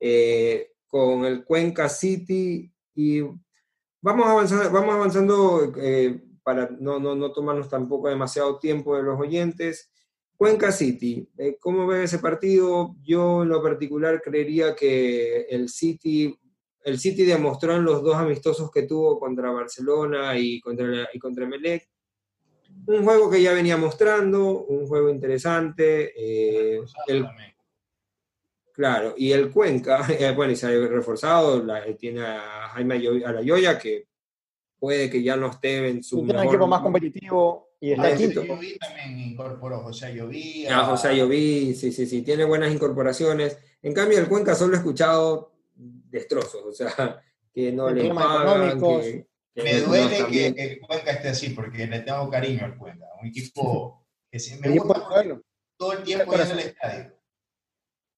eh, 0.00 0.72
con 0.86 1.26
el 1.26 1.44
Cuenca 1.44 1.88
City 1.90 2.72
y 2.94 3.20
vamos 4.00 4.26
avanzando, 4.26 4.70
vamos 4.72 4.94
avanzando 4.94 5.72
eh, 5.76 6.24
para 6.42 6.70
no, 6.80 6.98
no, 6.98 7.14
no 7.14 7.30
tomarnos 7.32 7.68
tampoco 7.68 8.08
demasiado 8.08 8.58
tiempo 8.58 8.96
de 8.96 9.02
los 9.02 9.20
oyentes. 9.20 9.92
Cuenca 10.38 10.72
City, 10.72 11.28
eh, 11.36 11.58
¿cómo 11.60 11.86
ven 11.86 12.00
ese 12.02 12.18
partido? 12.18 12.96
Yo 13.02 13.42
en 13.42 13.50
lo 13.50 13.62
particular 13.62 14.22
creería 14.22 14.74
que 14.74 15.42
el 15.50 15.68
City, 15.68 16.39
el 16.84 16.98
City 16.98 17.24
demostró 17.24 17.76
en 17.76 17.84
los 17.84 18.02
dos 18.02 18.16
amistosos 18.16 18.70
que 18.70 18.82
tuvo 18.84 19.18
contra 19.18 19.50
Barcelona 19.50 20.36
y 20.38 20.60
contra, 20.60 20.86
la- 20.86 21.08
y 21.12 21.18
contra 21.18 21.46
Melec, 21.46 21.88
un 22.86 23.04
juego 23.04 23.30
que 23.30 23.42
ya 23.42 23.52
venía 23.52 23.76
mostrando, 23.76 24.64
un 24.64 24.86
juego 24.86 25.10
interesante, 25.10 26.12
eh, 26.16 26.80
el, 27.06 27.26
claro, 28.72 29.14
y 29.16 29.32
el 29.32 29.50
Cuenca, 29.50 29.98
eh, 30.18 30.32
bueno, 30.34 30.52
y 30.52 30.56
se 30.56 30.66
ha 30.66 30.70
reforzado, 30.88 31.62
la- 31.62 31.86
eh, 31.86 31.94
tiene 31.94 32.22
a 32.22 32.68
Jaime 32.72 32.96
Ayo- 32.96 33.26
Alayoya, 33.26 33.78
que 33.78 34.06
puede 34.78 35.10
que 35.10 35.22
ya 35.22 35.36
no 35.36 35.48
esté 35.50 35.88
en 35.88 36.02
su 36.02 36.16
tiene 36.16 36.30
un 36.32 36.36
mejor- 36.38 36.54
equipo 36.54 36.66
más 36.66 36.80
competitivo 36.80 37.68
y 37.80 37.92
está 37.92 38.08
Ah, 38.08 38.16
quinto. 38.16 38.44
José 38.46 38.78
también 38.78 39.18
incorporó, 39.30 39.80
José 39.80 40.14
Lloví. 40.14 40.66
Ah, 40.66 40.84
José 40.86 41.16
Lloví, 41.16 41.74
sí, 41.74 41.92
sí, 41.92 42.06
sí, 42.06 42.22
tiene 42.22 42.44
buenas 42.44 42.72
incorporaciones. 42.72 43.58
En 43.82 43.92
cambio, 43.92 44.18
el 44.18 44.28
Cuenca 44.28 44.54
solo 44.54 44.74
he 44.74 44.78
escuchado 44.78 45.49
destrozos, 46.10 46.64
o 46.64 46.72
sea, 46.72 47.22
que 47.54 47.72
no 47.72 47.90
le 47.90 48.12
pagan, 48.12 48.80
que, 48.80 49.26
que 49.54 49.62
Me 49.62 49.80
duele 49.80 50.26
que, 50.30 50.54
que 50.54 50.64
el 50.64 50.80
Cuenca 50.80 51.10
esté 51.12 51.28
así, 51.28 51.50
porque 51.50 51.86
le 51.86 52.00
tengo 52.00 52.28
cariño 52.30 52.64
al 52.64 52.76
Cuenca. 52.76 53.06
Un 53.20 53.28
equipo 53.28 54.06
que 54.30 54.38
sí 54.38 54.58
me 54.60 54.70
gusta 54.78 55.08
todo 55.76 55.92
el 55.92 56.02
tiempo 56.02 56.34
en 56.34 56.40
el 56.40 56.58
estadio. 56.58 57.20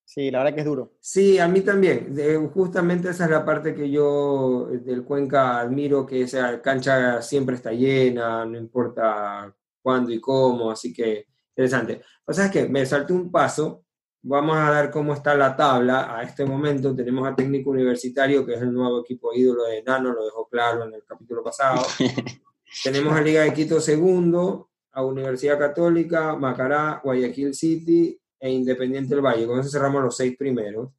Sí, 0.05 0.31
la 0.31 0.39
verdad 0.39 0.55
que 0.55 0.61
es 0.61 0.67
duro. 0.67 0.93
Sí, 1.01 1.39
a 1.39 1.49
mí 1.49 1.63
también. 1.63 2.15
De- 2.15 2.37
justamente 2.37 3.09
esa 3.09 3.25
es 3.25 3.31
la 3.31 3.47
parte 3.47 3.75
que 3.75 3.91
yo 3.91 4.69
eh, 4.71 4.79
del 4.79 5.05
Cuenca 5.05 5.61
admiro, 5.61 6.05
que 6.05 6.23
esa 6.23 6.61
cancha 6.61 7.23
siempre 7.23 7.55
está 7.57 7.73
llena, 7.73 8.45
no 8.45 8.59
importa 8.59 9.55
cuándo 9.81 10.13
y 10.13 10.21
cómo, 10.21 10.71
así 10.71 10.93
que 10.93 11.29
interesante. 11.57 12.03
O 12.27 12.33
sea, 12.33 12.47
es 12.47 12.51
que 12.51 12.69
me 12.69 12.85
salté 12.85 13.15
un 13.15 13.31
paso, 13.31 13.85
vamos 14.23 14.57
a 14.57 14.71
dar 14.71 14.91
cómo 14.91 15.13
está 15.15 15.35
la 15.35 15.57
tabla 15.57 16.17
a 16.17 16.23
este 16.23 16.45
momento. 16.45 16.95
Tenemos 16.95 17.29
a 17.29 17.35
Técnico 17.35 17.71
Universitario, 17.71 18.47
que 18.47 18.55
es 18.55 18.63
el 18.63 18.73
nuevo 18.73 19.01
equipo 19.01 19.35
ídolo 19.35 19.65
de 19.65 19.83
Nano, 19.83 20.13
lo 20.13 20.25
dejó 20.25 20.49
claro 20.49 20.85
en 20.85 20.95
el 20.95 21.05
capítulo 21.05 21.43
pasado. 21.43 21.85
Tenemos 22.85 23.13
a 23.13 23.21
Liga 23.21 23.43
de 23.43 23.53
Quito 23.53 23.81
segundo, 23.81 24.71
a 24.93 25.05
Universidad 25.05 25.59
Católica, 25.59 26.37
Macará, 26.37 27.01
Guayaquil 27.03 27.55
City 27.55 28.19
e 28.39 28.51
Independiente 28.51 29.15
del 29.15 29.25
Valle. 29.25 29.47
Con 29.47 29.61
eso 29.61 29.69
cerramos 29.69 30.03
los 30.03 30.17
seis 30.17 30.37
primeros. 30.37 30.91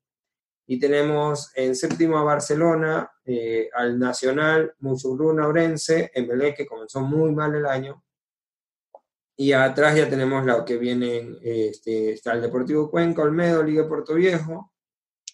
Y 0.66 0.80
tenemos 0.80 1.52
en 1.56 1.76
séptimo 1.76 2.18
a 2.18 2.24
Barcelona, 2.24 3.12
eh, 3.26 3.70
al 3.74 4.00
Nacional, 4.00 4.74
Musurruna, 4.80 5.48
Orense, 5.48 6.12
Emelec, 6.14 6.58
que 6.58 6.66
comenzó 6.66 7.02
muy 7.02 7.34
mal 7.34 7.54
el 7.56 7.66
año. 7.66 8.03
Y 9.36 9.52
atrás 9.52 9.96
ya 9.96 10.08
tenemos 10.10 10.46
lo 10.46 10.64
que 10.64 10.78
vienen, 10.78 11.38
este, 11.42 12.12
está 12.12 12.34
el 12.34 12.42
Deportivo 12.42 12.90
Cuenca, 12.90 13.24
Olmedo, 13.24 13.64
Liga 13.64 13.88
Puerto 13.88 14.14
Viejo, 14.14 14.72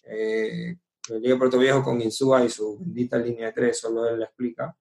eh, 0.04 0.76
Liga 1.20 1.36
Puerto 1.36 1.58
Viejo 1.58 1.82
con 1.82 2.00
Insúa 2.00 2.44
y 2.44 2.48
su 2.48 2.78
bendita 2.78 3.18
línea 3.18 3.46
de 3.46 3.52
tres, 3.52 3.78
solo 3.78 4.08
él 4.08 4.20
la 4.20 4.26
explica. 4.26 4.74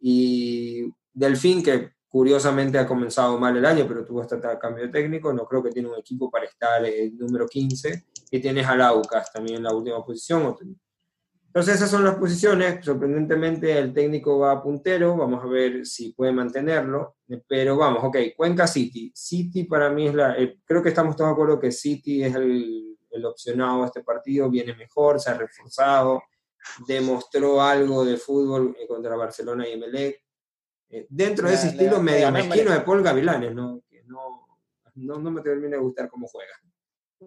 Y 0.00 0.92
Delfín, 1.12 1.62
que 1.62 1.92
curiosamente 2.08 2.78
ha 2.78 2.86
comenzado 2.86 3.38
mal 3.38 3.56
el 3.56 3.64
año, 3.64 3.86
pero 3.86 4.04
tuvo 4.04 4.22
este 4.22 4.38
cambio 4.60 4.90
técnico, 4.90 5.32
no 5.32 5.46
creo 5.46 5.62
que 5.62 5.70
tiene 5.70 5.88
un 5.88 5.98
equipo 5.98 6.30
para 6.30 6.44
estar 6.44 6.84
el 6.84 7.16
número 7.16 7.46
15, 7.46 8.04
y 8.30 8.40
tienes 8.40 8.66
a 8.66 8.76
Laucas 8.76 9.32
también 9.32 9.58
en 9.58 9.64
la 9.64 9.74
última 9.74 10.04
posición. 10.04 10.56
Entonces 11.54 11.76
esas 11.76 11.90
son 11.90 12.02
las 12.02 12.16
posiciones, 12.16 12.84
sorprendentemente 12.84 13.78
el 13.78 13.94
técnico 13.94 14.40
va 14.40 14.50
a 14.50 14.60
puntero, 14.62 15.16
vamos 15.16 15.44
a 15.44 15.46
ver 15.46 15.86
si 15.86 16.12
puede 16.12 16.32
mantenerlo, 16.32 17.16
pero 17.46 17.76
vamos, 17.76 18.02
ok, 18.02 18.16
Cuenca 18.36 18.66
City. 18.66 19.12
City 19.14 19.62
para 19.62 19.88
mí 19.88 20.08
es 20.08 20.14
la, 20.14 20.36
eh, 20.36 20.58
creo 20.64 20.82
que 20.82 20.88
estamos 20.88 21.14
todos 21.14 21.28
de 21.30 21.32
acuerdo 21.34 21.60
que 21.60 21.70
City 21.70 22.24
es 22.24 22.34
el, 22.34 22.96
el 23.08 23.24
opcionado 23.24 23.84
a 23.84 23.86
este 23.86 24.02
partido, 24.02 24.50
viene 24.50 24.74
mejor, 24.74 25.20
se 25.20 25.30
ha 25.30 25.34
reforzado, 25.34 26.24
demostró 26.88 27.62
algo 27.62 28.04
de 28.04 28.16
fútbol 28.16 28.76
eh, 28.80 28.88
contra 28.88 29.14
Barcelona 29.14 29.68
y 29.68 29.74
Emelec. 29.74 30.20
Eh, 30.88 31.06
dentro 31.08 31.46
de 31.48 31.54
ese 31.54 31.66
Le- 31.66 31.72
estilo 31.72 31.96
le- 31.98 32.02
medio 32.02 32.26
le 32.26 32.32
mezquino 32.32 32.72
de 32.72 32.80
Paul 32.80 33.02
Gavilanes, 33.04 33.54
¿no? 33.54 33.80
Que 33.88 34.02
no, 34.04 34.58
no, 34.96 35.18
no 35.18 35.30
me 35.30 35.40
termina 35.40 35.76
de 35.76 35.82
gustar 35.82 36.08
cómo 36.08 36.26
juega. 36.26 36.52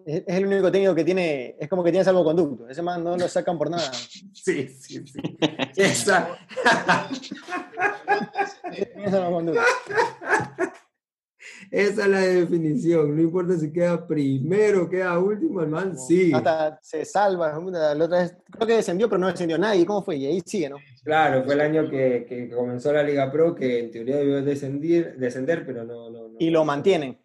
Es, 0.04 0.24
el 0.26 0.46
único 0.46 0.70
técnico 0.70 0.94
que 0.94 1.04
tiene, 1.04 1.56
es 1.58 1.68
como 1.68 1.82
que 1.82 1.90
tiene 1.90 2.04
salvoconducto. 2.04 2.68
Ese 2.68 2.82
man 2.82 3.02
no 3.02 3.16
lo 3.16 3.28
sacan 3.28 3.58
por 3.58 3.70
nada. 3.70 3.90
Sí, 4.32 4.68
sí, 4.68 5.04
sí. 5.06 5.20
Esa, 5.76 6.38
Tiene 8.94 9.10
salvoconducto. 9.10 9.60
esa 11.70 12.02
es 12.02 12.08
la 12.08 12.20
definición. 12.20 13.14
No 13.14 13.22
importa 13.22 13.56
si 13.56 13.72
queda 13.72 14.06
primero, 14.06 14.88
queda 14.88 15.18
último, 15.18 15.60
el 15.60 15.68
man 15.68 15.98
sí. 15.98 16.32
Hasta 16.32 16.78
se 16.80 17.04
salva. 17.04 17.58
La 17.70 18.04
otra 18.04 18.20
vez, 18.20 18.36
creo 18.50 18.66
que 18.66 18.74
descendió, 18.74 19.08
pero 19.08 19.18
no 19.18 19.26
descendió 19.26 19.58
nadie. 19.58 19.84
¿Cómo 19.84 20.02
fue? 20.02 20.16
Y 20.16 20.26
ahí 20.26 20.40
sigue, 20.44 20.70
¿no? 20.70 20.76
Claro, 21.04 21.44
fue 21.44 21.54
el 21.54 21.60
año 21.60 21.90
que, 21.90 22.24
que, 22.28 22.50
comenzó 22.50 22.92
la 22.92 23.02
Liga 23.02 23.30
Pro, 23.30 23.54
que 23.54 23.80
en 23.80 23.90
teoría 23.90 24.16
debió 24.16 24.42
descender, 24.42 25.16
descender 25.18 25.66
pero 25.66 25.84
no, 25.84 26.10
no, 26.10 26.30
Y 26.38 26.50
lo 26.50 26.64
mantienen. 26.64 27.18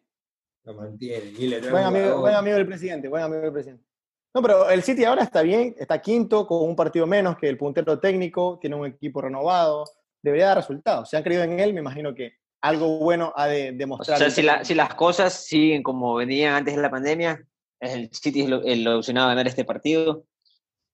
Lo 0.65 0.73
mantienen. 0.73 1.33
Y 1.37 1.47
le 1.47 1.69
buen, 1.69 1.83
amigo, 1.83 2.19
buen 2.19 2.35
amigo 2.35 2.55
del 2.55 2.67
presidente, 2.67 3.07
buen 3.07 3.23
amigo 3.23 3.41
del 3.41 3.51
presidente. 3.51 3.85
No, 4.33 4.41
pero 4.41 4.69
el 4.69 4.81
City 4.81 5.03
ahora 5.03 5.23
está 5.23 5.41
bien, 5.43 5.75
está 5.77 6.01
quinto, 6.01 6.47
con 6.47 6.67
un 6.67 6.75
partido 6.75 7.05
menos 7.05 7.37
que 7.37 7.47
el 7.47 7.57
puntero 7.57 7.99
técnico, 7.99 8.57
tiene 8.59 8.75
un 8.75 8.87
equipo 8.87 9.21
renovado, 9.21 9.83
debería 10.23 10.47
dar 10.47 10.57
resultados. 10.57 11.09
Si 11.09 11.15
han 11.15 11.23
creído 11.23 11.43
en 11.43 11.59
él, 11.59 11.73
me 11.73 11.81
imagino 11.81 12.15
que 12.15 12.33
algo 12.61 12.97
bueno 12.97 13.31
ha 13.35 13.47
de 13.47 13.73
demostrar. 13.73 14.17
O 14.17 14.29
sea, 14.31 14.63
si, 14.63 14.73
las 14.73 14.95
cosas 14.95 15.33
siguen 15.33 15.83
como 15.83 16.15
venían 16.15 16.55
antes 16.55 16.75
de 16.75 16.81
la 16.81 16.89
pandemia, 16.89 17.45
el 17.79 18.09
City 18.11 18.41
es 18.41 18.49
lo, 18.49 18.63
el 18.63 18.87
a 18.87 19.27
ganar 19.27 19.47
este 19.47 19.65
partido. 19.65 20.25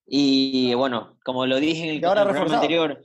Y 0.04 0.74
bueno, 0.74 1.16
como 1.24 1.46
lo 1.46 1.60
dije 1.60 1.84
en 1.84 1.90
el, 1.90 2.00
programa 2.00 2.56
anterior, 2.56 3.00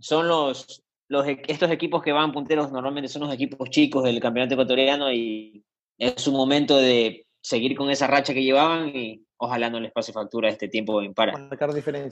son 0.00 0.26
los, 0.26 0.82
los, 1.08 1.26
e, 1.26 1.40
estos 1.46 1.70
equipos 1.70 2.02
que 2.02 2.12
van 2.12 2.32
punteros 2.32 2.72
normalmente 2.72 3.08
son 3.08 3.22
los 3.22 3.32
equipos 3.32 3.70
chicos 3.70 4.02
del 4.02 4.20
campeonato 4.20 4.54
ecuatoriano 4.54 5.12
y 5.12 5.64
es 6.00 6.26
un 6.26 6.34
momento 6.34 6.76
de 6.76 7.26
seguir 7.42 7.76
con 7.76 7.90
esa 7.90 8.06
racha 8.06 8.34
que 8.34 8.42
llevaban 8.42 8.88
y 8.88 9.24
ojalá 9.36 9.70
no 9.70 9.80
les 9.80 9.92
pase 9.92 10.12
factura 10.12 10.48
este 10.48 10.68
tiempo 10.68 11.00
de 11.00 11.10
para. 11.12 11.34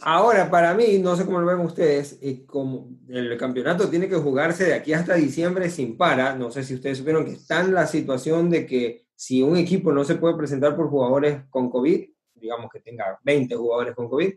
Ahora, 0.03 0.51
para 0.51 0.75
mí, 0.75 0.99
no 0.99 1.17
sé 1.17 1.25
cómo 1.25 1.41
lo 1.41 1.47
ven 1.47 1.61
ustedes, 1.61 2.19
y 2.23 2.45
como 2.45 2.91
el 3.09 3.37
campeonato 3.37 3.89
tiene 3.89 4.09
que 4.09 4.17
jugarse 4.17 4.65
de 4.65 4.75
aquí 4.75 4.93
hasta 4.93 5.15
diciembre 5.15 5.71
sin 5.71 5.97
para, 5.97 6.35
no 6.35 6.51
sé 6.51 6.63
si 6.65 6.75
ustedes 6.75 6.99
supieron 6.99 7.25
que 7.25 7.33
está 7.33 7.61
en 7.61 7.75
la 7.75 7.87
situación 7.87 8.51
de 8.51 8.67
que 8.67 9.07
si 9.15 9.43
un 9.43 9.57
equipo 9.57 9.93
no 9.93 10.05
se 10.05 10.15
puede 10.15 10.37
presentar 10.37 10.77
por 10.77 10.89
jugadores 10.89 11.43
con 11.51 11.71
COVID, 11.71 12.09
digamos 12.35 12.71
que 12.71 12.81
tenga 12.81 13.19
20 13.23 13.57
jugadores 13.57 13.95
con 13.95 14.09
COVID, 14.09 14.33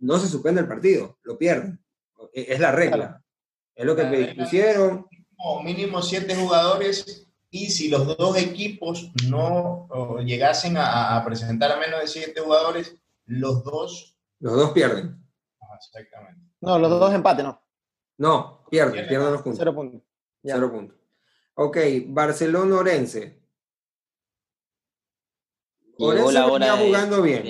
no 0.00 0.18
se 0.18 0.28
suspende 0.28 0.60
el 0.60 0.68
partido, 0.68 1.18
lo 1.22 1.38
pierden. 1.38 1.80
E, 2.32 2.46
es 2.48 2.60
la 2.60 2.72
regla. 2.72 3.22
Es 3.74 3.86
lo 3.86 3.96
que 3.96 4.04
me 4.04 4.34
pusieron. 4.34 5.06
Mínimo 5.64 6.02
7 6.02 6.34
jugadores 6.34 7.27
y 7.50 7.70
si 7.70 7.88
los 7.88 8.16
dos 8.16 8.36
equipos 8.36 9.10
no 9.28 9.88
llegasen 10.24 10.76
a, 10.78 11.22
presentar 11.24 11.72
a 11.72 11.78
menos 11.78 12.00
de 12.00 12.08
7 12.08 12.40
jugadores, 12.40 12.96
los 13.26 13.64
dos... 13.64 14.16
Los 14.40 14.54
dos 14.54 14.70
pierden. 14.72 15.22
exactamente. 15.76 16.42
No, 16.60 16.78
los 16.78 16.90
dos 16.90 17.12
empaten, 17.12 17.46
¿no? 17.46 17.62
No, 18.18 18.64
pierden, 18.70 19.06
pierden, 19.08 19.32
los 19.32 19.42
puntos. 19.42 19.58
Cero 19.58 19.74
puntos. 19.74 20.02
Cero 20.42 20.72
puntos. 20.72 20.96
Ok, 21.54 21.76
Barcelona-Orense. 22.06 23.38
Orense 25.98 26.40
venía 26.40 26.76
jugando 26.76 27.22
bien. 27.22 27.44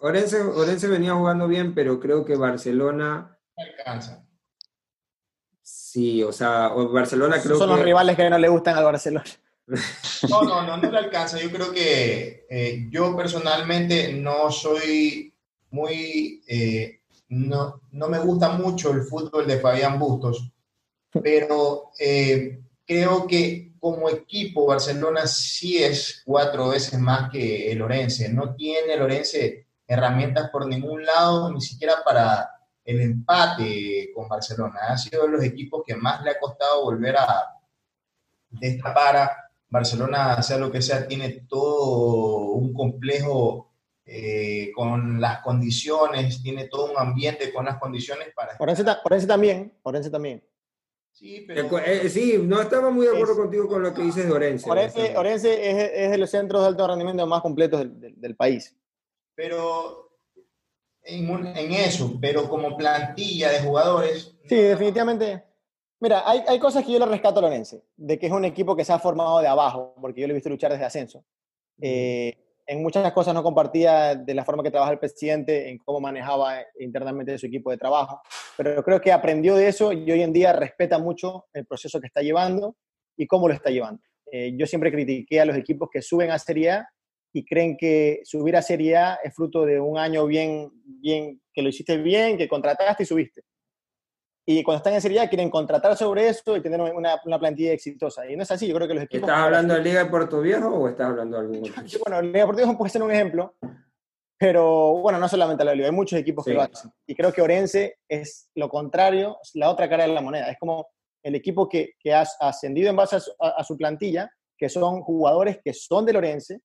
Orense, 0.00 0.88
venía 0.88 1.14
jugando 1.14 1.48
bien, 1.48 1.74
pero 1.74 2.00
creo 2.00 2.24
que 2.24 2.36
Barcelona. 2.36 3.38
Alcanza. 3.56 4.26
Sí, 5.92 6.22
o 6.22 6.30
sea, 6.30 6.68
Barcelona 6.68 7.42
creo 7.42 7.58
Son 7.58 7.68
los 7.68 7.80
rivales 7.80 8.14
que 8.14 8.30
no 8.30 8.38
le 8.38 8.48
gustan 8.48 8.76
al 8.76 8.84
Barcelona. 8.84 9.24
No, 10.28 10.42
no, 10.42 10.62
no, 10.62 10.76
no 10.76 10.90
le 10.90 10.98
alcanza. 10.98 11.40
Yo 11.40 11.50
creo 11.50 11.72
que 11.72 12.46
eh, 12.48 12.86
yo 12.90 13.16
personalmente 13.16 14.12
no 14.12 14.52
soy 14.52 15.34
muy. 15.70 16.42
Eh, 16.46 17.00
no, 17.30 17.80
no 17.90 18.08
me 18.08 18.20
gusta 18.20 18.50
mucho 18.50 18.92
el 18.92 19.02
fútbol 19.02 19.48
de 19.48 19.58
Fabián 19.58 19.98
Bustos, 19.98 20.52
pero 21.22 21.90
eh, 21.98 22.60
creo 22.86 23.26
que 23.26 23.72
como 23.80 24.08
equipo, 24.10 24.66
Barcelona 24.66 25.26
sí 25.26 25.82
es 25.82 26.22
cuatro 26.24 26.68
veces 26.68 27.00
más 27.00 27.30
que 27.30 27.72
el 27.72 27.82
Orense. 27.82 28.28
No 28.28 28.54
tiene 28.54 28.94
el 28.94 29.02
Orense 29.02 29.66
herramientas 29.88 30.50
por 30.50 30.66
ningún 30.66 31.04
lado, 31.04 31.52
ni 31.52 31.60
siquiera 31.60 31.94
para 32.04 32.59
el 32.90 33.00
empate 33.00 34.10
con 34.14 34.28
Barcelona. 34.28 34.80
Ha 34.88 34.98
sido 34.98 35.24
de 35.24 35.28
los 35.30 35.44
equipos 35.44 35.82
que 35.86 35.96
más 35.96 36.22
le 36.22 36.30
ha 36.30 36.38
costado 36.38 36.84
volver 36.84 37.16
a 37.16 37.60
destapar 38.50 39.16
a 39.16 39.36
Barcelona, 39.68 40.42
sea 40.42 40.58
lo 40.58 40.70
que 40.70 40.82
sea, 40.82 41.06
tiene 41.06 41.44
todo 41.48 42.50
un 42.52 42.74
complejo 42.74 43.70
eh, 44.04 44.72
con 44.74 45.20
las 45.20 45.40
condiciones, 45.40 46.42
tiene 46.42 46.66
todo 46.66 46.90
un 46.90 46.98
ambiente 46.98 47.52
con 47.52 47.64
las 47.64 47.78
condiciones 47.78 48.28
para... 48.34 48.56
Orense, 48.58 48.84
Orense 49.04 49.26
también, 49.26 49.72
Orense 49.82 50.10
también. 50.10 50.42
Sí, 51.12 51.46
eh, 51.48 52.08
sí, 52.08 52.40
no 52.42 52.60
estaba 52.60 52.90
muy 52.90 53.06
de 53.06 53.12
acuerdo 53.12 53.36
contigo 53.36 53.68
con 53.68 53.82
lo 53.82 53.92
que 53.94 54.02
dices 54.02 54.26
de 54.26 54.32
Orense. 54.32 54.68
Orense, 54.68 55.70
es, 55.70 56.10
de 56.10 56.18
los 56.18 56.30
centros 56.30 56.62
de 56.62 56.68
alto 56.68 56.88
rendimiento 56.88 57.26
más 57.26 57.42
completos 57.42 57.86
del, 57.86 58.36
país. 58.36 58.74
Pero 59.34 60.09
en, 61.10 61.56
en, 61.56 61.72
eso, 61.72 62.18
pero 62.20 62.48
como 62.48 62.76
plantilla 62.76 63.50
de 63.50 63.60
jugadores. 63.60 64.36
Sí, 64.48 64.56
definitivamente. 64.56 65.44
Mira, 66.00 66.22
hay, 66.24 66.42
hay, 66.48 66.58
cosas 66.58 66.84
que 66.84 66.92
yo 66.92 66.98
le 66.98 67.06
rescato 67.06 67.40
a 67.40 67.46
Orense, 67.46 67.82
de 67.96 68.18
que 68.18 68.26
es 68.26 68.32
un 68.32 68.44
equipo 68.44 68.74
que 68.74 68.84
se 68.84 68.92
ha 68.92 68.98
formado 68.98 69.40
de 69.40 69.48
abajo, 69.48 69.94
porque 70.00 70.20
yo 70.20 70.26
lo 70.26 70.32
he 70.32 70.34
visto 70.34 70.48
luchar 70.48 70.72
desde 70.72 70.86
ascenso. 70.86 71.24
Eh, 71.80 72.32
en 72.66 72.82
muchas 72.82 73.12
cosas 73.12 73.34
no 73.34 73.42
compartía 73.42 74.14
de 74.14 74.32
la 74.32 74.44
forma 74.44 74.62
que 74.62 74.70
trabaja 74.70 74.92
el 74.92 74.98
presidente, 74.98 75.68
en 75.68 75.78
cómo 75.78 76.00
manejaba 76.00 76.60
internamente 76.78 77.36
su 77.36 77.46
equipo 77.46 77.70
de 77.70 77.76
trabajo, 77.76 78.22
pero 78.56 78.82
creo 78.84 79.00
que 79.00 79.10
aprendió 79.10 79.56
de 79.56 79.66
eso 79.66 79.92
y 79.92 80.10
hoy 80.10 80.22
en 80.22 80.32
día 80.32 80.52
respeta 80.52 80.98
mucho 80.98 81.46
el 81.52 81.66
proceso 81.66 82.00
que 82.00 82.06
está 82.06 82.22
llevando 82.22 82.76
y 83.16 83.26
cómo 83.26 83.48
lo 83.48 83.54
está 83.54 83.70
llevando. 83.70 84.00
Eh, 84.30 84.54
yo 84.56 84.66
siempre 84.66 84.92
critiqué 84.92 85.40
a 85.40 85.44
los 85.44 85.56
equipos 85.56 85.88
que 85.92 86.00
suben 86.00 86.30
a 86.30 86.38
Serie 86.38 86.70
A 86.70 86.88
y 87.32 87.44
creen 87.44 87.76
que 87.76 88.20
subir 88.24 88.56
a 88.56 88.62
Serie 88.62 88.96
A 88.96 89.14
es 89.22 89.34
fruto 89.34 89.64
de 89.64 89.80
un 89.80 89.98
año 89.98 90.26
bien, 90.26 90.70
bien, 90.84 91.40
que 91.52 91.62
lo 91.62 91.68
hiciste 91.68 91.96
bien, 91.98 92.36
que 92.36 92.48
contrataste 92.48 93.04
y 93.04 93.06
subiste 93.06 93.42
y 94.50 94.64
cuando 94.64 94.78
están 94.78 94.94
en 94.94 95.00
Serie 95.00 95.20
A 95.20 95.28
quieren 95.28 95.48
contratar 95.48 95.96
sobre 95.96 96.28
eso 96.28 96.56
y 96.56 96.60
tener 96.60 96.80
una, 96.80 97.20
una, 97.24 97.38
plantilla 97.38 97.72
exitosa. 97.72 98.28
Y 98.28 98.36
no 98.36 98.42
es 98.42 98.50
así, 98.50 98.66
yo 98.66 98.74
creo 98.74 98.88
que 98.88 98.94
los 98.94 99.04
equipos... 99.04 99.28
¿Estás 99.28 99.44
hablando 99.44 99.74
de 99.74 99.82
Liga 99.82 100.02
de 100.02 100.10
Puerto 100.10 100.40
Viejo 100.40 100.68
o 100.68 100.88
estás 100.88 101.06
hablando 101.06 101.36
de 101.36 101.42
algún 101.42 101.70
otro? 101.70 101.82
Bueno, 102.04 102.22
Liga 102.22 102.40
de 102.40 102.44
Puerto 102.46 102.62
Viejo 102.62 102.76
puede 102.76 102.90
ser 102.90 103.02
un 103.02 103.12
ejemplo, 103.12 103.54
pero 104.36 104.94
bueno, 105.02 105.20
no 105.20 105.28
solamente 105.28 105.64
la 105.64 105.72
Liga, 105.72 105.86
hay 105.86 105.92
muchos 105.94 106.18
equipos 106.18 106.44
que 106.44 106.54
lo 106.54 106.62
hacen. 106.62 106.90
Y 107.06 107.14
creo 107.14 107.32
que 107.32 107.42
Orense 107.42 107.98
es 108.08 108.50
lo 108.56 108.68
contrario, 108.68 109.38
la 109.54 109.70
otra 109.70 109.88
cara 109.88 110.04
de 110.04 110.12
la 110.14 110.20
moneda. 110.20 110.50
Es 110.50 110.58
como 110.58 110.88
el 111.22 111.36
equipo 111.36 111.68
que, 111.68 111.92
que 112.00 112.12
ha 112.12 112.24
ascendido 112.40 112.90
en 112.90 112.96
base 112.96 113.18
a 113.38 113.62
su, 113.62 113.76
plantilla, 113.76 114.32
que 114.58 114.68
son 114.68 115.02
jugadores 115.02 115.58
que 115.62 115.72
son 115.72 116.04
del 116.06 116.16
Orense, 116.16 116.60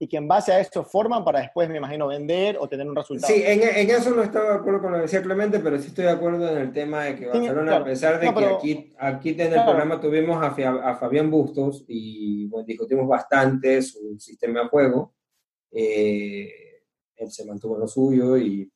y 0.00 0.06
que 0.06 0.16
en 0.16 0.28
base 0.28 0.52
a 0.52 0.60
esto 0.60 0.84
forman 0.84 1.24
para 1.24 1.40
después, 1.40 1.68
me 1.68 1.78
imagino, 1.78 2.06
vender 2.06 2.56
o 2.60 2.68
tener 2.68 2.88
un 2.88 2.94
resultado. 2.94 3.32
Sí, 3.32 3.42
en, 3.44 3.62
en, 3.62 3.90
eso 3.90 4.10
no 4.10 4.22
estaba 4.22 4.50
de 4.50 4.56
acuerdo 4.56 4.80
con 4.80 4.92
lo 4.92 4.98
que 4.98 5.02
decía 5.02 5.22
Clemente, 5.22 5.58
pero 5.58 5.78
sí 5.78 5.88
estoy 5.88 6.04
de 6.04 6.12
acuerdo 6.12 6.48
en 6.48 6.58
el 6.58 6.72
tema 6.72 7.04
de 7.04 7.16
que 7.16 7.26
Barcelona, 7.26 7.76
a 7.76 7.84
pesar 7.84 8.20
de 8.20 8.32
que 8.32 8.44
aquí, 8.44 8.94
aquí 8.96 9.30
en 9.30 9.52
el 9.52 9.64
programa 9.64 10.00
tuvimos 10.00 10.36
a, 10.42 10.48
a, 10.90 10.96
Fabián 10.96 11.30
Bustos 11.30 11.84
y 11.88 12.46
bueno, 12.46 12.64
discutimos 12.64 13.08
bastante 13.08 13.82
su 13.82 14.16
sistema 14.20 14.60
de 14.62 14.68
juego, 14.68 15.14
eh, 15.72 16.82
él 17.16 17.30
se 17.32 17.44
mantuvo 17.44 17.74
en 17.74 17.80
lo 17.80 17.88
suyo 17.88 18.36
y 18.36 18.70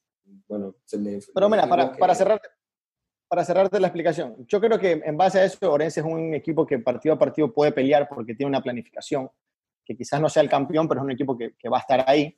bueno, 0.49 0.75
se 0.85 0.99
le... 0.99 1.21
Pero 1.33 1.49
mira, 1.49 1.69
para, 1.69 1.93
para 1.93 2.17
cerrarte, 2.17 2.49
para 3.29 3.45
cerrarte 3.45 3.79
la 3.79 3.87
explicación, 3.87 4.45
yo 4.49 4.61
creo 4.61 4.77
que 4.77 5.01
en 5.05 5.17
base 5.17 5.39
a 5.39 5.45
eso, 5.45 5.71
Orense 5.71 6.01
es 6.01 6.07
un 6.07 6.35
equipo 6.35 6.67
que 6.67 6.81
partido 6.81 7.15
a 7.15 7.19
partido 7.19 7.53
puede 7.53 7.71
pelear 7.71 8.09
porque 8.09 8.35
tiene 8.35 8.51
una 8.51 8.61
planificación 8.61 9.31
que 9.85 9.97
quizás 9.97 10.21
no 10.21 10.29
sea 10.29 10.43
el 10.43 10.49
campeón, 10.49 10.89
pero 10.89 11.01
es 11.01 11.05
un 11.05 11.11
equipo 11.11 11.37
que, 11.37 11.69
va 11.69 11.79
a 11.79 11.81
estar 11.81 12.05
ahí. 12.09 12.37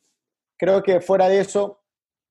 Creo 0.57 0.83
que 0.83 1.01
fuera 1.01 1.29
de 1.29 1.41
eso, 1.41 1.83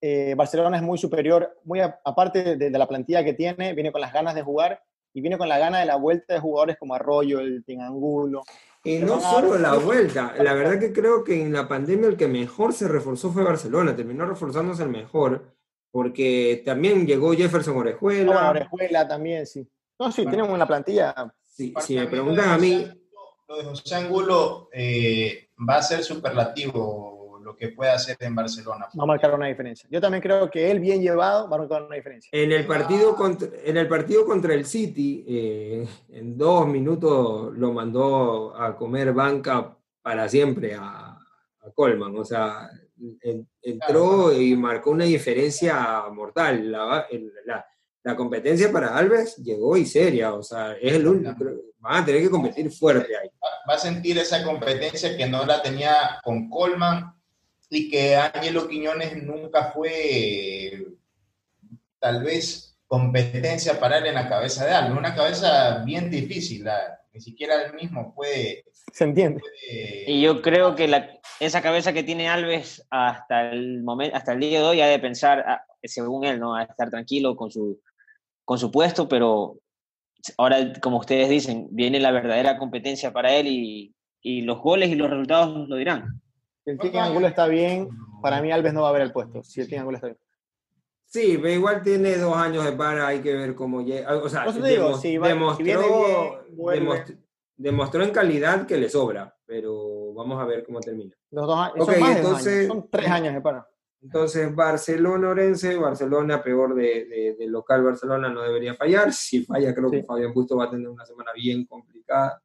eh, 0.01 0.33
Barcelona 0.35 0.77
es 0.77 0.83
muy 0.83 0.97
superior, 0.97 1.59
muy 1.63 1.79
aparte 1.81 2.55
de, 2.55 2.69
la 2.69 2.87
plantilla 2.87 3.23
que 3.23 3.33
tiene, 3.33 3.73
viene 3.73 3.91
con 3.91 4.01
las 4.01 4.13
ganas 4.13 4.35
de 4.35 4.41
jugar 4.41 4.81
y 5.13 5.21
viene 5.21 5.37
con 5.37 5.47
la 5.47 5.59
gana 5.59 5.79
de 5.79 5.85
la 5.85 5.95
vuelta 5.95 6.33
de 6.33 6.39
jugadores 6.39 6.77
como 6.77 6.95
Arroyo, 6.95 7.39
el 7.39 7.63
Tinangulo. 7.63 8.43
Y 8.83 8.97
no 8.97 9.21
solo 9.21 9.57
la 9.57 9.75
vuelta, 9.75 10.33
la 10.37 10.53
verdad 10.53 10.79
que 10.79 10.91
creo 10.91 11.23
que 11.23 11.41
en 11.41 11.53
la 11.53 11.67
pandemia 11.67 12.09
el 12.09 12.17
que 12.17 12.27
mejor 12.27 12.73
se 12.73 12.87
reforzó 12.87 13.31
fue 13.31 13.43
Barcelona, 13.43 13.95
terminó 13.95 14.25
reforzándose 14.25 14.83
el 14.83 14.89
mejor, 14.89 15.53
porque 15.89 16.63
también 16.65 17.05
llegó 17.05 17.33
Jefferson 17.33 17.77
Orejuela. 17.77 18.49
Orejuela 18.49 19.07
también, 19.07 19.45
sí. 19.45 19.65
No, 19.99 20.11
sí, 20.11 20.25
tenemos 20.25 20.51
una 20.51 20.67
plantilla. 20.67 21.13
Sí, 21.43 21.73
si 21.79 21.95
me 21.95 22.07
preguntan 22.07 22.49
a 22.49 22.57
mí, 22.57 22.85
lo 23.47 23.57
de 23.57 23.63
José 23.63 23.95
Angulo 23.95 24.69
eh, 24.71 25.49
va 25.67 25.77
a 25.77 25.83
ser 25.83 26.03
superlativo 26.03 27.13
lo 27.43 27.55
que 27.55 27.69
puede 27.69 27.91
hacer 27.91 28.15
en 28.19 28.35
Barcelona. 28.35 28.87
Va 28.97 29.03
a 29.03 29.07
marcar 29.07 29.33
una 29.35 29.47
diferencia. 29.47 29.87
Yo 29.91 29.99
también 29.99 30.21
creo 30.21 30.49
que 30.49 30.71
él 30.71 30.79
bien 30.79 31.01
llevado 31.01 31.49
va 31.49 31.57
a 31.57 31.59
marcar 31.59 31.83
una 31.83 31.95
diferencia. 31.95 32.29
En 32.31 32.51
el 32.51 32.65
partido 32.65 33.15
contra, 33.15 33.49
en 33.63 33.77
el, 33.77 33.87
partido 33.87 34.25
contra 34.25 34.53
el 34.53 34.65
City, 34.65 35.25
eh, 35.27 35.87
en 36.09 36.37
dos 36.37 36.67
minutos 36.67 37.55
lo 37.57 37.73
mandó 37.73 38.55
a 38.55 38.75
comer 38.75 39.13
banca 39.13 39.77
para 40.01 40.27
siempre 40.29 40.75
a, 40.79 41.09
Colman. 41.75 42.17
O 42.17 42.25
sea, 42.25 42.69
entró 43.61 44.33
y 44.33 44.55
marcó 44.55 44.91
una 44.91 45.05
diferencia 45.05 46.03
mortal. 46.11 46.71
La, 46.71 47.07
la, 47.45 47.65
la 48.03 48.15
competencia 48.15 48.71
para 48.71 48.95
Alves 48.97 49.37
llegó 49.37 49.77
y 49.77 49.85
seria, 49.85 50.33
o 50.33 50.43
sea, 50.43 50.73
es 50.73 50.93
el 50.93 51.07
único, 51.07 51.33
van 51.79 52.03
a 52.03 52.05
tener 52.05 52.21
que 52.21 52.29
competir 52.29 52.69
fuerte 52.69 53.15
ahí. 53.15 53.29
Va 53.69 53.75
a 53.75 53.77
sentir 53.77 54.17
esa 54.17 54.43
competencia 54.43 55.15
que 55.15 55.25
no 55.27 55.45
la 55.45 55.61
tenía 55.61 56.19
con 56.21 56.49
Colman 56.49 57.13
y 57.69 57.89
que 57.89 58.15
Ángelo 58.17 58.67
Quiñones 58.67 59.23
nunca 59.23 59.71
fue 59.71 60.85
tal 61.99 62.23
vez 62.23 62.77
competencia 62.87 63.79
para 63.79 63.99
él 63.99 64.07
en 64.07 64.15
la 64.15 64.27
cabeza 64.27 64.65
de 64.65 64.73
Alves. 64.73 64.97
Una 64.97 65.15
cabeza 65.15 65.81
bien 65.85 66.11
difícil, 66.11 66.67
ni 67.13 67.21
siquiera 67.21 67.63
él 67.63 67.73
mismo 67.73 68.13
puede... 68.13 68.65
Se 68.91 69.05
entiende. 69.05 69.41
y 70.05 70.21
yo 70.21 70.41
creo 70.41 70.75
que 70.75 70.87
la, 70.87 71.09
esa 71.39 71.61
cabeza 71.61 71.93
que 71.93 72.03
tiene 72.03 72.27
Alves 72.27 72.85
hasta 72.89 73.49
el, 73.51 73.81
momento, 73.81 74.15
hasta 74.15 74.33
el 74.33 74.41
día 74.41 74.59
de 74.59 74.65
hoy 74.65 74.81
ha 74.81 74.87
de 74.87 74.99
pensar, 74.99 75.43
ah, 75.47 75.65
según 75.83 76.25
él, 76.25 76.39
¿no? 76.39 76.53
a 76.53 76.63
estar 76.63 76.89
tranquilo 76.89 77.35
con 77.35 77.49
su, 77.49 77.81
con 78.45 78.57
su 78.57 78.71
puesto, 78.71 79.07
pero 79.07 79.57
ahora, 80.37 80.73
como 80.81 80.99
ustedes 80.99 81.29
dicen, 81.29 81.67
viene 81.71 81.99
la 81.99 82.11
verdadera 82.11 82.57
competencia 82.57 83.11
para 83.11 83.33
él 83.35 83.47
y, 83.47 83.95
y 84.21 84.41
los 84.41 84.59
goles 84.59 84.89
y 84.89 84.95
los 84.95 85.09
resultados 85.09 85.67
lo 85.67 85.75
dirán. 85.75 86.21
Si 86.63 86.71
el 86.71 86.79
King 86.79 86.97
Angulo 86.97 87.27
está 87.27 87.47
bien, 87.47 87.89
para 88.21 88.41
mí 88.41 88.51
Alves 88.51 88.73
no 88.73 88.83
va 88.83 88.89
a 88.89 88.93
ver 88.93 89.01
el 89.01 89.11
puesto, 89.11 89.43
si 89.43 89.61
el 89.61 89.67
King 89.67 89.79
Angulo 89.79 89.97
está 89.97 90.07
bien. 90.07 90.17
Sí, 91.05 91.37
pero 91.39 91.53
igual 91.53 91.83
tiene 91.83 92.17
dos 92.17 92.35
años 92.35 92.65
de 92.65 92.71
para, 92.71 93.05
hay 93.05 93.19
que 93.19 93.35
ver 93.35 93.53
cómo 93.53 93.81
llega. 93.81 94.15
O 94.15 94.29
sea, 94.29 94.45
demostró, 94.51 95.61
demostró, 97.55 98.03
en 98.03 98.09
calidad 98.09 98.65
que 98.65 98.77
le 98.77 98.89
sobra, 98.89 99.35
pero 99.45 100.11
vamos 100.13 100.41
a 100.41 100.45
ver 100.45 100.63
cómo 100.65 100.79
termina. 100.79 101.15
Los 101.29 101.45
dos 101.45 101.59
años, 101.59 101.85
son, 101.85 101.99
más 101.99 102.17
entonces, 102.17 102.67
son 102.67 102.89
tres 102.89 103.09
años 103.09 103.33
de 103.35 103.41
para. 103.41 103.67
Entonces, 104.03 104.53
Barcelona-Orense, 104.53 105.77
Barcelona, 105.77 106.43
peor 106.43 106.75
de, 106.75 107.35
de, 107.39 107.47
local 107.47 107.83
Barcelona, 107.83 108.27
no 108.27 108.41
debería 108.41 108.73
fallar. 108.73 109.13
Si 109.13 109.45
falla, 109.45 109.73
creo 109.73 109.89
que 109.89 110.03
Fabián 110.03 110.33
Busto 110.33 110.57
va 110.57 110.65
a 110.65 110.71
tener 110.71 110.89
una 110.89 111.05
semana 111.05 111.31
bien 111.33 111.65
complicada. 111.65 112.43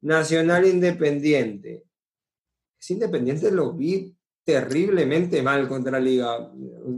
Nacional 0.00 0.66
Independiente. 0.66 1.84
Es 2.78 2.90
Independiente, 2.90 3.52
lo 3.52 3.72
vi 3.72 4.16
terriblemente 4.42 5.42
mal 5.42 5.68
contra 5.68 6.00
Liga. 6.00 6.52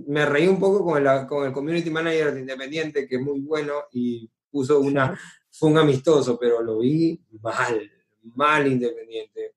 Me 0.07 0.25
reí 0.25 0.49
un 0.49 0.59
poco 0.59 0.83
con 0.83 1.07
el, 1.07 1.27
con 1.27 1.47
el 1.47 1.53
community 1.53 1.91
manager 1.91 2.33
de 2.33 2.41
Independiente, 2.41 3.07
que 3.07 3.17
es 3.17 3.23
muy 3.23 3.41
bueno, 3.41 3.75
y 3.93 4.29
puso 4.51 4.81
una, 4.81 5.21
fue 5.51 5.69
un 5.69 5.77
amistoso, 5.77 6.39
pero 6.39 6.63
lo 6.63 6.79
vi 6.79 7.23
mal, 7.43 7.91
mal 8.35 8.67
Independiente, 8.67 9.56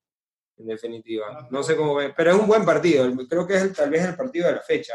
en 0.60 0.66
definitiva. 0.66 1.48
No 1.50 1.62
sé 1.62 1.76
cómo 1.76 1.94
ve, 1.94 2.12
pero 2.16 2.32
es 2.32 2.38
un 2.38 2.46
buen 2.46 2.64
partido, 2.64 3.10
creo 3.28 3.46
que 3.46 3.56
es 3.56 3.72
tal 3.72 3.90
vez 3.90 4.04
el 4.04 4.16
partido 4.16 4.46
de 4.46 4.54
la 4.54 4.60
fecha. 4.60 4.94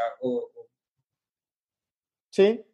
Sí, 2.30 2.66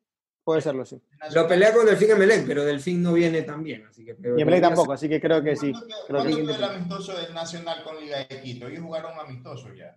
Puede 0.45 0.61
serlo, 0.61 0.85
sí. 0.85 1.01
Lo 1.35 1.47
pelea 1.47 1.73
con 1.73 1.87
Delfín 1.87 2.11
Emelec, 2.11 2.45
pero 2.47 2.65
Delfín 2.65 3.01
no 3.01 3.13
viene 3.13 3.43
tan 3.43 3.63
bien. 3.63 3.87
Así 3.89 4.05
que, 4.05 4.17
y 4.37 4.43
Emelec 4.43 4.61
tampoco, 4.61 4.93
así 4.93 5.09
que 5.09 5.21
creo 5.21 5.41
que 5.43 5.55
sí. 5.55 5.73
Creo 6.09 6.25
que... 6.25 6.33
el 6.33 6.65
amistoso 6.65 7.17
del 7.17 7.33
Nacional 7.33 7.85
con 7.85 8.01
Liga 8.01 8.19
de 8.19 8.41
Quito? 8.41 8.67
Ellos 8.67 8.83
jugaron 8.83 9.19
amistoso 9.19 9.73
ya. 9.73 9.97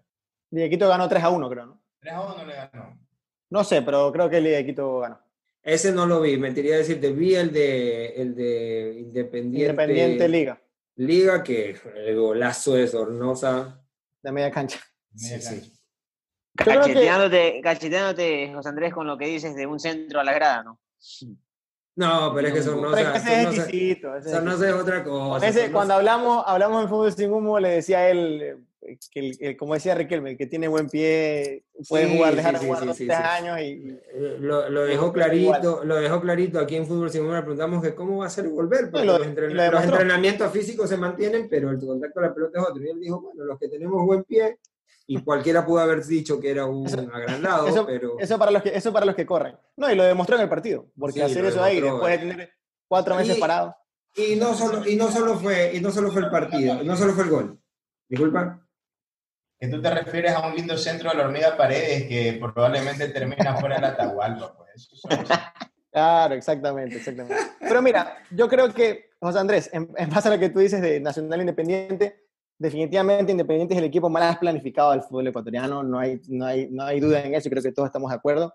Liga 0.52 0.66
de 0.66 0.70
Quito 0.70 0.88
ganó 0.88 1.10
3 1.10 1.24
a 1.24 1.30
1, 1.30 1.50
creo, 1.50 1.66
¿no? 1.66 1.82
3 2.00 2.14
a 2.14 2.22
1 2.22 2.46
le 2.46 2.54
ganó. 2.54 3.00
No 3.50 3.64
sé, 3.64 3.82
pero 3.82 4.12
creo 4.12 4.30
que 4.30 4.40
Liga 4.40 4.58
de 4.58 4.66
Quito 4.68 5.00
ganó. 5.00 5.20
Ese 5.64 5.92
no 5.92 6.06
lo 6.06 6.22
vi, 6.22 6.38
mentiría 6.38 6.78
decirte, 6.78 7.12
vi 7.12 7.34
el 7.34 7.52
de, 7.52 8.10
el 8.10 8.36
de 8.36 8.98
Independiente. 9.00 9.72
Independiente 9.72 10.30
Liga. 10.30 10.62
Liga, 10.98 11.44
que 11.44 11.78
el 11.96 12.16
golazo 12.16 12.74
de 12.74 12.88
Sornosa. 12.88 13.82
De 14.22 14.32
media 14.32 14.52
cancha. 14.52 14.80
Media 15.12 15.40
cancha. 15.40 15.62
Sí. 15.62 15.72
Cacheteándote, 17.62 18.52
José 18.54 18.70
Andrés, 18.70 18.94
con 18.94 19.06
lo 19.06 19.18
que 19.18 19.26
dices 19.26 19.56
de 19.56 19.68
un 19.68 19.80
centro 19.80 20.22
a 20.22 20.24
la 20.24 20.34
grada, 20.34 20.64
¿no? 20.64 20.80
No, 21.98 22.34
pero 22.34 22.48
es 22.48 22.54
que 22.54 22.62
Sornosa, 22.62 23.20
Sornosa, 24.24 24.68
es 24.70 24.74
otra 24.74 25.04
cosa. 25.04 25.72
Cuando 25.72 25.94
hablamos, 25.94 26.44
hablamos 26.46 26.84
en 26.84 26.90
fútbol 26.90 27.14
sin 27.14 27.32
humo, 27.32 27.60
le 27.60 27.70
decía 27.70 28.00
a 28.00 28.10
él, 28.86 28.98
eh, 29.14 29.38
que 29.40 29.58
como 29.58 29.74
decía 29.74 29.96
Riquelme, 29.96 30.38
que 30.38 30.48
tiene 30.48 30.68
buen 30.68 30.90
pie, 30.90 31.64
puede 31.90 32.16
jugar, 32.16 32.36
dejar 32.36 32.58
sí, 32.58 32.66
jugar 32.66 32.96
sí, 32.96 33.10
años 33.12 33.60
y... 33.60 33.90
Eh, 34.14 34.38
lo, 34.40 34.70
lo 34.70 34.86
dejó 34.86 35.12
clarito, 35.12 35.84
lo 35.84 35.96
dejó 35.96 36.22
clarito 36.22 36.60
aquí 36.60 36.76
en 36.76 36.86
Fútbol 36.86 37.10
Humo, 37.10 37.34
le 37.34 37.42
preguntamos 37.42 37.84
que 37.84 37.96
cómo 37.96 38.18
va 38.18 38.28
a 38.28 38.30
ser 38.30 38.48
volver, 38.48 38.92
porque 38.92 39.06
los, 39.06 39.26
entrenamientos 39.26 40.52
físicos 40.52 40.90
se 40.90 40.98
mantienen, 40.98 41.48
pero 41.50 41.72
el 41.72 41.80
contacto 41.80 42.14
con 42.16 42.24
la 42.24 42.34
pelota 42.34 42.60
es 42.60 42.66
otro. 42.68 42.84
Y 42.84 42.90
él 42.90 43.00
dijo, 43.00 43.22
bueno, 43.22 43.44
los 43.46 43.60
que 43.60 43.68
tenemos 43.68 44.06
buen 44.06 44.24
pie, 44.24 44.60
y 45.08 45.18
cualquiera 45.24 45.66
pudo 45.66 45.80
haber 45.80 46.04
dicho 46.06 46.40
que 46.40 46.52
era 46.52 46.66
un 46.66 46.88
agrandado, 46.88 47.68
eso, 47.68 47.86
pero... 47.86 48.20
Eso 48.20 48.38
para, 48.38 48.52
los 48.52 48.62
que, 48.62 48.76
eso 48.76 48.94
para 48.94 49.06
los 49.06 49.16
que 49.16 49.26
corren. 49.26 49.58
No, 49.78 49.92
y 49.92 49.96
lo 49.96 50.04
demostró 50.04 50.36
en 50.36 50.44
el 50.44 50.50
partido, 50.50 50.88
porque 50.98 51.24
hacer 51.24 51.46
eso 51.46 51.64
ahí, 51.64 51.82
después 51.82 52.12
de 52.12 52.28
tener 52.28 52.54
cuatro 52.88 53.16
meses 53.16 53.38
parado. 53.38 53.76
Y 54.16 54.38
no, 54.38 54.54
solo, 54.54 54.88
y, 54.88 54.96
no 54.96 55.12
solo 55.12 55.38
fue, 55.38 55.76
y 55.76 55.82
no 55.82 55.92
solo 55.92 56.10
fue 56.10 56.22
el 56.22 56.30
partido, 56.30 56.82
no 56.84 56.96
solo 56.96 57.14
fue 57.14 57.26
el 57.26 57.30
gol. 57.30 57.60
Disculpa. 58.08 58.65
Que 59.60 59.68
tú 59.68 59.82
te 59.82 59.90
refieres 59.90 60.34
a 60.34 60.48
un 60.48 60.56
lindo 60.56 60.78
centro 60.78 61.10
de 61.10 61.18
la 61.18 61.26
hormiga 61.26 61.56
Paredes 61.56 62.08
que 62.08 62.38
probablemente 62.40 63.08
termina 63.10 63.56
fuera 63.56 63.76
de 63.76 63.82
la 63.82 63.88
Atahualpa. 63.90 64.56
Pues. 64.58 64.90
Claro, 65.92 66.36
exactamente, 66.36 66.98
exactamente. 66.98 67.42
Pero 67.62 67.82
mira, 67.82 68.18
yo 68.32 68.50
creo 68.50 68.74
que, 68.74 69.12
José 69.18 69.40
Andrés, 69.40 69.70
en, 69.72 69.90
en 69.96 70.10
base 70.10 70.28
a 70.28 70.32
lo 70.32 70.40
que 70.40 70.50
tú 70.50 70.60
dices 70.60 70.82
de 70.82 71.00
Nacional 71.00 71.40
Independiente, 71.40 72.26
definitivamente 72.58 73.32
Independiente 73.32 73.74
es 73.74 73.80
el 73.80 73.86
equipo 73.86 74.10
más 74.10 74.38
planificado 74.38 74.92
del 74.92 75.02
fútbol 75.02 75.28
ecuatoriano, 75.28 75.84
no 75.84 76.00
hay, 76.00 76.22
no 76.28 76.46
hay, 76.46 76.68
no 76.70 76.84
hay 76.84 77.00
duda 77.00 77.24
en 77.24 77.36
eso, 77.36 77.50
creo 77.50 77.64
que 77.64 77.72
todos 77.72 77.88
estamos 77.88 78.10
de 78.10 78.18
acuerdo. 78.18 78.54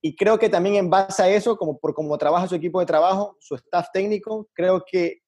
Y 0.00 0.14
creo 0.14 0.38
que 0.38 0.48
también 0.48 0.76
en 0.76 0.90
base 0.90 1.22
a 1.22 1.28
eso, 1.28 1.56
como 1.56 1.78
por 1.78 1.94
cómo 1.94 2.16
trabaja 2.18 2.46
su 2.46 2.54
equipo 2.54 2.78
de 2.78 2.86
trabajo, 2.86 3.36
su 3.40 3.56
staff 3.56 3.88
técnico, 3.92 4.48
creo 4.54 4.84
que 4.86 5.18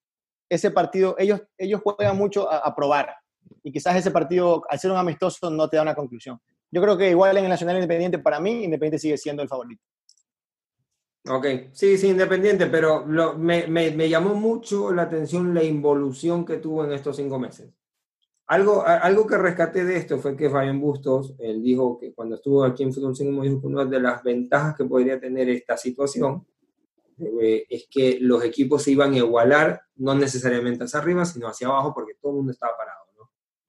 ese 0.48 0.70
partido, 0.70 1.16
ellos, 1.18 1.42
ellos 1.58 1.80
juegan 1.82 2.16
mucho 2.16 2.50
a, 2.50 2.74
probar. 2.74 3.14
Y 3.62 3.72
quizás 3.72 3.96
ese 3.96 4.10
partido, 4.10 4.62
al 4.68 4.78
ser 4.78 4.90
un 4.90 4.96
amistoso, 4.96 5.50
no 5.50 5.68
te 5.68 5.76
da 5.76 5.82
una 5.82 5.94
conclusión. 5.94 6.38
Yo 6.70 6.80
creo 6.80 6.96
que 6.96 7.10
igual 7.10 7.36
en 7.36 7.44
el 7.44 7.50
Nacional 7.50 7.76
Independiente, 7.76 8.18
para 8.18 8.40
mí, 8.40 8.64
Independiente 8.64 8.98
sigue 8.98 9.18
siendo 9.18 9.42
el 9.42 9.48
favorito. 9.48 9.82
Ok, 11.28 11.46
sí, 11.72 11.98
sí, 11.98 12.08
Independiente, 12.08 12.66
pero 12.66 13.04
me, 13.04 13.66
me, 13.66 14.08
llamó 14.08 14.34
mucho 14.34 14.92
la 14.92 15.02
atención 15.02 15.52
la 15.52 15.62
involución 15.62 16.46
que 16.46 16.56
tuvo 16.56 16.84
en 16.84 16.92
estos 16.92 17.16
cinco 17.16 17.38
meses. 17.38 17.70
Algo, 18.46 18.84
algo 18.84 19.26
que 19.26 19.38
rescaté 19.38 19.84
de 19.84 19.96
esto 19.96 20.18
fue 20.18 20.36
que 20.36 20.50
Fabián 20.50 20.80
Bustos, 20.80 21.36
él 21.38 21.62
dijo 21.62 21.98
que 22.00 22.12
cuando 22.12 22.34
estuvo 22.34 22.64
aquí 22.64 22.82
en 22.82 22.92
Fútbol 22.92 23.14
5, 23.14 23.42
dijo 23.42 23.60
que 23.60 23.66
una 23.66 23.84
de 23.84 24.00
las 24.00 24.24
ventajas 24.24 24.74
que 24.76 24.84
podría 24.86 25.20
tener 25.20 25.48
esta 25.50 25.76
situación 25.76 26.44
eh, 27.42 27.66
es 27.68 27.86
que 27.88 28.18
los 28.20 28.42
equipos 28.42 28.82
se 28.82 28.92
iban 28.92 29.12
a 29.12 29.18
igualar, 29.18 29.82
no 29.96 30.14
necesariamente 30.14 30.84
hacia 30.84 30.98
arriba, 30.98 31.24
sino 31.24 31.46
hacia 31.46 31.68
abajo, 31.68 31.92
porque 31.94 32.14
todo 32.20 32.32
el 32.32 32.36
mundo 32.38 32.52
estaba 32.52 32.76
parado. 32.76 33.00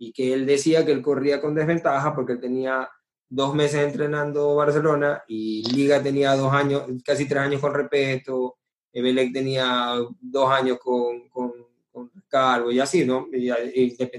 Y 0.02 0.14
que 0.14 0.34
él 0.34 0.46
decía 0.46 0.86
que 0.86 0.92
él 0.92 1.02
corría 1.02 1.40
con 1.40 1.54
desventaja 1.54 2.16
porque 2.16 2.34
él 2.34 2.40
tenía 2.40 2.90
dos 3.30 3.54
meses 3.54 3.82
entrenando 3.82 4.56
Barcelona 4.56 5.24
y 5.28 5.64
Liga 5.74 6.02
tenía 6.02 6.36
dos 6.36 6.52
años, 6.54 6.84
casi 7.06 7.28
tres 7.28 7.42
años 7.42 7.62
con 7.62 7.74
Repeto, 7.74 8.58
Emelec 8.92 9.32
tenía 9.32 9.96
dos 10.20 10.50
años 10.52 10.80
con, 10.80 11.30
con 11.30 11.52
con 11.92 12.10
Rescalvo 12.14 12.72
y 12.72 12.80
así, 12.80 13.06
¿no? 13.06 13.28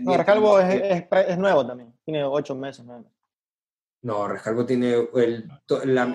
No, 0.03 0.17
Rescalvo 0.17 0.61
es, 0.61 1.05
es, 1.11 1.39
nuevo 1.39 1.67
también, 1.67 1.93
tiene 2.05 2.25
ocho 2.25 2.55
meses. 2.55 2.85
¿no? 2.85 3.05
No, 4.03 4.29
Rescalvo 4.29 4.67
tiene 4.67 5.09
el, 5.15 5.49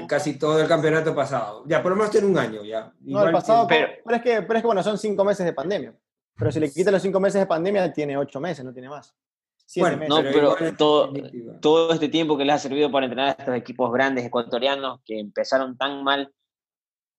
casi 0.07 0.37
todo 0.37 0.61
el 0.61 0.67
campeonato 0.67 1.15
pasado. 1.15 1.63
Ya, 1.65 1.81
por 1.81 1.91
lo 1.91 1.97
menos 1.97 2.11
tiene 2.11 2.27
un 2.27 2.37
año 2.37 2.63
ya. 2.63 2.93
no, 3.01 3.25
el 3.25 3.31
pasado, 3.31 3.67
pero, 3.67 3.87
es 3.87 4.21
que, 4.21 4.41
pero 4.41 4.55
es 4.55 4.61
que, 4.61 4.67
bueno, 4.67 4.83
son 4.83 4.97
cinco 4.97 5.23
meses 5.23 5.45
de 5.45 5.53
pandemia. 5.53 5.93
Pero 6.35 6.51
si 6.51 6.59
le 6.59 6.71
quitas 6.71 6.93
los 6.93 7.01
cinco 7.01 7.19
meses 7.19 7.41
de 7.41 7.47
pandemia, 7.47 7.91
tiene 7.91 8.15
ocho 8.15 8.39
meses, 8.39 8.63
no 8.63 8.71
tiene 8.71 8.89
más. 8.89 9.15
Bueno, 9.75 10.05
no, 10.07 10.21
pero, 10.21 10.55
todo, 10.77 11.13
todo 11.61 11.93
este 11.93 12.09
tiempo 12.09 12.37
que 12.37 12.45
les 12.45 12.55
ha 12.55 12.59
servido 12.59 12.91
para 12.91 13.05
entrenar 13.05 13.27
a 13.27 13.31
estos 13.31 13.55
equipos 13.55 13.91
grandes 13.91 14.25
ecuatorianos 14.25 15.01
que 15.05 15.19
empezaron 15.19 15.77
tan 15.77 16.03
mal 16.03 16.31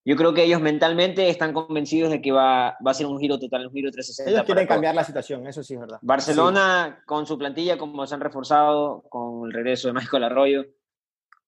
yo 0.05 0.15
creo 0.15 0.33
que 0.33 0.43
ellos 0.43 0.59
mentalmente 0.59 1.29
están 1.29 1.53
convencidos 1.53 2.09
de 2.09 2.21
que 2.21 2.31
va, 2.31 2.77
va 2.85 2.91
a 2.91 2.93
ser 2.93 3.05
un 3.05 3.19
giro 3.19 3.37
total, 3.37 3.67
un 3.67 3.73
giro 3.73 3.91
360. 3.91 4.31
Ellos 4.31 4.43
quieren 4.43 4.65
cambiar 4.65 4.95
la 4.95 5.03
situación, 5.03 5.45
eso 5.45 5.61
sí 5.61 5.75
es 5.75 5.79
verdad. 5.79 5.99
Barcelona, 6.01 7.03
con 7.05 7.27
su 7.27 7.37
plantilla, 7.37 7.77
como 7.77 8.07
se 8.07 8.15
han 8.15 8.21
reforzado, 8.21 9.03
con 9.09 9.45
el 9.45 9.53
regreso 9.53 9.87
de 9.87 9.93
Michael 9.93 10.23
Arroyo, 10.23 10.65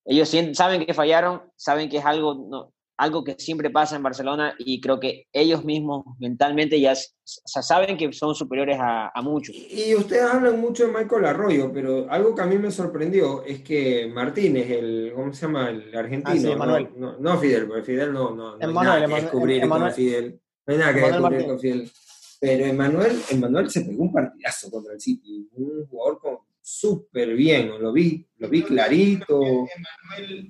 ellos 0.04 0.32
saben 0.52 0.84
que 0.84 0.94
fallaron, 0.94 1.42
saben 1.56 1.88
que 1.88 1.98
es 1.98 2.04
algo, 2.04 2.34
no, 2.34 2.72
algo 3.02 3.24
que 3.24 3.34
siempre 3.36 3.68
pasa 3.68 3.96
en 3.96 4.02
Barcelona 4.04 4.54
y 4.58 4.80
creo 4.80 5.00
que 5.00 5.26
ellos 5.32 5.64
mismos 5.64 6.04
mentalmente 6.20 6.80
ya 6.80 6.94
saben 7.24 7.96
que 7.96 8.12
son 8.12 8.32
superiores 8.32 8.78
a, 8.80 9.10
a, 9.12 9.22
muchos. 9.22 9.56
Y 9.56 9.92
ustedes 9.96 10.22
hablan 10.22 10.60
mucho 10.60 10.86
de 10.86 10.92
Michael 10.92 11.24
Arroyo, 11.24 11.72
pero 11.72 12.08
algo 12.08 12.32
que 12.32 12.42
a 12.42 12.46
mí 12.46 12.58
me 12.58 12.70
sorprendió 12.70 13.42
es 13.42 13.60
que 13.62 14.06
Martínez, 14.06 14.70
el, 14.70 15.12
¿cómo 15.16 15.32
se 15.32 15.46
llama? 15.46 15.70
El 15.70 15.92
argentino. 15.96 16.52
Ah, 16.62 16.88
no, 16.96 17.18
no, 17.18 17.38
Fidel, 17.38 17.66
porque 17.66 17.82
Fidel 17.82 18.12
no, 18.12 18.36
no, 18.36 18.56
no 18.56 18.66
hay 18.66 18.72
nada 18.72 19.06
que 19.06 19.14
descubrir 19.14 19.68
con 19.68 19.92
Fidel. 19.92 20.40
No 20.64 20.72
hay 20.72 20.78
nada 20.78 20.94
que 20.94 21.00
descubrir 21.00 21.46
con 21.46 21.58
Fidel. 21.58 21.90
Pero 22.40 22.64
Emanuel, 22.66 23.20
Emanuel 23.30 23.68
se 23.68 23.80
pegó 23.80 24.04
un 24.04 24.12
partidazo 24.12 24.70
contra 24.70 24.92
el 24.94 25.00
City, 25.00 25.48
un 25.54 25.86
jugador 25.88 26.20
con 26.20 26.38
súper 26.62 27.34
bien, 27.34 27.68
lo 27.80 27.92
vi, 27.92 28.26
lo 28.38 28.48
vi 28.48 28.62
clarito. 28.62 29.66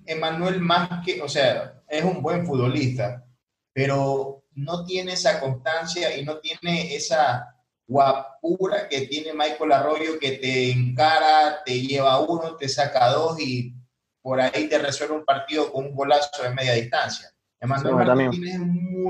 Emanuel, 0.07 0.61
más 0.61 1.05
que, 1.05 1.21
o 1.23 1.29
sea, 1.29 1.83
es 1.89 2.05
un 2.05 2.23
buen 2.23 2.47
futbolista, 2.47 3.25
pero 3.73 4.45
no 4.55 4.85
tiene 4.85 5.15
esa 5.15 5.41
constancia 5.41 6.17
y 6.17 6.25
no 6.25 6.39
tiene 6.39 6.95
esa 6.95 7.49
guapura 7.87 8.89
que 8.89 9.07
tiene 9.07 9.33
Michael 9.33 9.73
Arroyo 9.73 10.19
que 10.19 10.33
te 10.33 10.71
encara, 10.71 11.63
te 11.65 11.81
lleva 11.81 12.21
uno, 12.21 12.57
te 12.57 12.69
saca 12.69 13.09
dos 13.11 13.41
y 13.41 13.75
por 14.21 14.41
ahí 14.41 14.69
te 14.69 14.79
resuelve 14.79 15.15
un 15.15 15.25
partido 15.25 15.73
con 15.73 15.87
un 15.87 15.95
golazo 15.95 16.43
de 16.43 16.51
media 16.51 16.75
distancia. 16.75 17.29
Emanuel 17.59 17.95
Martínez 17.95 18.55
es 18.55 18.61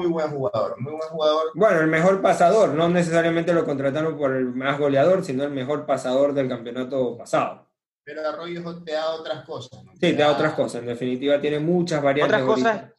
muy 0.02 0.12
buen 0.12 0.30
jugador, 0.30 0.80
muy 0.80 0.92
buen 0.92 1.08
jugador. 1.08 1.50
Bueno, 1.54 1.80
el 1.80 1.86
mejor 1.86 2.20
pasador, 2.20 2.70
no 2.70 2.88
necesariamente 2.88 3.52
lo 3.52 3.64
contrataron 3.64 4.16
por 4.16 4.34
el 4.34 4.46
más 4.46 4.78
goleador, 4.78 5.24
sino 5.24 5.44
el 5.44 5.50
mejor 5.50 5.86
pasador 5.86 6.34
del 6.34 6.48
campeonato 6.48 7.16
pasado. 7.16 7.68
Pero 8.04 8.26
Arroyo 8.28 8.82
te 8.82 8.92
da 8.92 9.14
otras 9.14 9.44
cosas. 9.44 9.80
Sí, 9.92 9.98
te 10.00 10.16
da 10.16 10.32
otras 10.32 10.54
cosas. 10.54 10.80
En 10.80 10.88
definitiva, 10.88 11.40
tiene 11.40 11.60
muchas 11.60 12.02
variantes. 12.02 12.42
Otras 12.42 12.48
cosas. 12.48 12.92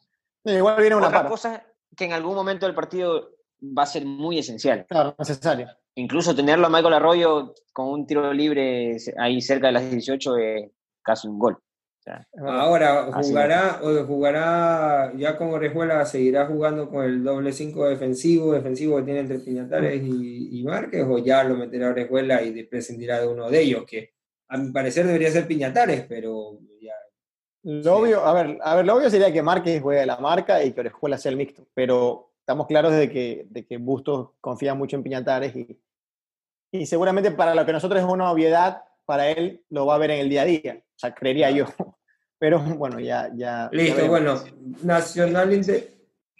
igual 0.44 0.80
viene 0.80 0.96
una 0.96 1.08
otras 1.08 1.24
cosas 1.24 1.62
que 1.94 2.06
en 2.06 2.12
algún 2.12 2.34
momento 2.34 2.66
del 2.66 2.74
partido 2.74 3.30
va 3.60 3.82
a 3.82 3.86
ser 3.86 4.06
muy 4.06 4.38
esencial. 4.38 4.86
Claro, 4.88 5.14
necesario. 5.18 5.68
Incluso 5.96 6.34
tenerlo 6.34 6.66
a 6.66 6.70
Michael 6.70 6.94
Arroyo 6.94 7.54
con 7.72 7.88
un 7.88 8.06
tiro 8.06 8.32
libre 8.32 8.96
ahí 9.18 9.40
cerca 9.40 9.68
de 9.68 9.74
las 9.74 9.90
18 9.90 10.36
es 10.38 10.70
casi 11.02 11.28
un 11.28 11.38
gol. 11.38 11.58
Ahora, 12.36 13.10
jugará, 13.12 13.80
o 13.82 14.04
jugará 14.04 15.12
ya 15.16 15.38
con 15.38 15.50
Orejuela, 15.50 16.04
seguirá 16.04 16.46
jugando 16.46 16.90
con 16.90 17.04
el 17.04 17.24
doble 17.24 17.52
5 17.52 17.88
defensivo, 17.88 18.52
defensivo 18.52 18.96
que 18.98 19.04
tiene 19.04 19.20
entre 19.20 19.38
Piñatares 19.38 20.02
y, 20.02 20.60
y, 20.60 20.64
Márquez, 20.64 21.04
o 21.08 21.18
ya 21.18 21.42
lo 21.44 21.56
meterá 21.56 21.90
Orejuela 21.90 22.42
y 22.42 22.62
prescindirá 22.64 23.20
de 23.20 23.28
uno 23.28 23.48
de 23.48 23.60
ellos, 23.60 23.84
que 23.86 24.12
a 24.48 24.58
mi 24.58 24.70
parecer 24.70 25.06
debería 25.06 25.30
ser 25.30 25.46
Piñatares, 25.46 26.04
pero 26.06 26.58
ya. 26.80 26.92
Lo 27.62 27.96
obvio, 27.96 28.20
a 28.24 28.34
ver, 28.34 28.58
a 28.60 28.76
ver, 28.76 28.84
lo 28.84 28.96
obvio 28.96 29.08
sería 29.08 29.32
que 29.32 29.42
Márquez 29.42 29.80
juegue 29.80 30.04
la 30.04 30.18
marca 30.18 30.62
y 30.62 30.72
que 30.72 30.80
Orejuela 30.80 31.16
sea 31.16 31.30
el 31.30 31.38
mixto, 31.38 31.66
pero 31.72 32.32
estamos 32.40 32.66
claros 32.66 32.92
de 32.92 33.10
que, 33.10 33.46
de 33.48 33.64
que 33.64 33.78
Bustos 33.78 34.32
confía 34.42 34.74
mucho 34.74 34.96
en 34.96 35.02
Piñatares 35.02 35.56
y, 35.56 35.80
y 36.70 36.84
seguramente 36.84 37.30
para 37.30 37.54
lo 37.54 37.64
que 37.64 37.72
nosotros 37.72 38.02
es 38.02 38.06
una 38.06 38.30
obviedad, 38.30 38.82
para 39.04 39.30
él 39.30 39.64
lo 39.70 39.86
va 39.86 39.96
a 39.96 39.98
ver 39.98 40.12
en 40.12 40.20
el 40.20 40.28
día 40.28 40.42
a 40.42 40.46
día. 40.46 40.82
O 40.84 40.98
sea, 40.98 41.14
creería 41.14 41.50
yo. 41.50 41.66
Pero 42.38 42.60
bueno, 42.60 43.00
ya. 43.00 43.30
ya 43.34 43.68
Listo, 43.72 44.06
bueno. 44.06 44.42
Nacional 44.82 45.50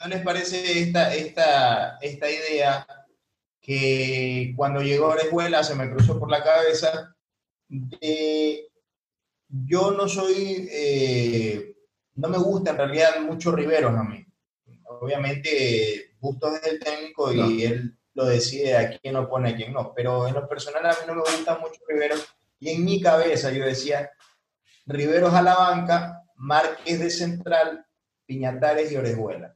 ¿No 0.01 0.09
les 0.09 0.23
parece 0.23 0.81
esta, 0.81 1.15
esta, 1.15 1.99
esta 1.99 2.31
idea 2.31 2.87
que 3.61 4.53
cuando 4.57 4.83
llegó 4.83 5.07
a 5.07 5.15
Orejuela 5.15 5.63
se 5.63 5.75
me 5.75 5.91
cruzó 5.91 6.19
por 6.19 6.31
la 6.31 6.43
cabeza? 6.43 7.17
yo 9.49 9.93
no 9.93 10.09
soy. 10.09 10.69
Eh, 10.71 11.77
no 12.17 12.29
me 12.29 12.39
gusta 12.39 12.73
en 12.73 12.77
realidad 12.77 13.21
mucho 13.21 13.53
Riveros 13.53 13.97
a 13.97 14.03
mí. 14.03 14.27
Obviamente, 14.85 16.15
Bustos 16.21 16.57
es 16.57 16.73
el 16.73 16.81
técnico 16.81 17.33
y 17.33 17.65
él 17.65 17.99
lo 18.15 18.27
decide 18.27 18.77
a 18.77 18.99
quién 18.99 19.15
lo 19.15 19.29
pone, 19.29 19.51
a 19.51 19.57
quién 19.57 19.73
no. 19.73 19.93
Pero 19.95 20.29
en 20.29 20.35
lo 20.35 20.49
personal 20.49 20.87
a 20.87 20.91
mí 20.91 20.97
no 21.07 21.15
me 21.15 21.21
gusta 21.21 21.59
mucho 21.59 21.81
Riveros 21.89 22.27
y 22.65 22.71
en 22.71 22.83
mi 22.83 22.99
cabeza 22.99 23.53
yo 23.53 23.63
decía, 23.63 24.11
Riveros 24.87 25.35
a 25.35 25.43
la 25.43 25.55
banca, 25.55 26.23
Márquez 26.37 26.99
de 26.99 27.11
central, 27.11 27.85
Piñatares 28.25 28.91
y 28.91 28.97
Orejuela. 28.97 29.55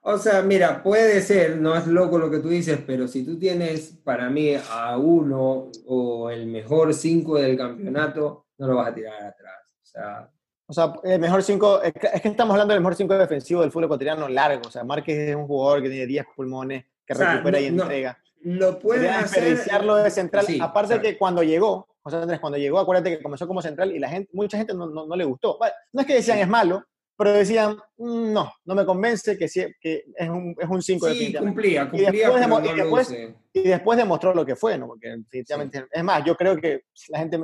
O 0.00 0.16
sea, 0.16 0.40
mira, 0.40 0.82
puede 0.82 1.20
ser, 1.20 1.58
no 1.58 1.76
es 1.76 1.86
loco 1.86 2.18
lo 2.18 2.30
que 2.30 2.38
tú 2.38 2.48
dices, 2.48 2.80
pero 2.86 3.06
si 3.06 3.26
tú 3.26 3.38
tienes 3.38 3.90
para 4.02 4.30
mí 4.30 4.54
a 4.70 4.96
uno 4.96 5.70
o 5.86 6.30
el 6.30 6.46
mejor 6.46 6.94
cinco 6.94 7.36
del 7.36 7.58
campeonato, 7.58 8.46
no 8.56 8.68
lo 8.68 8.76
vas 8.76 8.88
a 8.88 8.94
tirar 8.94 9.22
atrás. 9.22 9.56
O 9.82 9.86
sea, 9.86 10.30
o 10.64 10.72
sea, 10.72 10.94
el 11.04 11.20
mejor 11.20 11.42
cinco, 11.42 11.82
es 11.82 11.92
que 11.92 12.28
estamos 12.28 12.54
hablando 12.54 12.72
del 12.72 12.80
mejor 12.80 12.96
cinco 12.96 13.18
defensivo 13.18 13.60
del 13.60 13.70
fútbol 13.70 13.84
ecuatoriano 13.84 14.26
largo. 14.30 14.62
O 14.66 14.70
sea, 14.70 14.82
Márquez 14.82 15.28
es 15.28 15.36
un 15.36 15.46
jugador 15.46 15.82
que 15.82 15.90
tiene 15.90 16.06
10 16.06 16.24
pulmones, 16.34 16.86
que 17.04 17.12
recupera 17.12 17.60
y 17.60 17.66
entrega. 17.66 18.18
lo 18.44 18.78
puede 18.78 19.10
hacer. 19.10 19.58
de 19.58 20.10
central. 20.10 20.46
Aparte 20.62 20.94
de 20.94 21.02
que 21.02 21.18
cuando 21.18 21.42
llegó, 21.42 21.89
José 22.02 22.16
Andrés, 22.16 22.40
cuando 22.40 22.58
llegó, 22.58 22.78
acuérdate 22.78 23.16
que 23.16 23.22
comenzó 23.22 23.46
como 23.46 23.60
central 23.60 23.94
y 23.94 23.98
la 23.98 24.08
gente, 24.08 24.30
mucha 24.32 24.56
gente 24.56 24.74
no, 24.74 24.86
no, 24.86 25.16
le 25.16 25.24
gustó. 25.24 25.58
no 25.92 26.00
es 26.00 26.06
que 26.06 26.14
decían 26.14 26.38
es 26.38 26.48
malo, 26.48 26.84
pero 27.20 27.32
decían, 27.32 27.76
mm, 27.98 28.32
no, 28.32 28.50
no 28.64 28.74
me 28.74 28.86
convence 28.86 29.36
que, 29.36 29.46
que 29.78 30.04
es 30.16 30.28
un 30.30 30.54
5 30.56 30.58
es 30.58 30.68
un 30.70 30.82
sí, 30.82 31.34
cumplía, 31.34 31.82
cumplía, 31.90 32.08
y 32.10 32.16
después, 32.18 32.42
y, 32.64 32.74
después, 32.74 33.14
y 33.52 33.62
después, 33.62 33.98
demostró 33.98 34.34
lo 34.34 34.46
que 34.46 34.56
fue, 34.56 34.78
¿no? 34.78 34.86
Porque 34.86 35.08
definitivamente, 35.08 35.84
es 35.92 36.02
más, 36.02 36.24
yo 36.24 36.34
creo 36.34 36.56
que 36.56 36.84
la 37.08 37.18
gente, 37.18 37.38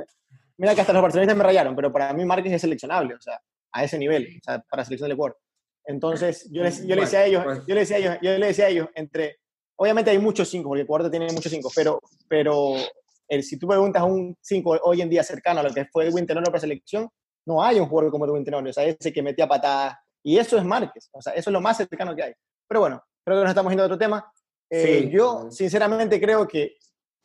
mira 0.57 0.73
que 0.73 0.81
hasta 0.81 0.93
los 0.93 1.03
barcelonistas 1.03 1.37
me 1.37 1.43
rayaron, 1.43 1.75
pero 1.75 1.93
para 1.93 2.11
mí 2.13 2.25
Márquez 2.25 2.53
es 2.53 2.61
seleccionable, 2.61 3.13
o 3.13 3.21
sea, 3.21 3.39
a 3.71 3.83
ese 3.83 3.99
nivel, 3.99 4.39
o 4.41 4.43
sea, 4.43 4.63
para 4.67 4.83
selección 4.83 5.09
del 5.09 5.15
Ecuador. 5.15 5.37
Entonces, 5.85 6.49
yo 6.51 6.63
les, 6.63 6.85
yo 6.85 6.95
les 6.95 7.05
decía 7.05 7.19
a 7.19 7.25
ellos, 7.25 7.43
pues. 7.43 7.59
yo 7.67 7.75
les 7.75 7.87
decía 7.87 7.97
a 7.97 7.99
ellos, 7.99 8.17
yo 8.23 8.31
les 8.31 8.47
decía 8.47 8.65
a 8.65 8.69
ellos, 8.69 8.89
entre, 8.95 9.37
obviamente 9.75 10.09
hay 10.09 10.17
muchos 10.17 10.49
5, 10.49 10.67
porque 10.67 10.81
Ecuador 10.81 11.11
tiene 11.11 11.31
muchos 11.31 11.51
5, 11.51 11.71
pero, 11.75 12.01
pero 12.27 12.73
el, 13.27 13.43
si 13.43 13.57
tú 13.57 13.67
preguntas 13.67 14.01
a 14.01 14.05
un 14.05 14.35
5 14.41 14.79
hoy 14.83 15.01
en 15.01 15.09
día 15.09 15.23
cercano 15.23 15.59
a 15.59 15.63
lo 15.63 15.73
que 15.73 15.85
fue 15.85 16.05
Edwin 16.07 16.25
Tenorio 16.25 16.51
para 16.51 16.61
selección, 16.61 17.09
no 17.45 17.63
hay 17.63 17.79
un 17.79 17.87
jugador 17.87 18.11
como 18.11 18.25
Edwin 18.25 18.43
Tenorio, 18.43 18.69
o 18.69 18.73
sea, 18.73 18.83
ese 18.83 19.11
que 19.13 19.21
metía 19.21 19.47
patadas, 19.47 19.95
y 20.23 20.37
eso 20.37 20.57
es 20.57 20.63
Márquez, 20.63 21.09
o 21.13 21.21
sea, 21.21 21.33
eso 21.33 21.49
es 21.49 21.53
lo 21.53 21.61
más 21.61 21.77
cercano 21.77 22.15
que 22.15 22.23
hay. 22.23 22.33
Pero 22.67 22.81
bueno, 22.81 23.01
creo 23.23 23.37
que 23.37 23.43
nos 23.43 23.51
estamos 23.51 23.71
yendo 23.71 23.83
a 23.83 23.85
otro 23.85 23.97
tema. 23.97 24.29
Eh, 24.69 25.09
yo, 25.09 25.49
sinceramente, 25.49 26.19
creo 26.19 26.47
que 26.47 26.75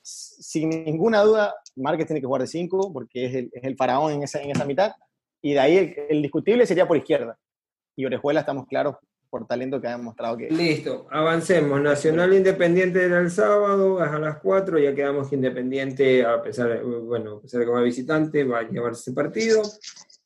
sin 0.00 0.68
ninguna 0.68 1.22
duda, 1.22 1.54
Márquez 1.76 2.06
tiene 2.06 2.20
que 2.20 2.26
jugar 2.26 2.42
de 2.42 2.48
5, 2.48 2.92
porque 2.92 3.26
es 3.26 3.34
el, 3.34 3.50
es 3.52 3.64
el, 3.64 3.76
faraón 3.76 4.12
en 4.12 4.22
esa, 4.22 4.40
en 4.40 4.50
esa 4.50 4.64
mitad, 4.64 4.92
y 5.42 5.54
de 5.54 5.60
ahí 5.60 5.76
el, 5.76 5.94
el 6.08 6.22
discutible 6.22 6.66
sería 6.66 6.86
por 6.86 6.96
izquierda. 6.96 7.36
Y 7.96 8.04
Orejuela, 8.04 8.40
estamos 8.40 8.66
claros, 8.66 8.96
por 9.32 9.46
talento 9.46 9.80
que 9.80 9.88
ha 9.88 9.96
demostrado 9.96 10.36
que... 10.36 10.50
Listo, 10.50 11.06
avancemos. 11.10 11.80
Nacional 11.80 12.34
Independiente 12.34 13.02
era 13.02 13.18
el 13.18 13.30
sábado, 13.30 13.98
a 13.98 14.18
las 14.18 14.36
4, 14.40 14.78
ya 14.78 14.94
quedamos 14.94 15.32
Independiente, 15.32 16.22
a 16.22 16.42
pesar, 16.42 16.68
de, 16.68 16.82
bueno, 16.82 17.36
a 17.36 17.40
pesar 17.40 17.60
de 17.60 17.64
que 17.64 17.72
va 17.72 17.80
visitante, 17.80 18.44
va 18.44 18.58
a 18.58 18.68
llevarse 18.68 19.00
ese 19.00 19.12
partido. 19.12 19.62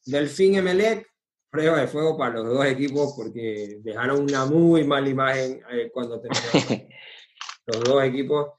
Delfín 0.05 0.57
Emelec, 0.57 1.07
prueba 1.49 1.79
de 1.79 1.87
fuego 1.87 2.19
para 2.19 2.35
los 2.35 2.47
dos 2.47 2.67
equipos 2.67 3.15
porque 3.17 3.79
dejaron 3.81 4.23
una 4.23 4.45
muy 4.45 4.83
mala 4.83 5.09
imagen 5.09 5.63
eh, 5.71 5.89
cuando 5.95 6.21
terminaron 6.21 6.89
los 7.67 7.85
dos 7.85 8.03
equipos. 8.03 8.55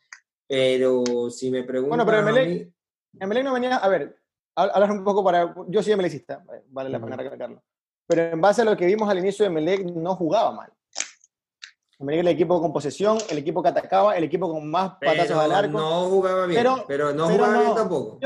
Pero 0.47 1.29
si 1.29 1.51
me 1.51 1.65
preguntan... 1.65 1.89
Bueno, 1.89 2.05
pero 2.05 2.19
Emelec, 2.19 2.69
Emelec 3.19 3.43
no 3.43 3.53
venía... 3.53 3.75
A 3.75 3.89
ver, 3.89 4.17
hablar 4.55 4.91
un 4.91 5.03
poco 5.03 5.25
para... 5.25 5.53
Yo 5.67 5.83
soy 5.83 5.91
emelecista, 5.91 6.41
vale 6.69 6.89
la 6.89 7.01
pena 7.01 7.17
recalcarlo 7.17 7.61
pero 8.07 8.23
en 8.23 8.41
base 8.41 8.61
a 8.61 8.65
lo 8.65 8.75
que 8.75 8.85
vimos 8.85 9.09
al 9.09 9.19
inicio 9.19 9.43
de 9.43 9.51
Melec, 9.51 9.83
no 9.83 10.15
jugaba 10.15 10.51
mal. 10.51 10.73
Melec 11.99 12.21
el 12.21 12.27
equipo 12.29 12.61
con 12.61 12.71
posesión, 12.71 13.17
el 13.29 13.39
equipo 13.39 13.61
que 13.61 13.69
atacaba, 13.69 14.15
el 14.15 14.23
equipo 14.23 14.49
con 14.49 14.69
más 14.69 14.93
patazos 15.01 15.37
al 15.37 15.51
arco. 15.51 15.77
No 15.77 16.09
jugaba 16.09 16.45
bien, 16.45 16.65
pero, 16.87 17.13
no 17.13 17.27
jugaba 17.27 17.59
bien 17.59 17.75
tampoco. 17.75 18.19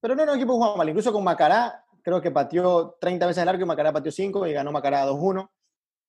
pero 0.00 0.14
no 0.16 0.22
era 0.22 0.32
un 0.32 0.38
equipo 0.38 0.52
que 0.52 0.56
jugaba 0.56 0.76
mal, 0.76 0.88
incluso 0.88 1.12
con 1.12 1.22
Macará, 1.22 1.84
creo 2.02 2.20
que 2.20 2.30
pateó 2.30 2.96
30 3.00 3.26
veces 3.26 3.42
al 3.42 3.50
arco 3.50 3.62
y 3.62 3.66
Macará 3.66 3.92
pateó 3.92 4.10
5 4.10 4.46
y 4.46 4.52
ganó 4.52 4.72
Macará 4.72 5.06
2-1. 5.06 5.48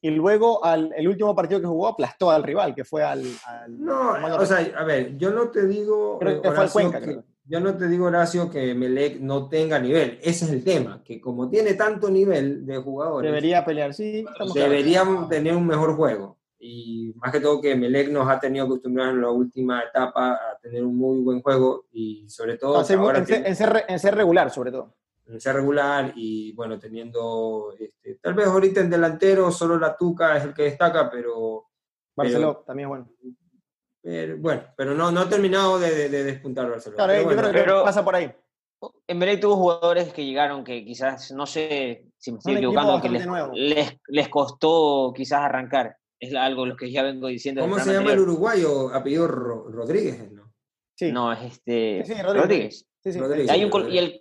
Y 0.01 0.11
luego 0.11 0.63
al, 0.63 0.93
el 0.95 1.09
último 1.09 1.35
partido 1.35 1.59
que 1.59 1.67
jugó 1.67 1.89
aplastó 1.89 2.31
al 2.31 2.41
rival, 2.41 2.73
que 2.73 2.85
fue 2.85 3.03
al... 3.03 3.21
no, 3.67 4.13
o 4.37 4.45
sea, 4.45 4.59
a 4.77 4.85
ver, 4.85 5.17
yo 5.17 5.31
no 5.31 5.49
te 5.49 5.67
digo... 5.67 6.17
Creo 6.19 6.41
que 6.41 6.51
fue 6.51 6.63
al 6.63 6.71
Cuenca, 6.71 7.01
creo 7.01 7.23
yo 7.49 7.59
no 7.59 7.75
te 7.75 7.87
digo, 7.87 8.05
Horacio, 8.05 8.47
que 8.47 8.75
Melec 8.75 9.19
no 9.19 9.49
tenga 9.49 9.79
nivel. 9.79 10.19
Ese 10.21 10.45
es 10.45 10.51
el 10.51 10.63
tema, 10.63 11.01
que 11.03 11.19
como 11.19 11.49
tiene 11.49 11.73
tanto 11.73 12.07
nivel 12.11 12.63
de 12.63 12.77
jugadores. 12.77 13.27
Debería 13.27 13.65
pelear, 13.65 13.91
sí. 13.95 14.23
Deberían 14.53 15.27
tener 15.27 15.55
un 15.55 15.65
mejor 15.65 15.95
juego. 15.95 16.37
Y 16.59 17.11
más 17.15 17.31
que 17.31 17.39
todo 17.39 17.59
que 17.59 17.75
Melec 17.75 18.11
nos 18.11 18.29
ha 18.29 18.39
tenido 18.39 18.65
acostumbrados 18.65 19.15
en 19.15 19.21
la 19.21 19.31
última 19.31 19.81
etapa 19.81 20.33
a 20.33 20.59
tener 20.61 20.85
un 20.85 20.95
muy 20.95 21.21
buen 21.21 21.41
juego 21.41 21.85
y 21.91 22.29
sobre 22.29 22.57
todo... 22.57 22.79
en, 22.81 22.85
ser, 23.25 23.85
en, 23.87 23.99
ser, 23.99 24.15
regular, 24.15 24.51
sobre 24.51 24.71
todo. 24.71 24.93
En 25.25 25.41
ser 25.41 25.55
regular 25.55 26.13
y 26.15 26.53
bueno, 26.53 26.77
teniendo... 26.77 27.73
Este, 27.79 28.19
tal 28.21 28.35
vez 28.35 28.45
ahorita 28.45 28.81
en 28.81 28.91
delantero 28.91 29.49
solo 29.49 29.79
la 29.79 29.97
Tuca 29.97 30.37
es 30.37 30.43
el 30.43 30.53
que 30.53 30.63
destaca, 30.63 31.09
pero... 31.09 31.65
Barceló 32.15 32.57
también 32.57 32.87
es 32.87 32.89
bueno. 32.89 33.09
Pero, 34.01 34.37
bueno, 34.37 34.63
pero 34.77 34.93
no, 34.93 35.11
no 35.11 35.21
ha 35.21 35.29
terminado 35.29 35.77
de, 35.79 36.09
de, 36.09 36.23
despuntar 36.23 36.69
Barcelona. 36.69 37.03
Claro, 37.03 37.31
yo 37.31 37.51
creo 37.51 37.79
que 37.79 37.85
pasa 37.85 38.03
por 38.03 38.15
ahí. 38.15 38.31
En 39.07 39.19
Belén 39.19 39.39
tuvo 39.39 39.57
jugadores 39.57 40.13
que 40.13 40.25
llegaron 40.25 40.63
que 40.63 40.85
quizás, 40.85 41.31
no 41.31 41.45
sé 41.45 42.05
si 42.17 42.31
me 42.31 42.37
estoy 42.37 42.55
equivocando, 42.55 43.01
que 43.01 43.09
les, 43.09 43.99
les, 44.07 44.29
costó 44.29 45.11
quizás 45.15 45.41
arrancar. 45.41 45.97
Es 46.17 46.33
algo 46.33 46.65
lo 46.65 46.75
que 46.77 46.91
ya 46.91 47.03
vengo 47.03 47.27
diciendo. 47.27 47.61
¿Cómo 47.61 47.79
se 47.79 47.93
llama 47.93 48.13
el 48.13 48.19
uruguayo? 48.19 48.93
Apellido 48.93 49.27
Rodríguez, 49.27 50.31
¿no? 50.31 50.53
Sí. 50.95 51.11
No, 51.11 51.31
es 51.31 51.53
este. 51.53 52.03
Rodríguez. 52.23 52.85
Sí, 53.01 53.13
sí. 53.13 53.19
Hay 53.49 53.63
un, 53.63 53.91
y 53.91 53.97
el, 53.97 54.19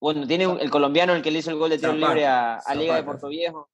bueno, 0.00 0.26
tiene 0.26 0.44
el 0.44 0.70
colombiano 0.70 1.14
el 1.14 1.22
que 1.22 1.30
le 1.30 1.38
hizo 1.38 1.50
el 1.50 1.56
gol 1.56 1.70
de 1.70 1.78
tiro 1.78 1.92
libre 1.92 2.26
a, 2.26 2.56
a 2.56 2.74
Liga 2.74 2.96
de 2.96 3.02
Puerto 3.02 3.28
Viejo. 3.28 3.70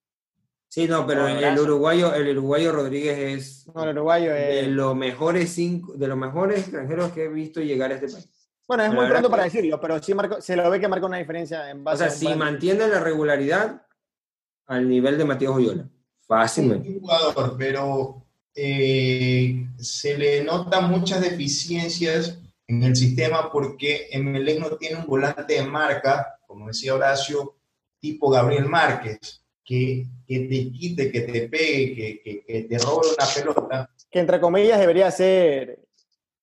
Sí, 0.71 0.87
no, 0.87 1.05
pero 1.05 1.27
el 1.27 1.59
uruguayo, 1.59 2.15
el 2.15 2.29
uruguayo 2.29 2.71
Rodríguez 2.71 3.17
es 3.19 3.67
no, 3.75 3.83
el 3.83 3.89
uruguayo 3.89 4.33
de 4.33 4.67
los 4.67 4.95
mejores 4.95 5.51
cinco, 5.51 5.91
de 5.97 6.07
los 6.07 6.17
mejores 6.17 6.59
extranjeros 6.59 7.11
que 7.11 7.25
he 7.25 7.27
visto 7.27 7.59
llegar 7.59 7.91
a 7.91 7.95
este 7.95 8.07
país. 8.07 8.29
Bueno, 8.65 8.85
es 8.85 8.93
muy 8.93 9.05
pronto 9.07 9.29
para 9.29 9.43
decirlo, 9.43 9.81
pero 9.81 10.01
sí 10.01 10.13
se 10.39 10.55
lo 10.55 10.69
ve 10.69 10.79
que 10.79 10.87
marca 10.87 11.07
una 11.07 11.17
diferencia 11.17 11.69
en 11.69 11.83
base 11.83 12.05
O 12.05 12.07
sea, 12.07 12.17
si 12.17 12.33
mantiene 12.35 12.87
la 12.87 13.01
regularidad 13.01 13.85
al 14.67 14.87
nivel 14.87 15.17
de 15.17 15.25
Matías 15.25 15.51
Oyola, 15.51 15.89
fácilmente. 16.25 16.87
un 16.87 17.01
jugador, 17.01 17.57
pero 17.57 18.25
eh, 18.55 19.67
se 19.77 20.17
le 20.17 20.41
notan 20.41 20.89
muchas 20.89 21.19
deficiencias 21.19 22.39
en 22.65 22.81
el 22.83 22.95
sistema 22.95 23.51
porque 23.51 24.07
Emelec 24.09 24.61
no 24.61 24.77
tiene 24.77 24.99
un 24.99 25.05
volante 25.05 25.53
de 25.53 25.63
marca, 25.63 26.39
como 26.47 26.67
decía 26.67 26.95
Horacio, 26.95 27.57
tipo 27.99 28.29
Gabriel 28.29 28.69
Márquez 28.69 29.40
que, 29.71 30.05
que 30.27 30.39
te 30.49 30.71
quite, 30.71 31.09
que 31.09 31.21
te 31.21 31.47
pegue, 31.47 31.95
que, 31.95 32.21
que, 32.21 32.43
que 32.43 32.63
te 32.63 32.77
robe 32.77 33.07
una 33.07 33.25
pelota. 33.33 33.89
Que 34.09 34.19
entre 34.19 34.41
comillas 34.41 34.77
debería 34.77 35.09
ser 35.09 35.79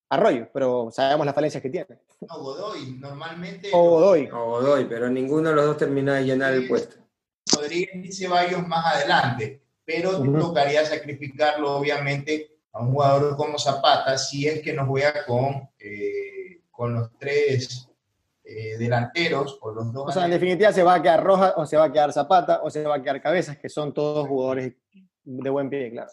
Arroyo, 0.09 0.49
pero 0.51 0.89
sabemos 0.91 1.27
las 1.27 1.35
falencias 1.35 1.61
que 1.61 1.69
tiene. 1.69 1.99
No, 2.21 2.39
Godoy, 2.39 2.97
normalmente. 2.99 3.69
O 3.71 3.87
Godoy. 3.87 4.27
O 4.33 4.45
Godoy, 4.49 4.85
pero 4.85 5.11
ninguno 5.11 5.49
de 5.49 5.55
los 5.55 5.65
dos 5.65 5.77
termina 5.77 6.15
de 6.15 6.25
llenar 6.25 6.53
el 6.53 6.67
puesto. 6.67 6.95
Rodríguez 7.53 8.03
y 8.03 8.11
Ceballos 8.11 8.67
más 8.67 8.95
adelante, 8.95 9.61
pero 9.85 10.19
te 10.19 10.27
Ujú. 10.27 10.39
tocaría 10.39 10.83
sacrificarlo, 10.83 11.77
obviamente, 11.77 12.57
a 12.71 12.81
un 12.81 12.93
jugador 12.93 13.37
como 13.37 13.59
Zapata 13.59 14.17
si 14.17 14.47
es 14.47 14.63
que 14.63 14.73
no 14.73 14.87
juega 14.87 15.23
con, 15.27 15.69
eh, 15.77 16.61
con 16.71 16.95
los 16.95 17.15
tres 17.19 17.88
eh, 18.49 18.77
delanteros 18.77 19.59
o 19.61 19.71
los 19.71 19.93
dos. 19.93 20.09
O 20.09 20.11
sea, 20.11 20.25
en 20.25 20.31
definitiva 20.31 20.71
se 20.73 20.81
va 20.81 20.95
a 20.95 21.01
quedar 21.01 21.23
Roja, 21.23 21.53
o 21.55 21.65
se 21.65 21.77
va 21.77 21.85
a 21.85 21.91
quedar 21.91 22.11
Zapata, 22.11 22.61
o 22.63 22.69
se 22.69 22.83
va 22.83 22.95
a 22.95 23.01
quedar 23.03 23.21
Cabezas, 23.21 23.57
que 23.57 23.69
son 23.69 23.93
todos 23.93 24.27
jugadores 24.27 24.73
de 25.23 25.49
buen 25.49 25.69
pie, 25.69 25.91
claro. 25.91 26.09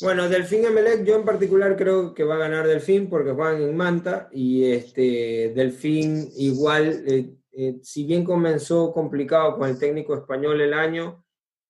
Bueno, 0.00 0.28
Delfín 0.28 0.64
Emelec, 0.64 1.04
yo 1.04 1.16
en 1.16 1.24
particular 1.24 1.76
creo 1.76 2.14
que 2.14 2.24
va 2.24 2.34
a 2.34 2.38
ganar 2.38 2.66
Delfín 2.66 3.08
porque 3.08 3.32
juegan 3.32 3.62
en 3.62 3.76
Manta 3.76 4.28
y 4.32 4.64
este 4.64 5.52
Delfín 5.54 6.30
igual, 6.36 7.04
eh, 7.06 7.30
eh, 7.52 7.76
si 7.82 8.04
bien 8.04 8.24
comenzó 8.24 8.92
complicado 8.92 9.56
con 9.56 9.68
el 9.68 9.78
técnico 9.78 10.14
español 10.14 10.60
el 10.60 10.74
año, 10.74 11.24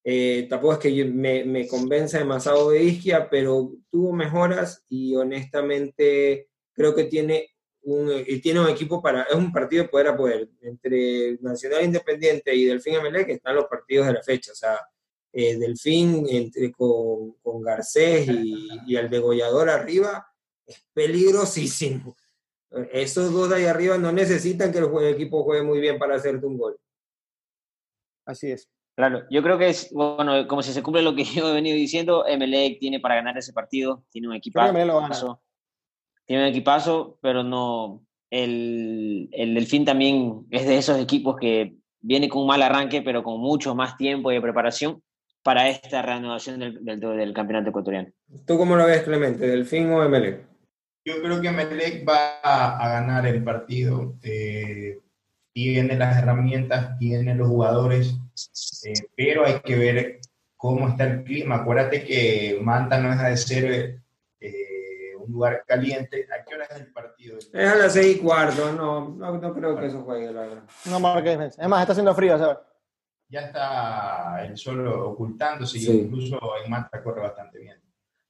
eh, 0.05 0.47
tampoco 0.49 0.75
es 0.75 0.79
que 0.79 1.05
me, 1.05 1.45
me 1.45 1.67
convenza 1.67 2.19
demasiado 2.19 2.71
de 2.71 2.85
Isquia, 2.85 3.29
pero 3.29 3.73
tuvo 3.91 4.13
mejoras 4.13 4.85
y 4.89 5.15
honestamente 5.17 6.49
creo 6.73 6.95
que 6.95 7.05
tiene 7.05 7.54
un, 7.85 8.11
y 8.27 8.41
tiene 8.41 8.61
un 8.61 8.69
equipo 8.69 9.01
para, 9.03 9.23
es 9.23 9.35
un 9.35 9.53
partido 9.53 9.85
de 9.85 9.89
poder 9.89 10.09
a 10.09 10.17
poder. 10.17 10.49
Entre 10.61 11.39
Nacional 11.41 11.85
Independiente 11.85 12.55
y 12.55 12.65
Delfín 12.65 12.95
Emelec 12.95 13.29
están 13.29 13.57
los 13.57 13.67
partidos 13.67 14.07
de 14.07 14.13
la 14.15 14.23
fecha, 14.23 14.53
o 14.53 14.55
sea, 14.55 14.79
eh, 15.33 15.57
Delfín 15.57 16.27
entre, 16.29 16.73
con, 16.73 17.33
con 17.43 17.63
Garcés 17.63 18.29
y, 18.29 18.69
y 18.87 18.97
el 18.97 19.11
degollador 19.11 19.69
arriba 19.69 20.27
es 20.67 20.85
peligrosísimo. 20.93 22.17
Eh, 22.71 22.91
Esos 22.93 23.33
dos 23.33 23.49
de 23.51 23.57
ahí 23.57 23.65
arriba 23.65 23.99
no 23.99 24.13
necesitan 24.13 24.73
que 24.73 24.79
el, 24.79 25.15
equipo 25.15 25.43
juegue 25.45 25.63
muy 25.63 25.81
bien 25.81 25.99
para 25.99 26.17
hacerte 26.17 26.47
un 26.47 26.59
gol. 26.59 26.79
Así 28.27 28.51
es. 28.51 28.69
Claro, 28.97 29.25
yo 29.29 29.43
creo 29.43 29.59
que 29.59 29.69
es, 29.71 29.93
bueno, 29.93 30.47
como 30.47 30.63
si 30.63 30.73
se 30.73 30.83
cumple 30.83 31.03
lo 31.03 31.15
que 31.15 31.25
yo 31.43 31.49
he 31.49 31.55
venido 31.55 31.77
diciendo, 31.77 32.27
Emelec 32.27 32.79
tiene 32.79 33.01
para 33.01 33.17
ganar 33.17 33.37
ese 33.37 33.53
partido, 33.53 34.05
tiene 34.11 34.29
un 34.29 34.41
Creo 34.53 34.65
que 34.65 34.71
Emelec 34.71 34.87
lo 34.87 35.01
gana. 35.01 35.07
equipazo, 35.07 35.43
tiene 36.27 36.43
un 36.45 36.49
equipazo, 36.49 37.19
pero 37.21 37.43
no, 37.43 38.05
el, 38.31 39.29
el 39.33 39.55
Delfín 39.55 39.85
también 39.85 40.47
es 40.51 40.67
de 40.67 40.79
esos 40.79 40.99
equipos 41.01 41.37
que 41.41 41.75
viene 42.01 42.29
con 42.29 42.43
un 42.43 42.49
mal 42.49 42.63
arranque, 42.63 43.03
pero 43.03 43.23
con 43.23 43.41
mucho 43.41 43.75
más 43.75 43.97
tiempo 43.97 44.31
de 44.31 44.41
preparación 44.41 45.03
para 45.43 45.69
esta 45.69 46.03
reanudación 46.03 46.59
del, 46.59 46.85
del, 46.85 47.01
del 47.01 47.33
campeonato 47.35 47.71
ecuatoriano. 47.71 48.09
¿Tú 48.47 48.57
cómo 48.57 48.77
lo 48.77 48.87
ves, 48.87 49.03
Clemente? 49.03 49.47
¿Delfín 49.47 49.91
o 49.91 50.03
Emelec? 50.03 50.47
Yo 51.07 51.23
creo 51.23 51.41
que 51.41 51.51
Melec 51.51 52.09
va 52.09 52.41
a, 52.43 52.79
a 52.79 52.89
ganar 53.01 53.27
el 53.27 53.45
partido. 53.45 54.15
eh, 54.23 54.99
tiene 55.55 55.97
las 55.97 56.19
herramientas, 56.19 56.99
tiene 56.99 57.35
los 57.37 57.47
jugadores, 57.47 58.17
eh, 58.85 58.93
pero 59.17 59.47
hay 59.47 59.61
que 59.61 59.77
ver 59.77 60.19
cómo 60.57 60.89
está 60.89 61.05
el 61.05 61.23
clima. 61.23 61.57
Acuérdate 61.57 62.03
que 62.05 62.59
Manta 62.61 62.99
no 62.99 63.11
deja 63.11 63.29
de 63.29 63.37
ser 63.37 64.01
un 65.25 65.33
lugar 65.33 65.65
caliente. 65.67 66.27
¿A 66.33 66.45
qué 66.45 66.55
hora 66.55 66.65
es 66.65 66.77
el 66.81 66.93
partido? 66.93 67.39
Es 67.39 67.55
a 67.55 67.75
las 67.77 67.93
seis 67.93 68.17
y 68.17 68.21
cuarto, 68.21 68.73
no, 68.73 69.09
no, 69.11 69.39
no 69.39 69.55
creo 69.55 69.77
que 69.79 69.87
eso 69.87 70.03
juegue, 70.03 70.33
la 70.33 70.41
verdad. 70.43 70.63
No 70.87 71.01
marca 71.01 71.31
defensa. 71.31 71.63
Es 71.63 71.69
más, 71.69 71.81
está 71.81 71.93
haciendo 71.93 72.15
frío, 72.15 72.39
¿sabes? 72.39 72.59
Ya 73.29 73.41
está 73.41 74.45
el 74.45 74.57
sol 74.57 74.87
ocultándose 74.87 75.79
Sí. 75.79 75.91
y 75.91 76.01
incluso 76.03 76.39
en 76.63 76.71
Manta 76.71 77.03
corre 77.03 77.23
bastante 77.23 77.59
bien. 77.59 77.81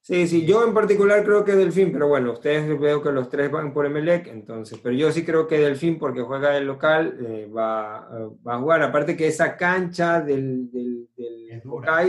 Sí, 0.00 0.26
sí, 0.28 0.44
yo 0.44 0.62
en 0.66 0.74
particular 0.74 1.24
creo 1.24 1.44
que 1.46 1.52
Delfín, 1.52 1.90
pero 1.90 2.08
bueno, 2.08 2.32
ustedes 2.32 2.78
veo 2.78 3.02
que 3.02 3.10
los 3.10 3.30
tres 3.30 3.50
van 3.50 3.72
por 3.72 3.86
Emelec, 3.86 4.26
entonces, 4.26 4.78
pero 4.82 4.94
yo 4.94 5.10
sí 5.10 5.24
creo 5.24 5.46
que 5.48 5.58
Delfín, 5.58 5.98
porque 5.98 6.20
juega 6.20 6.56
el 6.58 6.66
local, 6.66 7.16
eh, 7.26 7.50
va, 7.50 8.06
eh, 8.12 8.28
va 8.46 8.54
a 8.56 8.58
jugar. 8.58 8.82
Aparte 8.82 9.16
que 9.16 9.26
esa 9.28 9.56
cancha 9.56 10.20
del, 10.20 10.70
del, 10.70 11.08
del 11.16 11.50
Es 11.50 11.62
dura. 11.64 12.02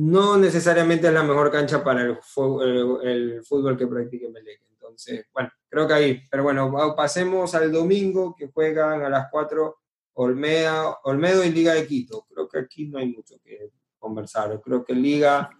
No 0.00 0.36
necesariamente 0.36 1.08
es 1.08 1.12
la 1.12 1.22
mejor 1.22 1.50
cancha 1.50 1.82
para 1.82 2.02
el, 2.02 2.16
el- 2.62 2.98
el 3.08 3.44
fútbol 3.44 3.76
que 3.76 3.86
practica 3.86 4.26
Emelec. 4.26 4.60
Entonces, 4.70 5.26
bueno, 5.32 5.50
creo 5.68 5.86
que 5.88 5.94
ahí. 5.94 6.22
Pero 6.30 6.42
bueno, 6.44 6.94
pasemos 6.96 7.54
al 7.54 7.70
domingo, 7.72 8.34
que 8.36 8.48
juegan 8.50 9.02
a 9.02 9.08
las 9.08 9.28
4 9.30 9.76
Olmeda, 10.14 10.98
Olmedo 11.04 11.44
y 11.44 11.50
Liga 11.50 11.74
de 11.74 11.86
Quito. 11.86 12.26
Creo 12.28 12.48
que 12.48 12.58
aquí 12.58 12.88
no 12.88 12.98
hay 12.98 13.08
mucho 13.08 13.36
que 13.44 13.70
conversar. 13.98 14.60
Creo 14.62 14.84
que 14.84 14.94
Liga... 14.94 15.50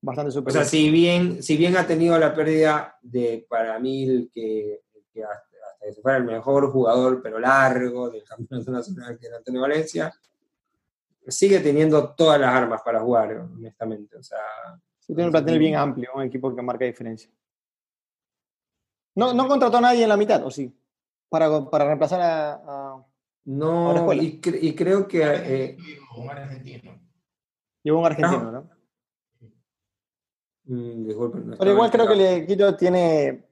Bastante 0.00 0.28
O 0.28 0.32
superior. 0.32 0.62
sea, 0.62 0.70
si 0.70 0.90
bien, 0.90 1.42
si 1.42 1.56
bien 1.56 1.76
ha 1.76 1.84
tenido 1.86 2.16
la 2.18 2.32
pérdida 2.32 2.96
de, 3.02 3.44
para 3.48 3.78
mí, 3.80 4.04
el 4.08 4.30
que, 4.32 4.74
el 4.94 5.04
que 5.12 5.24
hasta, 5.24 5.34
hasta 5.72 5.86
que 5.86 5.92
se 5.92 6.02
fuera 6.02 6.18
el 6.18 6.24
mejor 6.24 6.70
jugador, 6.70 7.20
pero 7.20 7.40
largo, 7.40 8.08
del 8.08 8.22
campeonato 8.28 8.70
nacional, 8.70 9.18
que 9.18 9.26
era 9.26 9.38
Antonio 9.38 9.60
Valencia, 9.62 10.12
sigue 11.28 11.60
teniendo 11.60 12.14
todas 12.14 12.40
las 12.40 12.54
armas 12.54 12.82
para 12.82 13.00
jugar, 13.00 13.32
honestamente. 13.32 14.16
O 14.16 14.22
sea, 14.22 14.38
Sí, 15.00 15.14
tiene 15.14 15.26
un 15.26 15.30
plantel 15.32 15.58
bien 15.58 15.74
amplio, 15.76 16.10
un 16.14 16.22
equipo 16.24 16.54
que 16.54 16.62
marca 16.62 16.84
diferencia. 16.84 17.30
No, 19.14 19.32
no 19.32 19.48
contrató 19.48 19.78
a 19.78 19.80
nadie 19.80 20.02
en 20.02 20.08
la 20.08 20.16
mitad, 20.16 20.44
¿o 20.44 20.50
sí? 20.50 20.72
Para, 21.28 21.68
para 21.70 21.86
reemplazar 21.86 22.20
a, 22.20 22.52
a- 22.54 23.06
no, 23.46 24.12
y, 24.12 24.40
cre- 24.40 24.58
y 24.60 24.74
creo 24.74 25.08
que... 25.08 25.22
eh, 25.24 25.76
un 26.16 26.28
argentino. 26.30 27.00
Llevó 27.82 28.00
un 28.00 28.06
argentino, 28.06 28.52
¿no? 28.52 28.70
mm, 30.64 31.06
disculpen, 31.06 31.50
no 31.50 31.56
Pero 31.56 31.70
igual 31.72 31.90
creo 31.90 32.06
que 32.06 32.36
el 32.36 32.46
Quito 32.46 32.76
tiene 32.76 33.44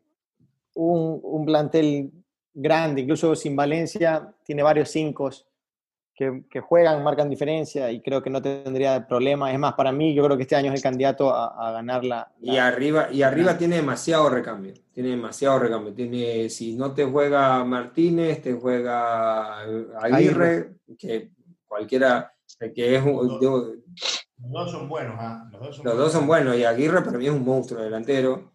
un, 0.75 1.21
un 1.23 1.47
plantel 1.47 2.13
grande, 2.53 3.01
incluso 3.03 3.35
sin 3.35 3.57
Valencia, 3.57 4.35
tiene 4.45 4.63
varios 4.63 4.91
cinco 4.91 5.31
que, 6.17 6.45
que 6.51 6.61
juegan, 6.61 7.05
marcan 7.05 7.29
diferencia 7.29 7.91
y 7.93 8.01
creo 8.01 8.23
que 8.23 8.31
no 8.31 8.41
tendría 8.41 9.07
problema. 9.07 9.53
Es 9.53 9.59
más, 9.59 9.75
para 9.75 9.93
mí, 9.93 10.15
yo 10.15 10.25
creo 10.25 10.37
que 10.37 10.45
este 10.45 10.57
año 10.57 10.73
es 10.73 10.77
el 10.79 10.83
candidato 10.83 11.31
a, 11.33 11.69
a 11.69 11.73
ganar 11.73 12.05
la. 12.05 12.33
Y 12.41 12.57
arriba, 12.57 13.09
y 13.13 13.23
arriba 13.23 13.59
tiene 13.59 13.77
demasiado 13.77 14.31
recambio. 14.31 14.73
Tiene 14.95 15.11
demasiado 15.11 15.59
recambio. 15.59 15.93
Tiene, 15.93 16.49
si 16.49 16.75
no 16.75 16.93
te 16.95 17.05
juega 17.05 17.63
Martínez, 17.65 18.41
te 18.41 18.55
juega 18.55 19.59
eh, 19.69 19.87
Aguirre, 20.01 20.77
que 20.99 21.33
cualquiera, 21.67 22.33
que 22.75 22.97
es 22.97 23.05
un- 23.05 23.39
yo- 23.39 23.73
Los 24.39 24.53
dos 24.53 24.71
son 24.71 24.89
buenos, 24.89 25.17
¿ah? 25.19 25.47
Los 25.53 25.61
dos 25.61 25.77
son 25.77 25.85
los 25.85 25.97
dos 25.99 26.13
son 26.13 26.27
buenos. 26.27 26.57
Y 26.57 26.65
Aguirre 26.65 27.03
para 27.03 27.19
mí 27.19 27.27
es 27.27 27.33
un 27.33 27.45
monstruo 27.45 27.83
delantero. 27.83 28.53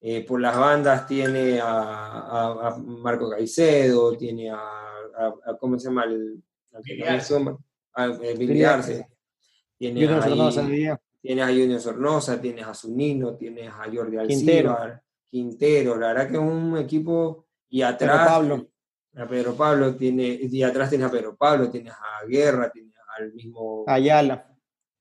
Eh, 0.00 0.24
por 0.26 0.40
las 0.40 0.58
bandas 0.58 1.06
tiene 1.06 1.60
a, 1.60 1.66
a- 1.66 2.68
a 2.68 2.76
Marco 2.78 3.28
Caicedo, 3.28 4.16
tiene 4.16 4.50
a, 4.50 4.56
a- 4.56 5.34
a- 5.50 5.56
¿cómo 5.58 5.78
se 5.78 5.88
llama? 5.88 6.04
El, 6.04 6.42
al 6.74 6.82
que 6.82 6.92
Billy 6.92 7.02
también 7.02 7.20
Arce. 7.20 7.34
suma, 7.34 7.58
a, 7.94 8.06
eh, 8.06 8.18
Billy 8.34 8.46
Billy 8.46 8.64
Arce. 8.64 8.92
Arce. 8.94 9.08
Tiene 9.78 10.00
Junior 10.00 10.22
ahí- 10.22 10.28
Sornosa 10.30 10.62
día. 10.66 11.00
Tienes 11.22 11.44
a 11.44 11.48
Junior 11.48 11.80
Sornosa, 11.80 12.40
tienes 12.40 12.66
a 12.66 12.74
Zunino, 12.74 13.34
tienes 13.36 13.68
a 13.70 13.84
Jordi. 13.92 14.16
Alcibar, 14.18 15.02
Quintero, 15.30 15.96
la 15.96 16.08
verdad 16.08 16.26
que 16.28 16.34
es 16.34 16.38
un 16.40 16.76
equipo 16.78 17.46
y 17.70 17.78
Pedro 17.80 17.88
atrás 17.94 18.28
Pablo. 18.28 18.68
a 19.16 19.26
Pedro 19.26 19.54
Pablo 19.54 19.94
tiene 19.96 20.38
y 20.42 20.62
atrás 20.62 20.90
tienes 20.90 21.08
a 21.08 21.10
Pedro 21.10 21.34
Pablo, 21.36 21.70
tienes 21.70 21.92
a 21.94 22.24
Guerra, 22.26 22.70
tienes 22.70 22.92
al 23.18 23.32
mismo 23.32 23.84
Ayala. 23.86 24.46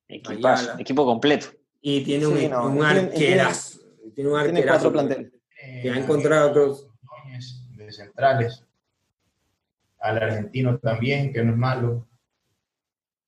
Equipazo, 0.08 0.64
Ayala. 0.64 0.82
equipo 0.82 1.06
completo. 1.06 1.48
y 1.82 2.02
tiene 2.06 2.26
Sí, 2.26 2.46
un, 2.46 2.52
no, 2.52 2.66
un 2.68 2.74
tiene- 2.76 2.88
arquerazo, 2.88 3.80
tiene 4.16 4.30
un 4.32 4.40
Tiene 4.42 4.60
arquerazo 4.60 4.66
cuatro 4.72 4.92
planteles. 4.94 5.34
que 5.82 5.90
ha 5.92 5.98
encontrado 5.98 6.54
cruz. 6.54 6.88
Núñez, 7.26 7.68
de 7.76 7.92
centrales. 7.92 8.64
Al 10.04 10.18
argentino 10.22 10.78
también, 10.80 11.32
que 11.32 11.44
no 11.44 11.52
es 11.54 11.58
malo. 11.58 12.08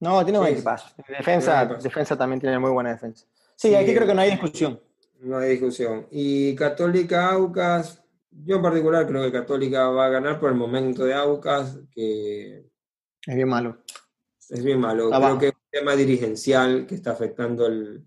No, 0.02 0.24
tiene 0.24 0.40
buen 0.40 0.50
Sí, 0.52 0.56
equipazo. 0.58 0.94
Defensa, 1.08 1.66
defensa 1.66 2.18
también 2.18 2.40
tiene 2.42 2.60
muy 2.60 2.70
buena 2.72 2.92
defensa. 2.92 3.26
Sí, 3.56 3.70
Sí. 3.70 3.76
aquí 3.76 3.94
creo 3.94 4.06
que 4.06 4.14
no 4.14 4.22
hay 4.22 4.32
discusión. 4.32 4.80
No 5.22 5.38
hay 5.38 5.52
discusión. 5.52 6.08
Y 6.12 6.54
Católica 6.56 7.30
Aucas, 7.32 8.04
yo 8.30 8.58
en 8.58 8.62
particular 8.62 9.08
creo 9.08 9.24
que 9.24 9.32
Católica 9.32 9.88
va 9.90 10.08
a 10.08 10.10
ganar 10.10 10.40
por 10.40 10.50
el 10.52 10.58
momento 10.58 11.06
de 11.06 11.14
Aucas, 11.14 11.80
que 11.92 12.66
Es 13.26 13.36
bien 13.36 13.48
malo. 13.48 13.78
Es 14.50 14.64
bien 14.64 14.80
malo. 14.80 15.14
Abajo. 15.14 15.38
Creo 15.38 15.40
que 15.40 15.48
es 15.48 15.54
un 15.54 15.70
tema 15.72 15.96
dirigencial 15.96 16.86
que 16.86 16.96
está 16.96 17.12
afectando 17.12 17.66
el, 17.66 18.06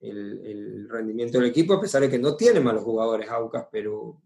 el- 0.00 0.46
el 0.46 0.88
rendimiento 0.90 1.38
del 1.38 1.48
equipo, 1.48 1.74
a 1.74 1.80
pesar 1.80 2.02
de 2.02 2.10
que 2.10 2.18
no 2.18 2.36
tiene 2.36 2.58
malos 2.60 2.82
jugadores 2.82 3.30
Aucas, 3.30 3.66
pero 3.70 4.20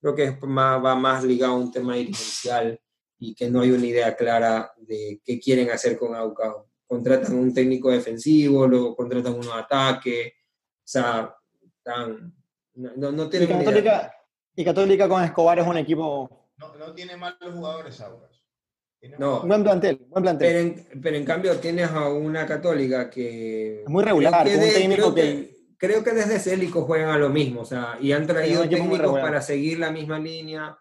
creo 0.00 0.14
que 0.14 0.24
es 0.24 0.42
más, 0.44 0.82
va 0.82 0.94
más 0.94 1.24
ligado 1.24 1.54
a 1.54 1.56
un 1.58 1.72
tema 1.72 1.96
dirigencial 1.96 2.78
y 3.18 3.34
que 3.34 3.50
no 3.50 3.60
hay 3.60 3.70
una 3.70 3.86
idea 3.86 4.14
clara 4.16 4.72
de 4.78 5.20
qué 5.24 5.38
quieren 5.40 5.70
hacer 5.70 5.96
con 5.98 6.14
Aucas. 6.14 6.54
Contratan 6.86 7.34
un 7.34 7.52
técnico 7.52 7.90
defensivo, 7.90 8.66
luego 8.66 8.94
contratan 8.94 9.34
uno 9.34 9.54
de 9.54 9.60
ataque, 9.60 10.34
o 10.38 10.82
sea, 10.84 11.34
están- 11.78 12.32
no, 12.74 12.90
no, 12.96 13.12
no 13.12 13.24
Y 13.24 13.28
tienen 13.30 13.48
una 13.52 13.56
idea. 13.62 13.64
Católica, 13.72 14.12
y 14.54 14.64
Católica 14.64 15.08
con 15.08 15.24
Escobar 15.24 15.58
es 15.58 15.66
un 15.66 15.76
equipo. 15.78 16.48
No, 16.58 16.74
no 16.76 16.92
tiene 16.94 17.16
malos 17.16 17.54
jugadores 17.54 18.00
Aucas. 18.00 18.30
No, 19.18 19.40
Buen 19.46 19.62
plantel, 19.62 20.04
buen 20.08 20.22
plantel. 20.24 20.48
pero 20.48 20.58
en, 20.94 21.00
pero 21.02 21.16
en 21.16 21.24
cambio 21.24 21.56
tienes 21.60 21.88
a 21.90 22.08
una 22.08 22.44
católica 22.44 23.08
que... 23.08 23.82
Es 23.82 23.88
muy 23.88 24.02
regular, 24.02 24.42
creo 24.42 24.54
con 24.56 24.62
un 24.64 24.68
de- 24.68 24.74
técnico 24.74 25.14
creo 25.14 25.14
que- 25.14 25.56
creo 25.78 26.02
que 26.04 26.10
desde 26.12 26.38
Célico 26.40 26.82
juegan 26.82 27.10
a 27.10 27.18
lo 27.18 27.28
mismo, 27.28 27.60
o 27.60 27.64
sea, 27.64 27.98
y 28.00 28.10
han 28.12 28.26
traído 28.26 28.68
técnicos 28.68 29.12
para 29.20 29.40
seguir 29.42 29.78
la 29.78 29.90
misma 29.92 30.18
línea. 30.18 30.76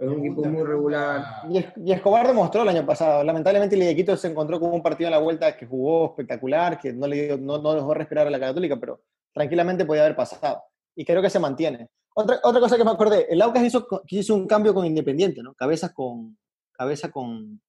Es 0.00 0.08
un 0.08 0.18
equipo 0.24 0.44
muy 0.46 0.62
regular. 0.62 1.22
Y, 1.50 1.58
Es- 1.58 1.66
y 1.76 1.92
Escobar 1.92 2.26
demostró 2.26 2.62
el 2.62 2.68
año 2.70 2.86
pasado. 2.86 3.22
Lamentablemente, 3.22 3.76
el 3.76 3.82
Iquitos 3.90 4.18
se 4.20 4.28
encontró 4.28 4.58
con 4.58 4.72
un 4.72 4.82
partido 4.82 5.08
en 5.08 5.12
la 5.12 5.18
vuelta 5.18 5.54
que 5.56 5.66
jugó 5.66 6.06
espectacular, 6.06 6.78
que 6.80 6.92
no 6.94 7.06
le 7.06 7.26
dio- 7.26 7.38
no, 7.38 7.58
no 7.58 7.74
dejó 7.74 7.92
respirar 7.92 8.26
a 8.26 8.30
la 8.30 8.40
Católica, 8.40 8.76
pero 8.80 9.02
tranquilamente 9.34 9.84
podía 9.84 10.02
haber 10.02 10.16
pasado. 10.16 10.62
Y 10.96 11.04
creo 11.04 11.20
que 11.20 11.28
se 11.30 11.38
mantiene. 11.38 11.88
Otra, 12.14 12.40
otra 12.42 12.60
cosa 12.60 12.76
que 12.78 12.84
me 12.84 12.90
acordé, 12.90 13.26
el 13.30 13.40
Aucas 13.42 13.62
hizo, 13.62 13.86
hizo 14.08 14.34
un 14.34 14.46
cambio 14.46 14.72
con 14.74 14.86
Independiente, 14.86 15.42
¿no? 15.42 15.52
Cabeza 15.54 15.92
con, 15.92 16.36
cabeza 16.72 17.10
con 17.10 17.60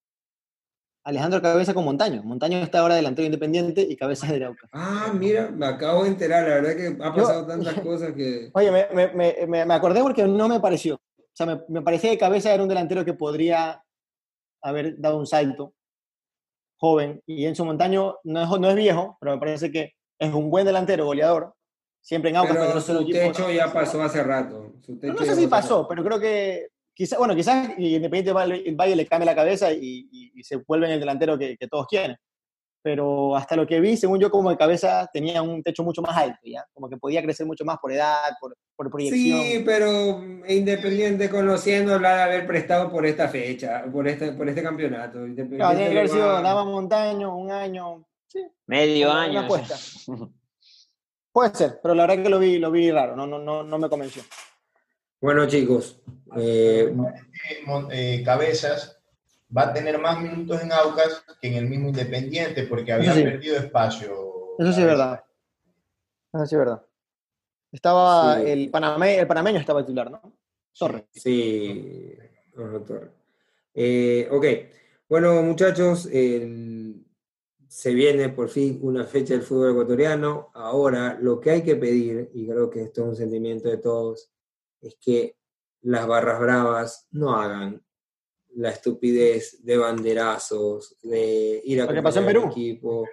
Alejandro 1.04 1.42
Cabeza 1.42 1.74
con 1.74 1.84
Montaño. 1.84 2.22
Montaño 2.24 2.60
está 2.60 2.80
ahora 2.80 2.96
delantero 2.96 3.26
Independiente 3.26 3.82
y 3.82 3.96
Cabeza 3.98 4.32
del 4.32 4.44
Aucas. 4.44 4.70
Ah, 4.74 5.12
mira, 5.14 5.50
me 5.52 5.66
acabo 5.66 6.04
de 6.04 6.10
enterar, 6.10 6.48
la 6.48 6.56
verdad 6.56 6.76
que 6.76 7.04
ha 7.04 7.14
pasado 7.14 7.46
tantas 7.46 7.74
cosas 7.82 8.14
que... 8.14 8.50
Oye, 8.54 8.72
me, 8.72 8.88
me, 8.94 9.08
me, 9.14 9.36
me- 9.48 9.66
me 9.66 9.74
acordé 9.74 10.02
porque 10.02 10.26
no 10.26 10.48
me 10.48 10.60
pareció. 10.60 11.00
O 11.34 11.36
sea, 11.36 11.46
me, 11.46 11.62
me 11.70 11.82
parecía 11.82 12.12
que 12.12 12.18
Cabeza 12.18 12.54
era 12.54 12.62
un 12.64 12.70
delantero 12.70 13.06
que 13.06 13.14
podría 13.14 13.84
haber 14.62 15.00
dado 15.00 15.18
un 15.18 15.26
salto 15.26 15.74
joven. 16.78 17.22
Y 17.26 17.46
Enzo 17.46 17.66
Montaño 17.66 18.18
no 18.24 18.42
es, 18.44 18.60
no 18.60 18.70
es 18.70 18.76
viejo, 18.76 19.18
pero 19.20 19.34
me 19.34 19.40
parece 19.40 19.72
que 19.72 19.94
es 20.20 20.34
un 20.34 20.50
buen 20.50 20.66
delantero, 20.66 21.06
goleador. 21.06 21.54
Siempre 22.04 22.32
en 22.32 22.38
Aucas, 22.38 22.58
Pero 22.58 22.82
su 22.82 23.00
equipo, 23.02 23.20
techo 23.20 23.44
¿no? 23.44 23.52
ya 23.52 23.72
pasó 23.72 24.02
hace 24.02 24.24
rato. 24.24 24.74
su 24.84 24.98
techo 25.00 25.14
no 25.14 25.24
sé 25.26 25.36
si 25.36 25.46
pasó, 25.48 25.88
pero 25.88 26.04
creo 26.04 26.20
que 26.20 26.70
quizás, 26.96 27.20
bueno, 27.20 27.36
quizás 27.36 27.70
Independiente 27.78 28.34
Valle, 28.34 28.72
Valle 28.76 28.96
le 28.96 29.06
cambia 29.06 29.28
la 29.28 29.36
cabeza 29.36 29.72
y, 29.72 30.10
y- 30.12 30.32
y 30.36 30.44
se 30.44 30.56
vuelve 30.68 30.88
en 30.88 30.94
el 30.94 31.00
delantero 31.00 31.38
que, 31.38 31.56
que 31.58 31.68
todos 31.68 31.86
quieren. 31.88 32.18
Pero 32.84 33.36
hasta 33.36 33.56
lo 33.56 33.68
que 33.68 33.80
vi, 33.80 33.96
según 33.96 34.20
yo, 34.20 34.32
como 34.32 34.50
de 34.50 34.58
cabeza 34.58 35.08
tenía 35.14 35.42
un 35.44 35.62
techo 35.62 35.84
mucho 35.84 36.02
más 36.02 36.18
alto, 36.18 36.40
¿ya? 36.44 36.66
Como 36.74 36.90
que 36.90 36.98
podía 36.98 37.22
crecer 37.22 37.46
mucho 37.46 37.64
más 37.64 37.78
por 37.78 37.92
edad, 37.92 38.32
por, 38.40 38.58
por 38.76 38.90
proyección. 38.90 39.40
Sí, 39.44 39.62
pero 39.64 40.20
Independiente 40.48 41.30
conociendo 41.30 42.00
la 42.00 42.16
de 42.16 42.22
haber 42.24 42.48
prestado 42.48 42.92
por 42.92 43.06
esta 43.06 43.28
fecha, 43.28 43.84
por 43.92 44.08
este, 44.08 44.32
por 44.32 44.50
este 44.50 44.64
campeonato. 44.64 45.12
Claro, 45.14 45.28
Independiente 45.28 45.76
tiene 45.76 45.92
que 45.92 45.98
haber 46.00 46.10
sido 46.10 46.42
Dama 46.42 46.64
Montaño, 46.66 47.38
un 47.38 47.52
año. 47.52 48.04
Sí, 48.26 48.40
Medio 48.66 49.12
una 49.12 49.22
año. 49.24 49.40
apuesta. 49.42 49.76
Puede 51.32 51.56
ser, 51.56 51.80
pero 51.82 51.94
la 51.94 52.08
verdad 52.08 52.24
que 52.24 52.30
lo 52.30 52.40
vi, 52.40 52.58
lo 52.60 52.72
vi 52.72 52.92
raro, 52.92 53.16
no, 53.16 53.26
no, 53.28 53.38
no, 53.40 53.64
no 53.64 53.78
me 53.78 53.90
convenció. 53.90 54.24
Bueno, 55.22 55.46
chicos, 55.48 56.02
eh, 56.36 56.92
Eh, 57.50 57.76
eh, 57.92 58.24
Cabezas 58.26 59.01
va 59.56 59.64
a 59.64 59.74
tener 59.74 59.99
más 59.99 60.22
minutos 60.22 60.62
en 60.62 60.72
Aucas 60.72 61.24
que 61.41 61.47
en 61.47 61.56
el 61.56 61.68
mismo 61.68 61.89
Independiente 61.89 62.64
porque 62.64 62.93
había 62.93 63.14
sí. 63.14 63.24
perdido 63.24 63.58
espacio. 63.58 64.56
Eso 64.58 64.74
sí 64.74 64.82
es 64.82 64.88
verdad. 64.88 65.24
Eso 66.34 66.45
sí 66.45 66.56
es 66.56 66.60
verdad. 66.60 66.86
Estaba 67.72 68.39
Sí. 68.39 68.49
el, 68.49 68.70
paname, 68.70 69.20
el 69.20 69.28
panameño 69.28 69.60
estaba 69.60 69.82
titular, 69.82 70.12
¿no? 70.12 70.22
Torres. 70.78 71.04
sí, 71.12 72.18
Torres. 72.54 73.10
Eh, 73.74 74.28
ok, 74.32 74.45
bueno, 75.08 75.41
muchachos, 75.41 76.04
se 76.04 77.93
viene 77.93 78.30
por 78.30 78.49
fin 78.49 78.80
una 78.82 79.06
fecha 79.06 79.34
del 79.34 79.43
fútbol 79.43 79.72
ecuatoriano. 79.72 80.52
Ahora, 80.54 81.18
lo 81.22 81.39
que 81.39 81.52
hay 81.52 81.64
que 81.64 81.76
pedir, 81.78 82.30
y 82.34 82.47
creo 82.47 82.70
que 82.70 82.84
esto 82.84 83.02
es 83.04 83.08
un 83.08 83.16
sentimiento 83.16 83.70
de 83.70 83.78
todos, 83.78 84.30
es 84.82 84.95
que 84.99 85.38
las 85.82 86.06
barras 86.08 86.39
bravas 86.39 87.08
no 87.12 87.36
hagan 87.36 87.82
la 88.56 88.70
estupidez 88.70 89.64
de 89.64 89.78
banderazos, 89.78 90.97
de 91.04 91.62
ir 91.64 91.82
a 91.82 91.86
Lo 91.86 91.93
que 91.93 92.02
pasó 92.02 92.20
en 92.20 92.26
Perú. 92.26 92.47
equipo. 92.49 93.08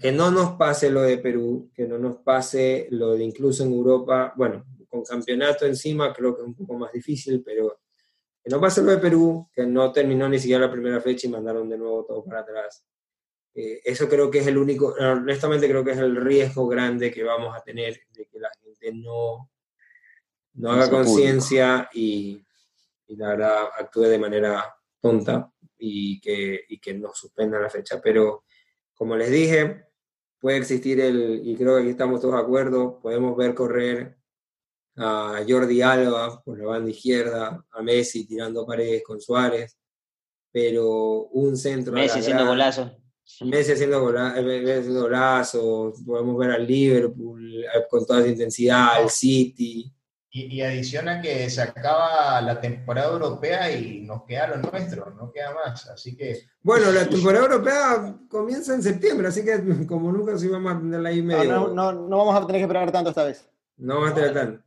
que 0.00 0.12
no 0.12 0.30
nos 0.30 0.52
pase 0.52 0.90
lo 0.90 1.02
de 1.02 1.18
Perú, 1.18 1.70
que 1.74 1.86
no 1.86 1.98
nos 1.98 2.18
pase 2.18 2.88
lo 2.90 3.14
de 3.14 3.24
incluso 3.24 3.64
en 3.64 3.72
Europa, 3.72 4.32
bueno, 4.36 4.64
con 4.88 5.04
campeonato 5.04 5.66
encima 5.66 6.12
creo 6.12 6.34
que 6.34 6.42
es 6.42 6.48
un 6.48 6.54
poco 6.54 6.74
más 6.74 6.92
difícil, 6.92 7.42
pero 7.44 7.80
que 8.42 8.50
no 8.50 8.60
pase 8.60 8.82
lo 8.82 8.90
de 8.90 8.98
Perú, 8.98 9.48
que 9.52 9.66
no 9.66 9.92
terminó 9.92 10.28
ni 10.28 10.38
siquiera 10.38 10.66
la 10.66 10.72
primera 10.72 11.00
fecha 11.00 11.26
y 11.26 11.30
mandaron 11.30 11.68
de 11.68 11.78
nuevo 11.78 12.04
todo 12.04 12.24
para 12.24 12.40
atrás. 12.40 12.84
Eh, 13.54 13.80
eso 13.84 14.08
creo 14.08 14.30
que 14.30 14.38
es 14.38 14.46
el 14.46 14.58
único, 14.58 14.94
honestamente 14.98 15.68
creo 15.68 15.84
que 15.84 15.92
es 15.92 15.98
el 15.98 16.16
riesgo 16.16 16.66
grande 16.68 17.10
que 17.10 17.24
vamos 17.24 17.56
a 17.56 17.62
tener 17.62 18.00
de 18.12 18.26
que 18.26 18.38
la 18.38 18.50
gente 18.62 18.92
no, 18.92 19.50
no 20.54 20.72
haga 20.72 20.90
conciencia 20.90 21.88
y, 21.92 22.44
y 23.08 23.16
la 23.16 23.28
verdad 23.30 23.64
actúe 23.78 24.02
de 24.02 24.18
manera 24.18 24.72
tonta 25.00 25.50
y 25.78 26.20
que, 26.20 26.60
y 26.68 26.78
que 26.78 26.94
nos 26.94 27.18
suspenda 27.18 27.58
la 27.58 27.70
fecha. 27.70 28.00
Pero 28.00 28.44
como 28.94 29.16
les 29.16 29.30
dije, 29.30 29.84
puede 30.38 30.58
existir 30.58 31.00
el, 31.00 31.40
y 31.44 31.56
creo 31.56 31.76
que 31.76 31.82
aquí 31.82 31.90
estamos 31.90 32.20
todos 32.20 32.34
de 32.34 32.40
acuerdo, 32.40 33.00
podemos 33.00 33.36
ver 33.36 33.54
correr 33.54 34.16
a 34.96 35.42
Jordi 35.48 35.80
Alba 35.82 36.42
por 36.44 36.58
la 36.58 36.66
banda 36.66 36.90
izquierda, 36.90 37.64
a 37.70 37.82
Messi 37.82 38.26
tirando 38.26 38.66
paredes 38.66 39.02
con 39.04 39.20
Suárez, 39.20 39.78
pero 40.50 41.24
un 41.26 41.56
centro... 41.56 41.92
Messi 41.92 42.18
haciendo 42.18 42.46
golazo. 42.46 42.90
Messi 43.42 43.72
haciendo, 43.72 44.00
gola- 44.00 44.34
eh, 44.38 44.82
golazos, 44.88 46.02
podemos 46.04 46.36
ver 46.38 46.50
al 46.52 46.66
Liverpool 46.66 47.62
eh, 47.62 47.68
con 47.88 48.04
toda 48.06 48.20
esa 48.20 48.28
intensidad, 48.30 48.94
al 48.94 49.10
City. 49.10 49.92
Y, 50.30 50.56
y 50.56 50.60
adiciona 50.60 51.22
que 51.22 51.48
se 51.48 51.62
acaba 51.62 52.40
la 52.42 52.60
temporada 52.60 53.12
europea 53.12 53.70
y 53.72 54.02
nos 54.02 54.24
queda 54.24 54.48
lo 54.48 54.70
nuestro, 54.70 55.10
no 55.14 55.32
queda 55.32 55.54
más. 55.54 55.88
Así 55.88 56.16
que 56.16 56.38
Bueno, 56.60 56.92
la 56.92 57.08
temporada 57.08 57.46
europea 57.46 58.14
comienza 58.28 58.74
en 58.74 58.82
septiembre, 58.82 59.28
así 59.28 59.42
que 59.44 59.58
como 59.86 60.12
nunca 60.12 60.36
se 60.36 60.48
vamos 60.48 60.74
a 60.74 60.78
tenerla 60.78 61.08
ahí 61.08 61.22
No, 61.22 61.38
medio... 61.38 61.52
no, 61.52 61.68
no, 61.68 61.92
no 61.92 62.18
vamos 62.18 62.36
a 62.36 62.46
tener 62.46 62.60
que 62.60 62.64
esperar 62.64 62.92
tanto 62.92 63.10
esta 63.10 63.24
vez. 63.24 63.48
no 63.78 64.02
va 64.02 64.08
a 64.08 64.10
estar 64.10 64.34
tan... 64.34 64.64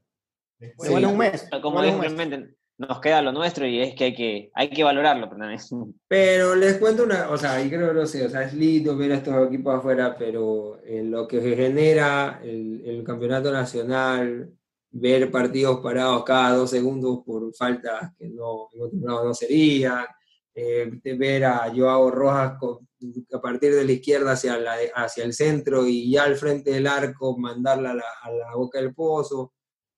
después 0.57 0.89
Sí. 0.89 1.05
Un 1.05 1.17
mes. 1.17 1.47
Como 1.61 1.81
dijo 1.83 1.95
un 1.95 2.01
mes. 2.01 2.13
Clemente, 2.13 2.55
nos 2.81 2.99
queda 2.99 3.21
lo 3.21 3.31
nuestro 3.31 3.67
y 3.67 3.79
es 3.79 3.93
que 3.93 4.05
hay 4.05 4.15
que, 4.15 4.51
hay 4.55 4.69
que 4.71 4.83
valorarlo. 4.83 5.29
Perdón. 5.29 5.93
Pero 6.07 6.55
les 6.55 6.77
cuento 6.77 7.03
una, 7.03 7.29
o 7.29 7.37
sea, 7.37 7.63
y 7.63 7.69
creo 7.69 7.89
que 7.89 7.93
lo 7.93 8.07
sé, 8.07 8.25
o 8.25 8.29
sea, 8.29 8.43
es 8.43 8.53
lindo 8.55 8.97
ver 8.97 9.11
a 9.11 9.15
estos 9.17 9.47
equipos 9.47 9.75
afuera, 9.75 10.15
pero 10.17 10.81
eh, 10.83 11.03
lo 11.03 11.27
que 11.27 11.39
genera 11.41 12.41
el, 12.43 12.81
el 12.83 13.03
campeonato 13.03 13.51
nacional, 13.51 14.51
ver 14.91 15.31
partidos 15.31 15.79
parados 15.79 16.23
cada 16.25 16.55
dos 16.55 16.69
segundos 16.69 17.19
por 17.25 17.53
faltas 17.55 18.11
que 18.17 18.29
no, 18.29 18.67
en 18.73 18.81
otro 18.81 18.99
lado 19.01 19.25
no 19.25 19.33
serían, 19.33 20.05
eh, 20.53 20.91
ver 21.17 21.45
a 21.45 21.71
Joao 21.73 22.11
Rojas 22.11 22.53
con- 22.59 22.87
a 23.33 23.41
partir 23.41 23.73
de 23.73 23.85
la 23.85 23.91
izquierda 23.93 24.33
hacia, 24.33 24.57
la, 24.57 24.75
hacia 24.95 25.23
el 25.23 25.33
centro 25.33 25.87
y 25.87 26.11
ya 26.11 26.23
al 26.23 26.35
frente 26.35 26.71
del 26.71 26.85
arco 26.87 27.37
mandarla 27.37 27.91
a 27.91 27.95
la, 27.95 28.03
a 28.21 28.31
la 28.31 28.55
boca 28.55 28.79
del 28.79 28.93
pozo, 28.93 29.53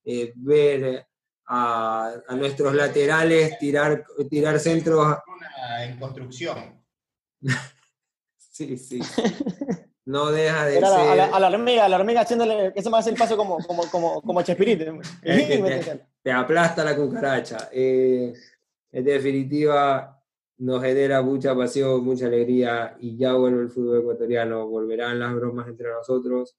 eh, 0.05 0.31
ver 0.35 1.05
a, 1.47 2.13
a 2.27 2.35
nuestros 2.35 2.73
laterales 2.75 3.57
tirar, 3.59 4.05
tirar 4.29 4.59
centros 4.59 4.99
una 5.27 5.85
en 5.85 5.99
construcción. 5.99 6.81
Sí, 8.55 8.77
sí. 8.77 8.99
No 10.05 10.31
deja 10.31 10.65
de 10.65 10.77
Era 10.77 10.89
la- 10.89 11.11
a, 11.11 11.15
la, 11.15 11.25
ser. 11.27 11.33
a 11.35 11.39
la 11.39 11.47
hormiga, 11.47 11.85
a 11.85 11.89
la 11.89 11.95
hormiga 11.97 12.21
haciéndole, 12.21 12.73
ese 12.75 12.89
más 12.89 13.07
el 13.07 13.15
paso 13.15 13.37
como, 13.37 13.57
como, 13.59 13.89
como, 13.89 14.21
como 14.21 14.41
Chespirito. 14.41 14.83
Es 15.21 15.47
que 15.47 15.57
te, 15.59 16.05
te 16.23 16.31
aplasta 16.31 16.83
la 16.83 16.95
cucaracha. 16.95 17.69
Eh, 17.71 18.33
en 18.91 19.03
definitiva, 19.05 20.21
nos 20.57 20.81
genera 20.83 21.21
mucha 21.21 21.55
pasión, 21.55 22.03
mucha 22.03 22.25
alegría 22.27 22.95
y 22.99 23.17
ya 23.17 23.33
vuelve 23.33 23.61
el 23.63 23.69
fútbol 23.69 23.99
ecuatoriano. 24.01 24.67
Volverán 24.67 25.19
las 25.19 25.33
bromas 25.35 25.67
entre 25.67 25.89
nosotros 25.89 26.55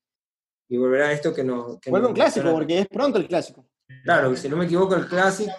y 0.68 0.76
volverá 0.78 1.12
esto 1.12 1.34
que 1.34 1.44
nos. 1.44 1.78
que 1.80 1.90
Vuelve 1.90 2.04
nos 2.04 2.10
un 2.10 2.14
clásico, 2.14 2.50
porque 2.50 2.78
es 2.80 2.88
pronto 2.88 3.18
el 3.18 3.28
clásico. 3.28 3.66
Claro, 4.04 4.34
si 4.36 4.48
no 4.48 4.56
me 4.56 4.64
equivoco, 4.64 4.94
el 4.94 5.06
clásico, 5.06 5.52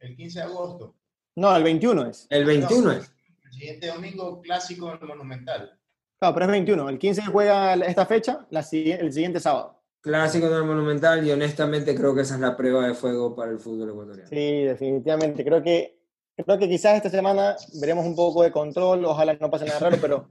El 0.00 0.16
15 0.16 0.38
de 0.40 0.44
agosto. 0.44 0.96
No, 1.36 1.54
el 1.56 1.62
21 1.62 2.06
es. 2.06 2.26
el 2.28 2.44
21 2.44 2.92
es. 2.92 3.12
El 3.44 3.52
siguiente 3.52 3.86
domingo, 3.86 4.40
clásico 4.42 4.90
en 4.92 4.98
el 5.00 5.06
Monumental. 5.06 5.78
Claro, 6.24 6.34
pero 6.34 6.46
es 6.46 6.52
21. 6.52 6.88
El 6.88 6.98
15 6.98 7.22
juega 7.26 7.74
esta 7.74 8.06
fecha, 8.06 8.46
la, 8.50 8.60
el 8.60 9.12
siguiente 9.12 9.40
sábado. 9.40 9.80
Clásico 10.00 10.46
en 10.46 10.54
el 10.54 10.64
Monumental 10.64 11.26
y 11.26 11.30
honestamente 11.30 11.94
creo 11.94 12.14
que 12.14 12.22
esa 12.22 12.34
es 12.36 12.40
la 12.40 12.56
prueba 12.56 12.86
de 12.86 12.94
fuego 12.94 13.34
para 13.34 13.50
el 13.50 13.58
fútbol 13.58 13.90
ecuatoriano. 13.90 14.28
Sí, 14.28 14.64
definitivamente. 14.64 15.44
Creo 15.44 15.62
que, 15.62 15.98
creo 16.36 16.58
que 16.58 16.68
quizás 16.68 16.96
esta 16.96 17.10
semana 17.10 17.56
veremos 17.80 18.04
un 18.06 18.14
poco 18.16 18.42
de 18.42 18.50
control, 18.50 19.04
ojalá 19.04 19.34
no 19.34 19.50
pase 19.50 19.66
nada 19.66 19.78
raro, 19.80 19.96
pero 20.00 20.28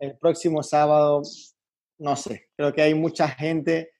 el 0.00 0.16
próximo 0.18 0.62
sábado, 0.62 1.22
no 1.98 2.16
sé, 2.16 2.48
creo 2.56 2.72
que 2.72 2.82
hay 2.82 2.94
mucha 2.94 3.28
gente 3.28 3.90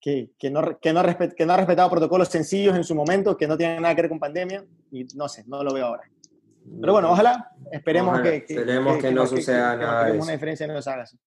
que, 0.00 0.32
que, 0.38 0.50
no, 0.50 0.78
que, 0.78 0.92
no, 0.92 1.02
respet- 1.02 1.34
que 1.34 1.44
no 1.46 1.52
ha 1.54 1.56
respetado 1.56 1.90
protocolos 1.90 2.28
sencillos 2.28 2.76
en 2.76 2.84
su 2.84 2.94
momento, 2.94 3.36
que 3.36 3.46
no 3.46 3.56
tienen 3.56 3.82
nada 3.82 3.94
que 3.94 4.02
ver 4.02 4.08
con 4.10 4.18
pandemia, 4.20 4.64
y 4.90 5.04
no 5.14 5.28
sé, 5.28 5.44
no 5.46 5.62
lo 5.64 5.72
veo 5.74 5.86
ahora. 5.86 6.02
Pero 6.80 6.92
bueno, 6.92 7.10
ojalá, 7.12 7.50
esperemos 7.72 8.12
Ojalá, 8.14 8.22
que, 8.30 8.36
esperemos 8.36 8.98
que 8.98 9.10
no 9.10 9.20
nos- 9.22 9.30
suceda 9.30 9.72
que 9.78 9.84
nada 9.84 9.98
de 9.98 10.04
peguemos 10.04 10.16
eso. 10.16 10.24
una 10.24 10.32
diferencia 10.32 10.66
no 10.66 10.78
haga 10.78 11.02
así. 11.02 11.18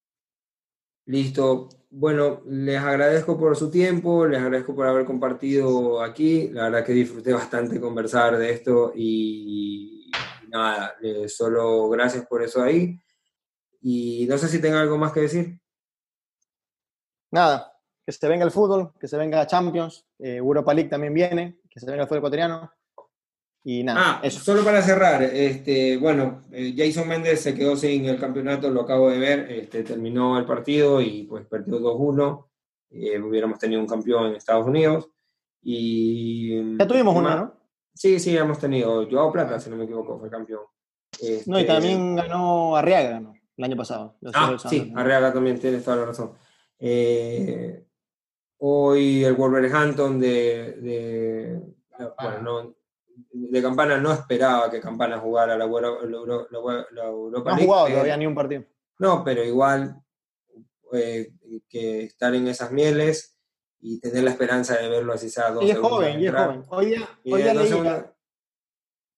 Listo. 1.06 1.70
Bueno, 1.90 2.42
les 2.46 2.80
agradezco 2.80 3.38
por 3.38 3.58
su 3.58 3.70
tiempo, 3.70 4.26
les 4.26 4.40
agradezco 4.40 4.74
por 4.76 4.88
haber 4.88 5.06
compartido 5.06 6.02
aquí. 6.02 6.50
La 6.50 6.64
verdad 6.66 6.86
que 6.86 6.94
disfruté 6.94 7.34
bastante 7.34 7.82
conversar 7.82 8.38
de 8.38 8.52
esto 8.52 8.94
y 8.96 10.10
nada, 10.48 10.96
eh, 11.02 11.28
solo 11.28 11.90
gracias 11.90 12.26
por 12.28 12.44
eso 12.44 12.62
ahí. 12.64 12.98
Y 13.82 14.26
no 14.30 14.38
sé 14.38 14.48
si 14.48 14.62
tenga 14.62 14.80
algo 14.80 14.98
más 14.98 15.12
que 15.12 15.22
decir. 15.22 15.60
Nada, 17.32 17.74
que 18.06 18.12
se 18.12 18.28
venga 18.28 18.46
el 18.46 18.52
fútbol, 18.52 18.94
que 19.00 19.08
se 19.08 19.18
venga 19.18 19.46
Champions, 19.48 20.06
eh, 20.20 20.36
Europa 20.36 20.74
League 20.74 20.90
también 20.90 21.14
viene, 21.14 21.60
que 21.70 21.80
se 21.80 21.86
venga 21.88 22.04
el 22.04 22.08
fútbol 22.08 22.20
ecuatoriano. 22.20 22.72
Y 23.64 23.84
nada, 23.84 24.00
ah, 24.04 24.20
eso. 24.24 24.40
Solo 24.40 24.64
para 24.64 24.82
cerrar, 24.82 25.22
este, 25.22 25.98
bueno, 25.98 26.44
eh, 26.52 26.74
Jason 26.76 27.08
Méndez 27.08 27.42
se 27.42 27.54
quedó 27.54 27.76
sin 27.76 28.06
el 28.06 28.20
campeonato, 28.20 28.72
lo 28.72 28.82
acabo 28.82 29.12
de 29.12 29.20
ver, 29.20 29.52
este, 29.52 29.84
terminó 29.84 30.40
el 30.40 30.46
partido 30.46 31.00
y 31.00 31.24
pues 31.24 31.46
perdió 31.46 31.80
2-1. 31.80 32.48
Eh, 32.90 33.20
hubiéramos 33.20 33.60
tenido 33.60 33.80
un 33.80 33.88
campeón 33.88 34.28
en 34.28 34.36
Estados 34.36 34.66
Unidos. 34.66 35.10
Y, 35.62 36.78
ya 36.78 36.88
tuvimos 36.88 37.16
uno, 37.16 37.36
¿no? 37.36 37.54
Sí, 37.94 38.20
sí, 38.20 38.36
hemos 38.36 38.58
tenido. 38.58 39.08
Joao 39.10 39.32
Plata, 39.32 39.60
si 39.60 39.70
no 39.70 39.76
me 39.76 39.84
equivoco, 39.84 40.20
fue 40.20 40.30
campeón. 40.30 40.62
Este, 41.20 41.50
no, 41.50 41.60
y 41.60 41.66
también 41.68 42.16
ganó 42.16 42.76
Arriaga, 42.76 43.20
¿no? 43.20 43.34
El 43.56 43.64
año 43.64 43.78
pasado. 43.78 44.18
Ah, 44.34 44.58
sí, 44.58 44.92
Arriaga 44.96 45.32
también 45.32 45.60
tiene 45.60 45.80
toda 45.80 45.98
la 45.98 46.06
razón. 46.06 46.32
Eh, 46.80 47.86
hoy 48.58 49.24
el 49.24 49.36
Wolverhampton 49.36 50.20
de, 50.20 50.74
de, 50.82 51.62
bueno, 52.20 52.42
no, 52.42 52.76
de 53.32 53.62
Campana 53.62 53.98
no 53.98 54.14
esperaba 54.14 54.70
que 54.70 54.80
Campana 54.80 55.20
jugara 55.20 55.58
la, 55.58 55.66
la, 55.66 55.82
la, 55.82 56.88
la 56.92 57.06
Europa 57.06 57.52
No 57.52 57.56
ha 57.56 57.60
jugado 57.60 57.88
todavía 57.88 58.18
ni 58.18 58.26
un 58.26 58.36
partido. 58.36 58.64
No, 59.00 59.24
pero 59.24 59.44
igual 59.44 60.02
eh, 60.94 61.34
que 61.70 62.04
estar 62.04 62.34
en 62.36 62.48
esas 62.48 62.72
mieles 62.72 63.38
y 63.80 64.00
tener 64.00 64.24
la 64.24 64.32
esperanza 64.32 64.78
de 64.78 64.90
verlo 64.90 65.14
así 65.14 65.30
sea 65.30 65.52
dos 65.52 65.64
Y 65.64 65.72
es 65.72 65.78
joven, 65.78 66.20
y 66.20 66.28
es 66.28 66.34
joven. 66.34 66.64
Hoy 66.70 66.86
día, 66.88 67.10
hoy 67.26 67.42
día 67.42 67.54
leía, 67.54 68.14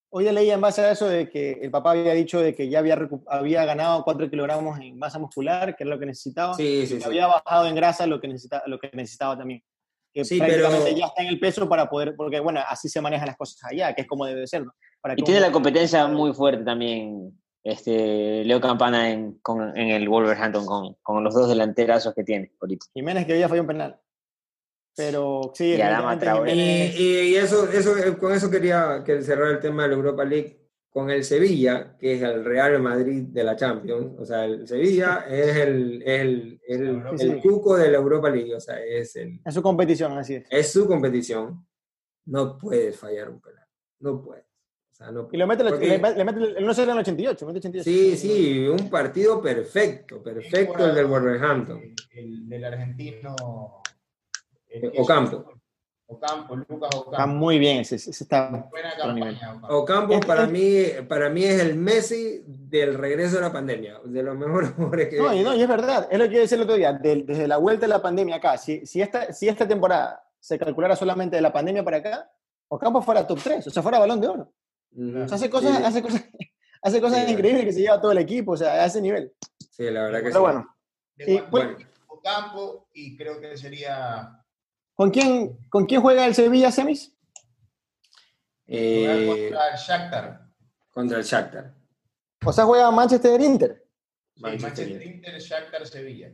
hoy 0.10 0.32
leía 0.32 0.54
en 0.54 0.62
base 0.62 0.82
a 0.82 0.92
eso 0.92 1.08
de 1.10 1.30
que 1.30 1.54
el 1.54 1.72
papá 1.72 1.92
había 1.92 2.14
dicho 2.14 2.40
de 2.40 2.56
que 2.56 2.70
ya 2.70 2.80
había, 2.80 3.10
había 3.28 3.66
ganado 3.66 4.04
4 4.04 4.30
kilogramos 4.30 4.80
en 4.80 4.98
masa 4.98 5.20
muscular, 5.20 5.76
que 5.76 5.84
era 5.84 5.96
lo 5.96 6.00
que 6.00 6.06
necesitaba. 6.06 6.54
Sí, 6.54 6.88
sí, 6.88 7.00
sí. 7.00 7.04
Había 7.04 7.28
bajado 7.28 7.68
en 7.68 7.76
grasa 7.76 8.08
lo 8.08 8.22
que 8.22 8.28
necesitaba, 8.28 8.64
lo 8.68 8.80
que 8.80 8.90
necesitaba 8.94 9.38
también. 9.38 9.62
Que 10.14 10.24
sí, 10.24 10.38
prácticamente 10.38 10.86
pero... 10.86 10.98
ya 10.98 11.06
está 11.08 11.24
en 11.24 11.30
el 11.30 11.40
peso 11.40 11.68
para 11.68 11.90
poder, 11.90 12.16
porque 12.16 12.40
bueno, 12.40 12.62
así 12.68 12.88
se 12.88 13.02
manejan 13.02 13.28
las 13.28 13.38
cosas 13.38 13.60
allá, 13.70 13.94
que 13.94 14.02
es 14.04 14.08
como 14.08 14.26
debe 14.26 14.46
ser. 14.46 14.64
Para 15.02 15.16
y 15.18 15.24
tiene 15.24 15.40
la 15.40 15.52
competencia 15.52 16.08
muy 16.08 16.34
fuerte 16.34 16.64
también 16.64 17.34
este, 17.64 18.44
Leo 18.44 18.60
Campana 18.60 19.10
en, 19.10 19.40
con, 19.42 19.76
en 19.78 19.90
el 19.90 20.08
Wolverhampton 20.10 20.66
con, 20.66 20.96
con, 21.02 21.24
los 21.24 21.34
dos 21.34 21.50
delanterazos 21.50 22.14
que 22.14 22.24
tiene 22.24 22.52
ahorita. 22.62 22.86
Jiménez 22.94 23.26
que 23.26 23.34
hoy 23.34 23.40
ya 23.40 23.50
falló 23.50 23.62
un 23.62 23.68
penal. 23.68 24.00
Pero 24.96 25.52
sí, 25.56 25.74
y, 25.74 26.60
y, 27.00 27.36
eso, 27.36 27.68
eso, 27.72 27.96
con 28.20 28.32
eso 28.32 28.52
quería 28.52 29.02
que 29.04 29.24
cerrar 29.24 29.50
el 29.50 29.60
tema 29.60 29.84
de 29.84 29.90
la 29.90 29.96
Europa 29.96 30.24
League 30.24 30.63
con 30.94 31.10
el 31.10 31.24
Sevilla, 31.24 31.98
que 31.98 32.14
es 32.14 32.22
el 32.22 32.46
Real 32.46 32.80
Madrid 32.80 33.24
de 33.24 33.44
la 33.44 33.56
Champions. 33.56 34.14
O 34.20 34.26
sea, 34.26 34.46
el 34.46 34.68
Sevilla 34.68 35.26
es 35.28 35.58
el, 35.58 36.04
el, 36.04 36.62
el, 36.68 37.04
el 37.20 37.42
cuco 37.42 37.76
de 37.76 37.90
la 37.90 37.98
Europa 37.98 38.30
League. 38.30 38.54
O 38.54 38.60
sea, 38.60 38.80
es, 38.80 39.16
el, 39.16 39.42
es 39.44 39.54
su 39.56 39.64
competición, 39.64 40.16
así 40.16 40.36
es. 40.36 40.46
Es 40.52 40.72
su 40.72 40.88
competición. 40.88 41.66
No 42.26 42.60
puedes 42.60 42.96
fallar 42.96 43.32
un 43.32 43.42
penal. 43.42 43.66
No 44.02 44.24
puedes. 44.24 44.46
O 44.46 44.96
sea, 44.96 45.12
no 45.12 45.28
y 45.32 45.38
lo 45.38 45.48
mete, 45.48 45.64
porque, 45.64 45.88
le, 45.88 45.98
le 45.98 46.24
mete 46.24 46.60
el, 46.60 46.66
no 46.66 46.74
sé, 46.76 46.84
en 46.84 46.92
el 46.92 47.00
88, 47.00 47.46
mete 47.48 47.58
88. 47.58 47.84
Sí, 47.84 48.16
sí, 48.16 48.68
un 48.68 48.88
partido 48.92 49.42
perfecto, 49.42 50.22
perfecto 50.22 50.86
el 50.86 50.94
del 50.94 51.08
Wolverhampton. 51.08 51.82
El, 51.82 51.96
el 52.12 52.50
del 52.50 52.66
argentino 52.66 53.36
Ocampo. 55.00 55.54
Ocampo, 56.08 56.56
Lucas 56.56 56.90
Ocampo. 56.96 57.12
Está 57.12 57.26
muy 57.26 57.60
bien, 57.60 57.80
ese, 57.80 57.96
ese 57.96 58.12
está 58.12 58.50
Buena 58.70 58.96
campaña, 58.96 59.54
Ocampo. 59.54 59.68
Ocampo 59.68 60.20
para 60.22 60.46
mí, 60.46 60.84
para 61.08 61.30
mí 61.30 61.44
es 61.44 61.62
el 61.62 61.76
Messi 61.76 62.44
del 62.46 62.96
regreso 62.96 63.38
de 63.38 63.42
la 63.42 63.52
pandemia, 63.52 64.00
de 64.04 64.24
los 64.24 64.38
mejores 64.38 64.72
jugadores 64.76 65.10
que... 65.10 65.18
No, 65.18 65.34
y, 65.34 65.44
no, 65.44 65.56
y 65.56 65.62
es 65.62 65.68
verdad, 65.68 66.08
es 66.12 66.20
lo 66.20 66.28
que 66.28 66.36
yo 66.36 66.42
decía 66.42 66.58
el 66.58 66.64
otro 66.64 66.76
día, 66.76 66.94
de, 66.94 67.24
desde 67.24 67.48
la 67.48 67.58
vuelta 67.58 67.82
de 67.82 67.90
la 67.90 68.02
pandemia 68.02 68.36
acá, 68.36 68.58
si, 68.58 68.86
si, 68.86 69.02
esta, 69.02 69.32
si 69.32 69.48
esta 69.48 69.68
temporada 69.68 70.24
se 70.40 70.60
calculara 70.60 70.96
solamente 70.96 71.38
de 71.38 71.42
la 71.42 71.54
pandemia 71.54 71.84
para 71.84 71.98
acá, 71.98 72.30
Ocampo 72.68 73.02
fuera 73.02 73.26
top 73.26 73.40
3, 73.42 73.68
o 73.68 73.70
sea, 73.70 73.84
fuera 73.84 74.00
balón 74.00 74.20
de 74.20 74.28
oro. 74.28 74.54
O 74.96 75.28
sea, 75.28 75.36
hace 75.36 75.50
cosas, 75.50 75.78
sí. 75.78 75.84
hace 75.84 76.02
cosas, 76.02 76.26
hace 76.82 77.02
cosas 77.02 77.26
sí, 77.26 77.32
increíbles 77.32 77.66
que 77.66 77.74
se 77.74 77.82
lleva 77.82 78.02
todo 78.02 78.12
el 78.12 78.18
equipo, 78.18 78.54
o 78.54 78.58
sea, 78.58 78.74
a 78.74 78.86
ese 78.86 79.02
nivel. 79.02 79.32
Sí, 79.72 79.90
la 79.90 80.04
verdad 80.04 80.20
que 80.20 80.26
Pero 80.26 80.36
sí. 80.36 80.42
bueno. 80.42 80.76
Y, 81.18 81.40
bueno. 81.50 81.78
Ocampo, 82.08 82.88
y 82.94 83.18
creo 83.18 83.40
que 83.40 83.58
sería 83.58 84.43
¿Con 84.96 85.10
quién, 85.10 85.58
¿Con 85.70 85.86
quién 85.86 86.02
juega 86.02 86.26
el 86.26 86.36
Sevilla 86.36 86.72
semis? 86.72 87.16
Eh, 88.68 89.28
contra 89.28 89.70
el 89.70 89.78
Shakhtar. 89.78 90.50
Contra 90.92 91.18
el 91.18 91.24
Shakhtar. 91.24 91.74
O 92.46 92.54
sea, 92.54 92.66
juega 92.66 92.92
Manchester 92.92 93.42
Inter. 93.42 93.88
Sí, 94.36 94.42
Manchester, 94.42 94.88
Manchester 94.88 95.16
Inter, 95.16 95.40
Shakhtar, 95.40 95.88
Sevilla. 95.88 96.34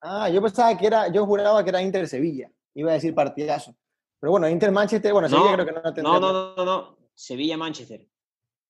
Ah, 0.00 0.28
yo 0.28 0.42
pensaba 0.42 0.76
que 0.76 0.86
era, 0.86 1.08
yo 1.08 1.24
juraba 1.26 1.62
que 1.62 1.70
era 1.70 1.80
Inter 1.80 2.08
Sevilla. 2.08 2.50
Iba 2.74 2.90
a 2.90 2.94
decir 2.94 3.14
partidazo. 3.14 3.76
Pero 4.18 4.32
bueno, 4.32 4.48
Inter 4.48 4.70
Manchester, 4.72 5.12
bueno, 5.12 5.28
Sevilla 5.28 5.50
no, 5.50 5.54
creo 5.54 5.66
que 5.66 5.72
no 5.72 5.94
tendrá. 5.94 6.12
No, 6.12 6.20
no, 6.20 6.54
no, 6.56 6.64
no, 6.64 6.98
Sevilla 7.14 7.56
Manchester. 7.56 8.06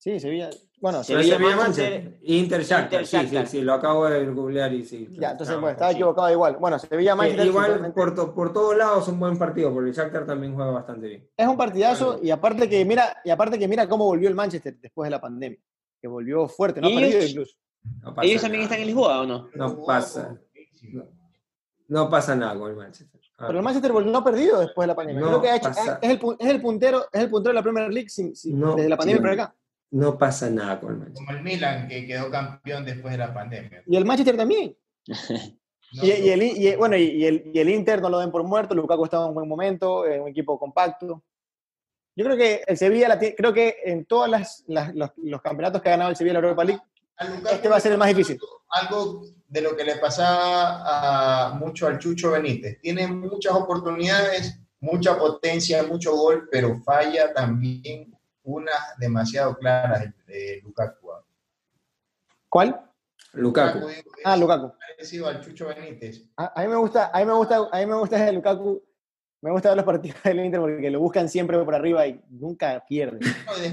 Sí, 0.02 0.18
Sevilla. 0.18 0.50
Bueno, 0.80 1.04
Sevilla, 1.04 1.36
Sevilla 1.36 1.56
Manchester. 1.56 2.18
Inter 2.22 2.64
Shakhtar, 2.64 3.06
sí, 3.06 3.18
sí, 3.28 3.36
sí, 3.46 3.60
lo 3.60 3.74
acabo 3.74 4.10
de 4.10 4.26
googlear 4.26 4.72
y 4.74 4.84
sí. 4.84 5.06
Ya, 5.12 5.30
entonces, 5.30 5.54
bueno, 5.54 5.70
estaba 5.70 5.92
equivocado 5.92 6.28
igual. 6.28 6.56
Bueno, 6.56 6.76
Sevilla 6.76 7.14
Manchester. 7.14 7.44
Sí, 7.44 7.48
igual, 7.50 7.92
por, 7.94 8.12
to, 8.12 8.34
por 8.34 8.52
todos 8.52 8.76
lados 8.76 9.04
es 9.04 9.12
un 9.12 9.20
buen 9.20 9.38
partido, 9.38 9.72
porque 9.72 9.90
el 9.90 9.94
Shakhtar 9.94 10.26
también 10.26 10.56
juega 10.56 10.72
bastante 10.72 11.06
bien. 11.06 11.30
Es 11.36 11.46
un 11.46 11.56
partidazo, 11.56 12.18
y 12.20 12.32
aparte 12.32 12.68
que 12.68 12.84
mira, 12.84 13.16
y 13.24 13.30
aparte 13.30 13.60
que 13.60 13.68
mira 13.68 13.88
cómo 13.88 14.06
volvió 14.06 14.28
el 14.28 14.34
Manchester 14.34 14.76
después 14.80 15.06
de 15.06 15.10
la 15.12 15.20
pandemia. 15.20 15.60
Que 16.00 16.08
volvió 16.08 16.48
fuerte, 16.48 16.80
no 16.80 16.88
ha 16.88 16.90
perdido 16.90 17.24
incluso. 17.24 17.56
No 18.00 18.14
¿Ellos 18.22 18.42
también 18.42 18.64
están 18.64 18.80
en 18.80 18.86
Lisboa 18.86 19.20
o 19.20 19.26
no? 19.26 19.50
No 19.54 19.84
pasa. 19.84 20.36
No, 20.90 21.04
no 21.86 22.10
pasa 22.10 22.34
nada 22.34 22.58
con 22.58 22.68
el 22.70 22.76
Manchester. 22.76 23.20
Pero 23.38 23.58
el 23.58 23.62
Manchester 23.62 23.94
no 23.94 24.18
ha 24.18 24.24
perdido 24.24 24.58
después 24.58 24.82
de 24.82 24.88
la 24.88 24.96
pandemia. 24.96 25.20
No 25.20 25.28
Creo 25.28 25.42
que 25.42 25.48
ha 25.48 25.56
hecho, 25.56 25.68
pasa. 25.68 26.00
es, 26.02 26.10
el, 26.10 26.20
es, 26.40 26.48
el, 26.48 26.60
puntero, 26.60 27.04
es 27.12 27.20
el 27.22 27.30
puntero 27.30 27.50
de 27.50 27.54
la 27.54 27.62
Premier 27.62 27.92
League 27.92 28.08
sin, 28.08 28.34
sin, 28.34 28.58
No, 28.58 28.74
desde 28.74 28.88
la 28.88 28.96
pandemia 28.96 29.18
sí. 29.18 29.22
para 29.22 29.44
acá. 29.44 29.56
No 29.92 30.16
pasa 30.16 30.48
nada 30.48 30.80
con 30.80 30.92
el 30.92 30.98
Manchester. 30.98 31.26
Como 31.26 31.38
el 31.38 31.44
Milan, 31.44 31.86
que 31.86 32.06
quedó 32.06 32.30
campeón 32.30 32.84
después 32.84 33.12
de 33.12 33.18
la 33.18 33.32
pandemia. 33.32 33.82
Y 33.86 33.96
el 33.96 34.04
Manchester 34.04 34.36
también. 34.36 34.76
No, 35.94 36.04
y, 36.04 36.10
y, 36.10 36.30
el, 36.30 36.42
y, 36.42 36.74
bueno, 36.76 36.96
y, 36.96 37.26
el, 37.26 37.50
y 37.52 37.58
el 37.58 37.68
Inter 37.68 38.00
no 38.00 38.08
lo 38.08 38.18
den 38.18 38.30
por 38.30 38.42
muerto, 38.44 38.74
Lukaku 38.74 39.04
está 39.04 39.18
en 39.18 39.24
un 39.24 39.34
buen 39.34 39.46
momento, 39.46 40.06
en 40.06 40.22
un 40.22 40.28
equipo 40.28 40.58
compacto. 40.58 41.22
Yo 42.16 42.24
creo 42.24 42.34
que 42.34 42.62
el 42.66 42.78
Sevilla, 42.78 43.08
la, 43.08 43.18
creo 43.18 43.52
que 43.52 43.76
en 43.84 44.06
todos 44.06 44.26
las, 44.26 44.64
las, 44.68 44.94
los, 44.94 45.10
los, 45.18 45.42
campeonatos 45.42 45.82
que 45.82 45.90
ha 45.90 45.92
ganado 45.92 46.08
el 46.08 46.16
Sevilla 46.16 46.38
en 46.38 46.42
la 46.42 46.48
Europa 46.48 46.64
League, 46.64 46.82
este 47.52 47.68
va 47.68 47.76
a 47.76 47.80
ser 47.80 47.92
el 47.92 47.98
más 47.98 48.08
difícil. 48.08 48.38
Algo 48.70 49.22
de 49.48 49.60
lo 49.60 49.76
que 49.76 49.84
le 49.84 49.96
pasaba 49.96 51.50
a, 51.50 51.54
mucho 51.56 51.86
al 51.86 51.98
Chucho 51.98 52.30
Benítez. 52.30 52.80
Tiene 52.80 53.06
muchas 53.06 53.52
oportunidades, 53.52 54.58
mucha 54.80 55.18
potencia, 55.18 55.82
mucho 55.82 56.16
gol, 56.16 56.48
pero 56.50 56.80
falla 56.82 57.34
también 57.34 58.16
unas 58.44 58.98
demasiado 58.98 59.56
claras 59.56 60.04
de 60.26 60.60
Lukaku. 60.64 61.08
¿Cuál? 62.48 62.80
Lukaku. 63.32 63.88
Ah, 64.24 64.36
Lukaku. 64.36 64.74
Parecido 64.78 65.28
al 65.28 65.40
Chucho 65.40 65.68
Benítez. 65.68 66.24
A, 66.36 66.60
a, 66.60 66.62
mí 66.64 66.68
me 66.68 66.76
gusta, 66.76 67.10
a 67.12 67.18
mí 67.20 67.24
me 67.24 67.32
gusta, 67.32 67.68
a 67.70 67.78
mí 67.78 67.86
me 67.86 67.96
gusta 67.96 68.28
el 68.28 68.34
Lukaku. 68.36 68.82
Me 69.40 69.50
gusta 69.50 69.70
ver 69.70 69.76
los 69.76 69.86
partidos 69.86 70.22
del 70.22 70.44
Inter 70.44 70.60
porque 70.60 70.90
lo 70.90 71.00
buscan 71.00 71.28
siempre 71.28 71.58
por 71.64 71.74
arriba 71.74 72.06
y 72.06 72.20
nunca 72.30 72.84
pierden. 72.86 73.20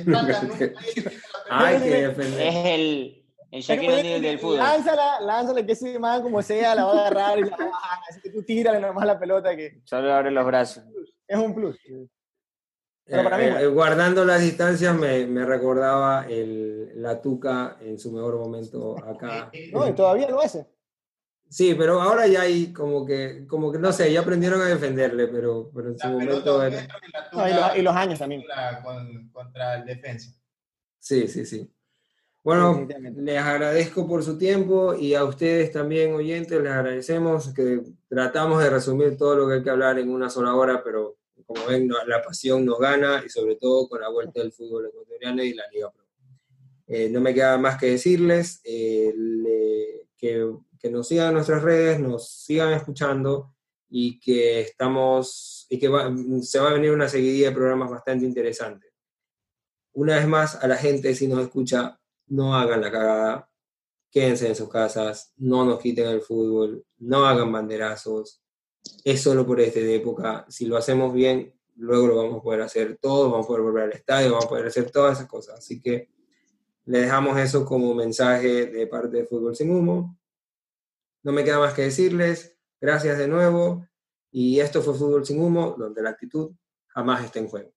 No, 0.06 0.20
Ay, 1.50 1.80
que 1.80 2.08
defender. 2.08 2.48
Es 2.48 2.66
el, 2.66 3.26
el 3.52 3.62
Shaquille 3.62 4.00
O'Neal 4.00 4.22
del 4.22 4.40
fútbol. 4.40 4.58
Lánzala, 4.58 5.22
lánzala, 5.22 5.64
que 5.64 5.74
ese 5.74 6.00
man 6.00 6.24
como 6.24 6.42
sea 6.42 6.74
la 6.74 6.86
va 6.86 6.92
a 6.92 7.00
agarrar 7.02 7.40
y 7.40 7.44
la 7.44 7.58
va 7.58 7.64
a 7.64 7.70
bajar. 7.70 8.00
Así 8.10 8.22
que 8.22 8.30
tú 8.32 8.42
tírale 8.44 8.80
nomás 8.80 9.06
la 9.06 9.20
pelota 9.20 9.56
que... 9.56 9.82
Solo 9.84 10.12
abre 10.12 10.32
los 10.32 10.46
brazos. 10.46 10.84
Es 11.28 11.38
un 11.38 11.54
plus. 11.54 11.78
Pero 13.10 13.24
para 13.24 13.38
mí, 13.38 13.44
eh, 13.46 13.68
guardando 13.68 14.24
las 14.24 14.42
distancias, 14.42 14.96
me, 14.96 15.26
me 15.26 15.44
recordaba 15.44 16.28
el, 16.28 17.02
la 17.02 17.20
Tuca 17.22 17.78
en 17.82 17.98
su 17.98 18.12
mejor 18.12 18.38
momento 18.38 18.96
acá. 19.04 19.52
No, 19.74 19.88
y 19.88 19.94
todavía 19.94 20.30
lo 20.30 20.40
hace. 20.42 20.68
Sí, 21.50 21.74
pero 21.74 22.00
ahora 22.00 22.28
ya 22.28 22.42
hay 22.42 22.72
como 22.72 23.04
que, 23.04 23.48
como 23.48 23.72
que 23.72 23.80
no 23.80 23.92
sé, 23.92 24.14
ya 24.14 24.20
aprendieron 24.20 24.62
a 24.62 24.66
defenderle, 24.66 25.28
pero, 25.28 25.72
pero 25.74 25.90
en 25.90 25.98
su 25.98 26.08
la 26.08 26.14
momento. 26.14 26.64
Era... 26.64 26.88
No, 27.34 27.48
y, 27.48 27.54
los, 27.54 27.78
y, 27.78 27.82
los, 27.82 27.96
años 27.96 28.20
también. 28.20 28.44
Con, 28.84 29.30
contra 29.30 29.78
el 29.78 29.86
defensa. 29.86 30.32
Sí, 31.00 31.28
sí, 31.28 31.46
sí. 31.46 31.74
Bueno, 32.44 32.88
les 33.16 33.40
agradezco 33.40 34.08
por 34.08 34.24
su 34.24 34.38
tiempo 34.38 34.94
y 34.94 35.16
a 35.16 35.24
ustedes 35.24 35.72
también, 35.72 36.14
oyentes, 36.14 36.62
les 36.62 36.72
agradecemos 36.72 37.54
que 37.54 37.82
tratamos 38.08 38.64
de 38.64 38.70
resumir 38.70 39.18
todo 39.18 39.36
lo 39.36 39.48
que 39.48 39.56
hay 39.56 39.64
que 39.64 39.70
hablar 39.70 39.98
en 40.00 40.10
una 40.10 40.30
sola 40.30 40.54
hora, 40.54 40.84
pero 40.84 41.19
como 41.50 41.66
ven, 41.66 41.90
la 42.06 42.22
pasión 42.22 42.64
nos 42.64 42.78
gana 42.78 43.24
y 43.26 43.30
sobre 43.30 43.56
todo 43.56 43.90
con 43.90 44.02
la 44.02 44.10
vuelta 44.10 44.40
del 44.40 44.52
fútbol 44.52 44.86
ecuatoriano 44.86 45.42
y 45.44 45.56
la 45.56 45.64
Liga 45.74 45.92
Pro. 45.92 46.06
Eh, 46.86 47.10
no 47.10 47.20
me 47.22 47.34
queda 47.34 47.58
más 47.58 47.80
que 47.80 47.88
decirles 47.88 48.62
eh, 48.64 49.12
le, 49.18 50.10
que, 50.16 50.48
que, 50.80 50.92
nos 50.92 51.08
sigan 51.08 51.30
en 51.30 51.34
nuestras 51.34 51.64
redes, 51.64 52.00
nos 52.00 52.30
sigan 52.30 52.72
escuchando 52.74 53.56
y 53.90 54.20
que 54.20 54.62
estamos 54.62 55.66
y 55.72 55.80
que 55.80 55.88
va, 55.88 56.14
se 56.44 56.60
va 56.60 56.70
a 56.70 56.74
venir 56.74 56.92
una 56.92 57.10
seguidilla 57.10 57.50
de 57.50 57.56
programas 57.56 57.90
bastante 57.90 58.26
interesantes. 58.26 58.92
una 59.94 60.18
vez 60.18 60.28
más 60.28 60.56
a 60.64 60.68
la 60.68 60.78
gente, 60.78 61.16
si 61.16 61.28
nos 61.28 61.40
escucha, 61.40 62.00
no 62.28 62.56
hagan 62.56 62.82
la 62.82 62.92
cagada, 62.92 63.50
quédense 64.12 64.48
en 64.48 64.56
sus 64.56 64.70
casas, 64.70 65.34
no 65.38 65.66
nos 65.66 65.80
quiten 65.80 66.06
el 66.10 66.22
fútbol, 66.22 66.86
no 67.00 67.26
hagan 67.26 67.52
banderazos, 67.52 68.40
es 69.04 69.22
solo 69.22 69.46
por 69.46 69.60
este 69.60 69.84
de 69.84 69.96
época. 69.96 70.46
Si 70.50 70.66
lo 70.66 70.78
hacemos 70.78 71.14
bien, 71.14 71.54
luego 71.76 72.08
lo 72.08 72.16
vamos 72.18 72.40
a 72.40 72.42
poder 72.42 72.62
hacer 72.62 72.98
todo, 73.02 73.32
vamos 73.32 73.46
a 73.46 73.48
poder 73.48 73.64
volver 73.64 73.84
al 73.84 73.94
estadio, 73.94 74.32
vamos 74.32 74.46
a 74.46 74.50
poder 74.50 74.68
hacer 74.68 74.92
todas 74.92 75.18
esas 75.18 75.28
cosas. 75.28 75.60
Así 75.60 75.82
que 75.82 76.10
le 76.86 77.02
dejamos 77.02 77.38
eso 77.40 77.66
como 77.66 77.94
mensaje 77.94 78.66
de 78.66 78.88
parte 78.88 79.18
de 79.18 79.26
Fútbol 79.26 79.56
Sin 79.56 79.72
Humo. 79.72 80.18
No 81.24 81.32
me 81.32 81.44
queda 81.44 81.60
más 81.60 81.74
que 81.74 81.84
decirles, 81.84 82.58
gracias 82.80 83.18
de 83.18 83.28
nuevo. 83.28 83.86
Y 84.32 84.60
esto 84.60 84.82
fue 84.82 84.94
Fútbol 84.94 85.26
Sin 85.26 85.42
Humo, 85.42 85.76
donde 85.78 86.02
la 86.02 86.12
actitud 86.12 86.52
jamás 86.88 87.24
está 87.24 87.40
en 87.40 87.48
juego. 87.48 87.72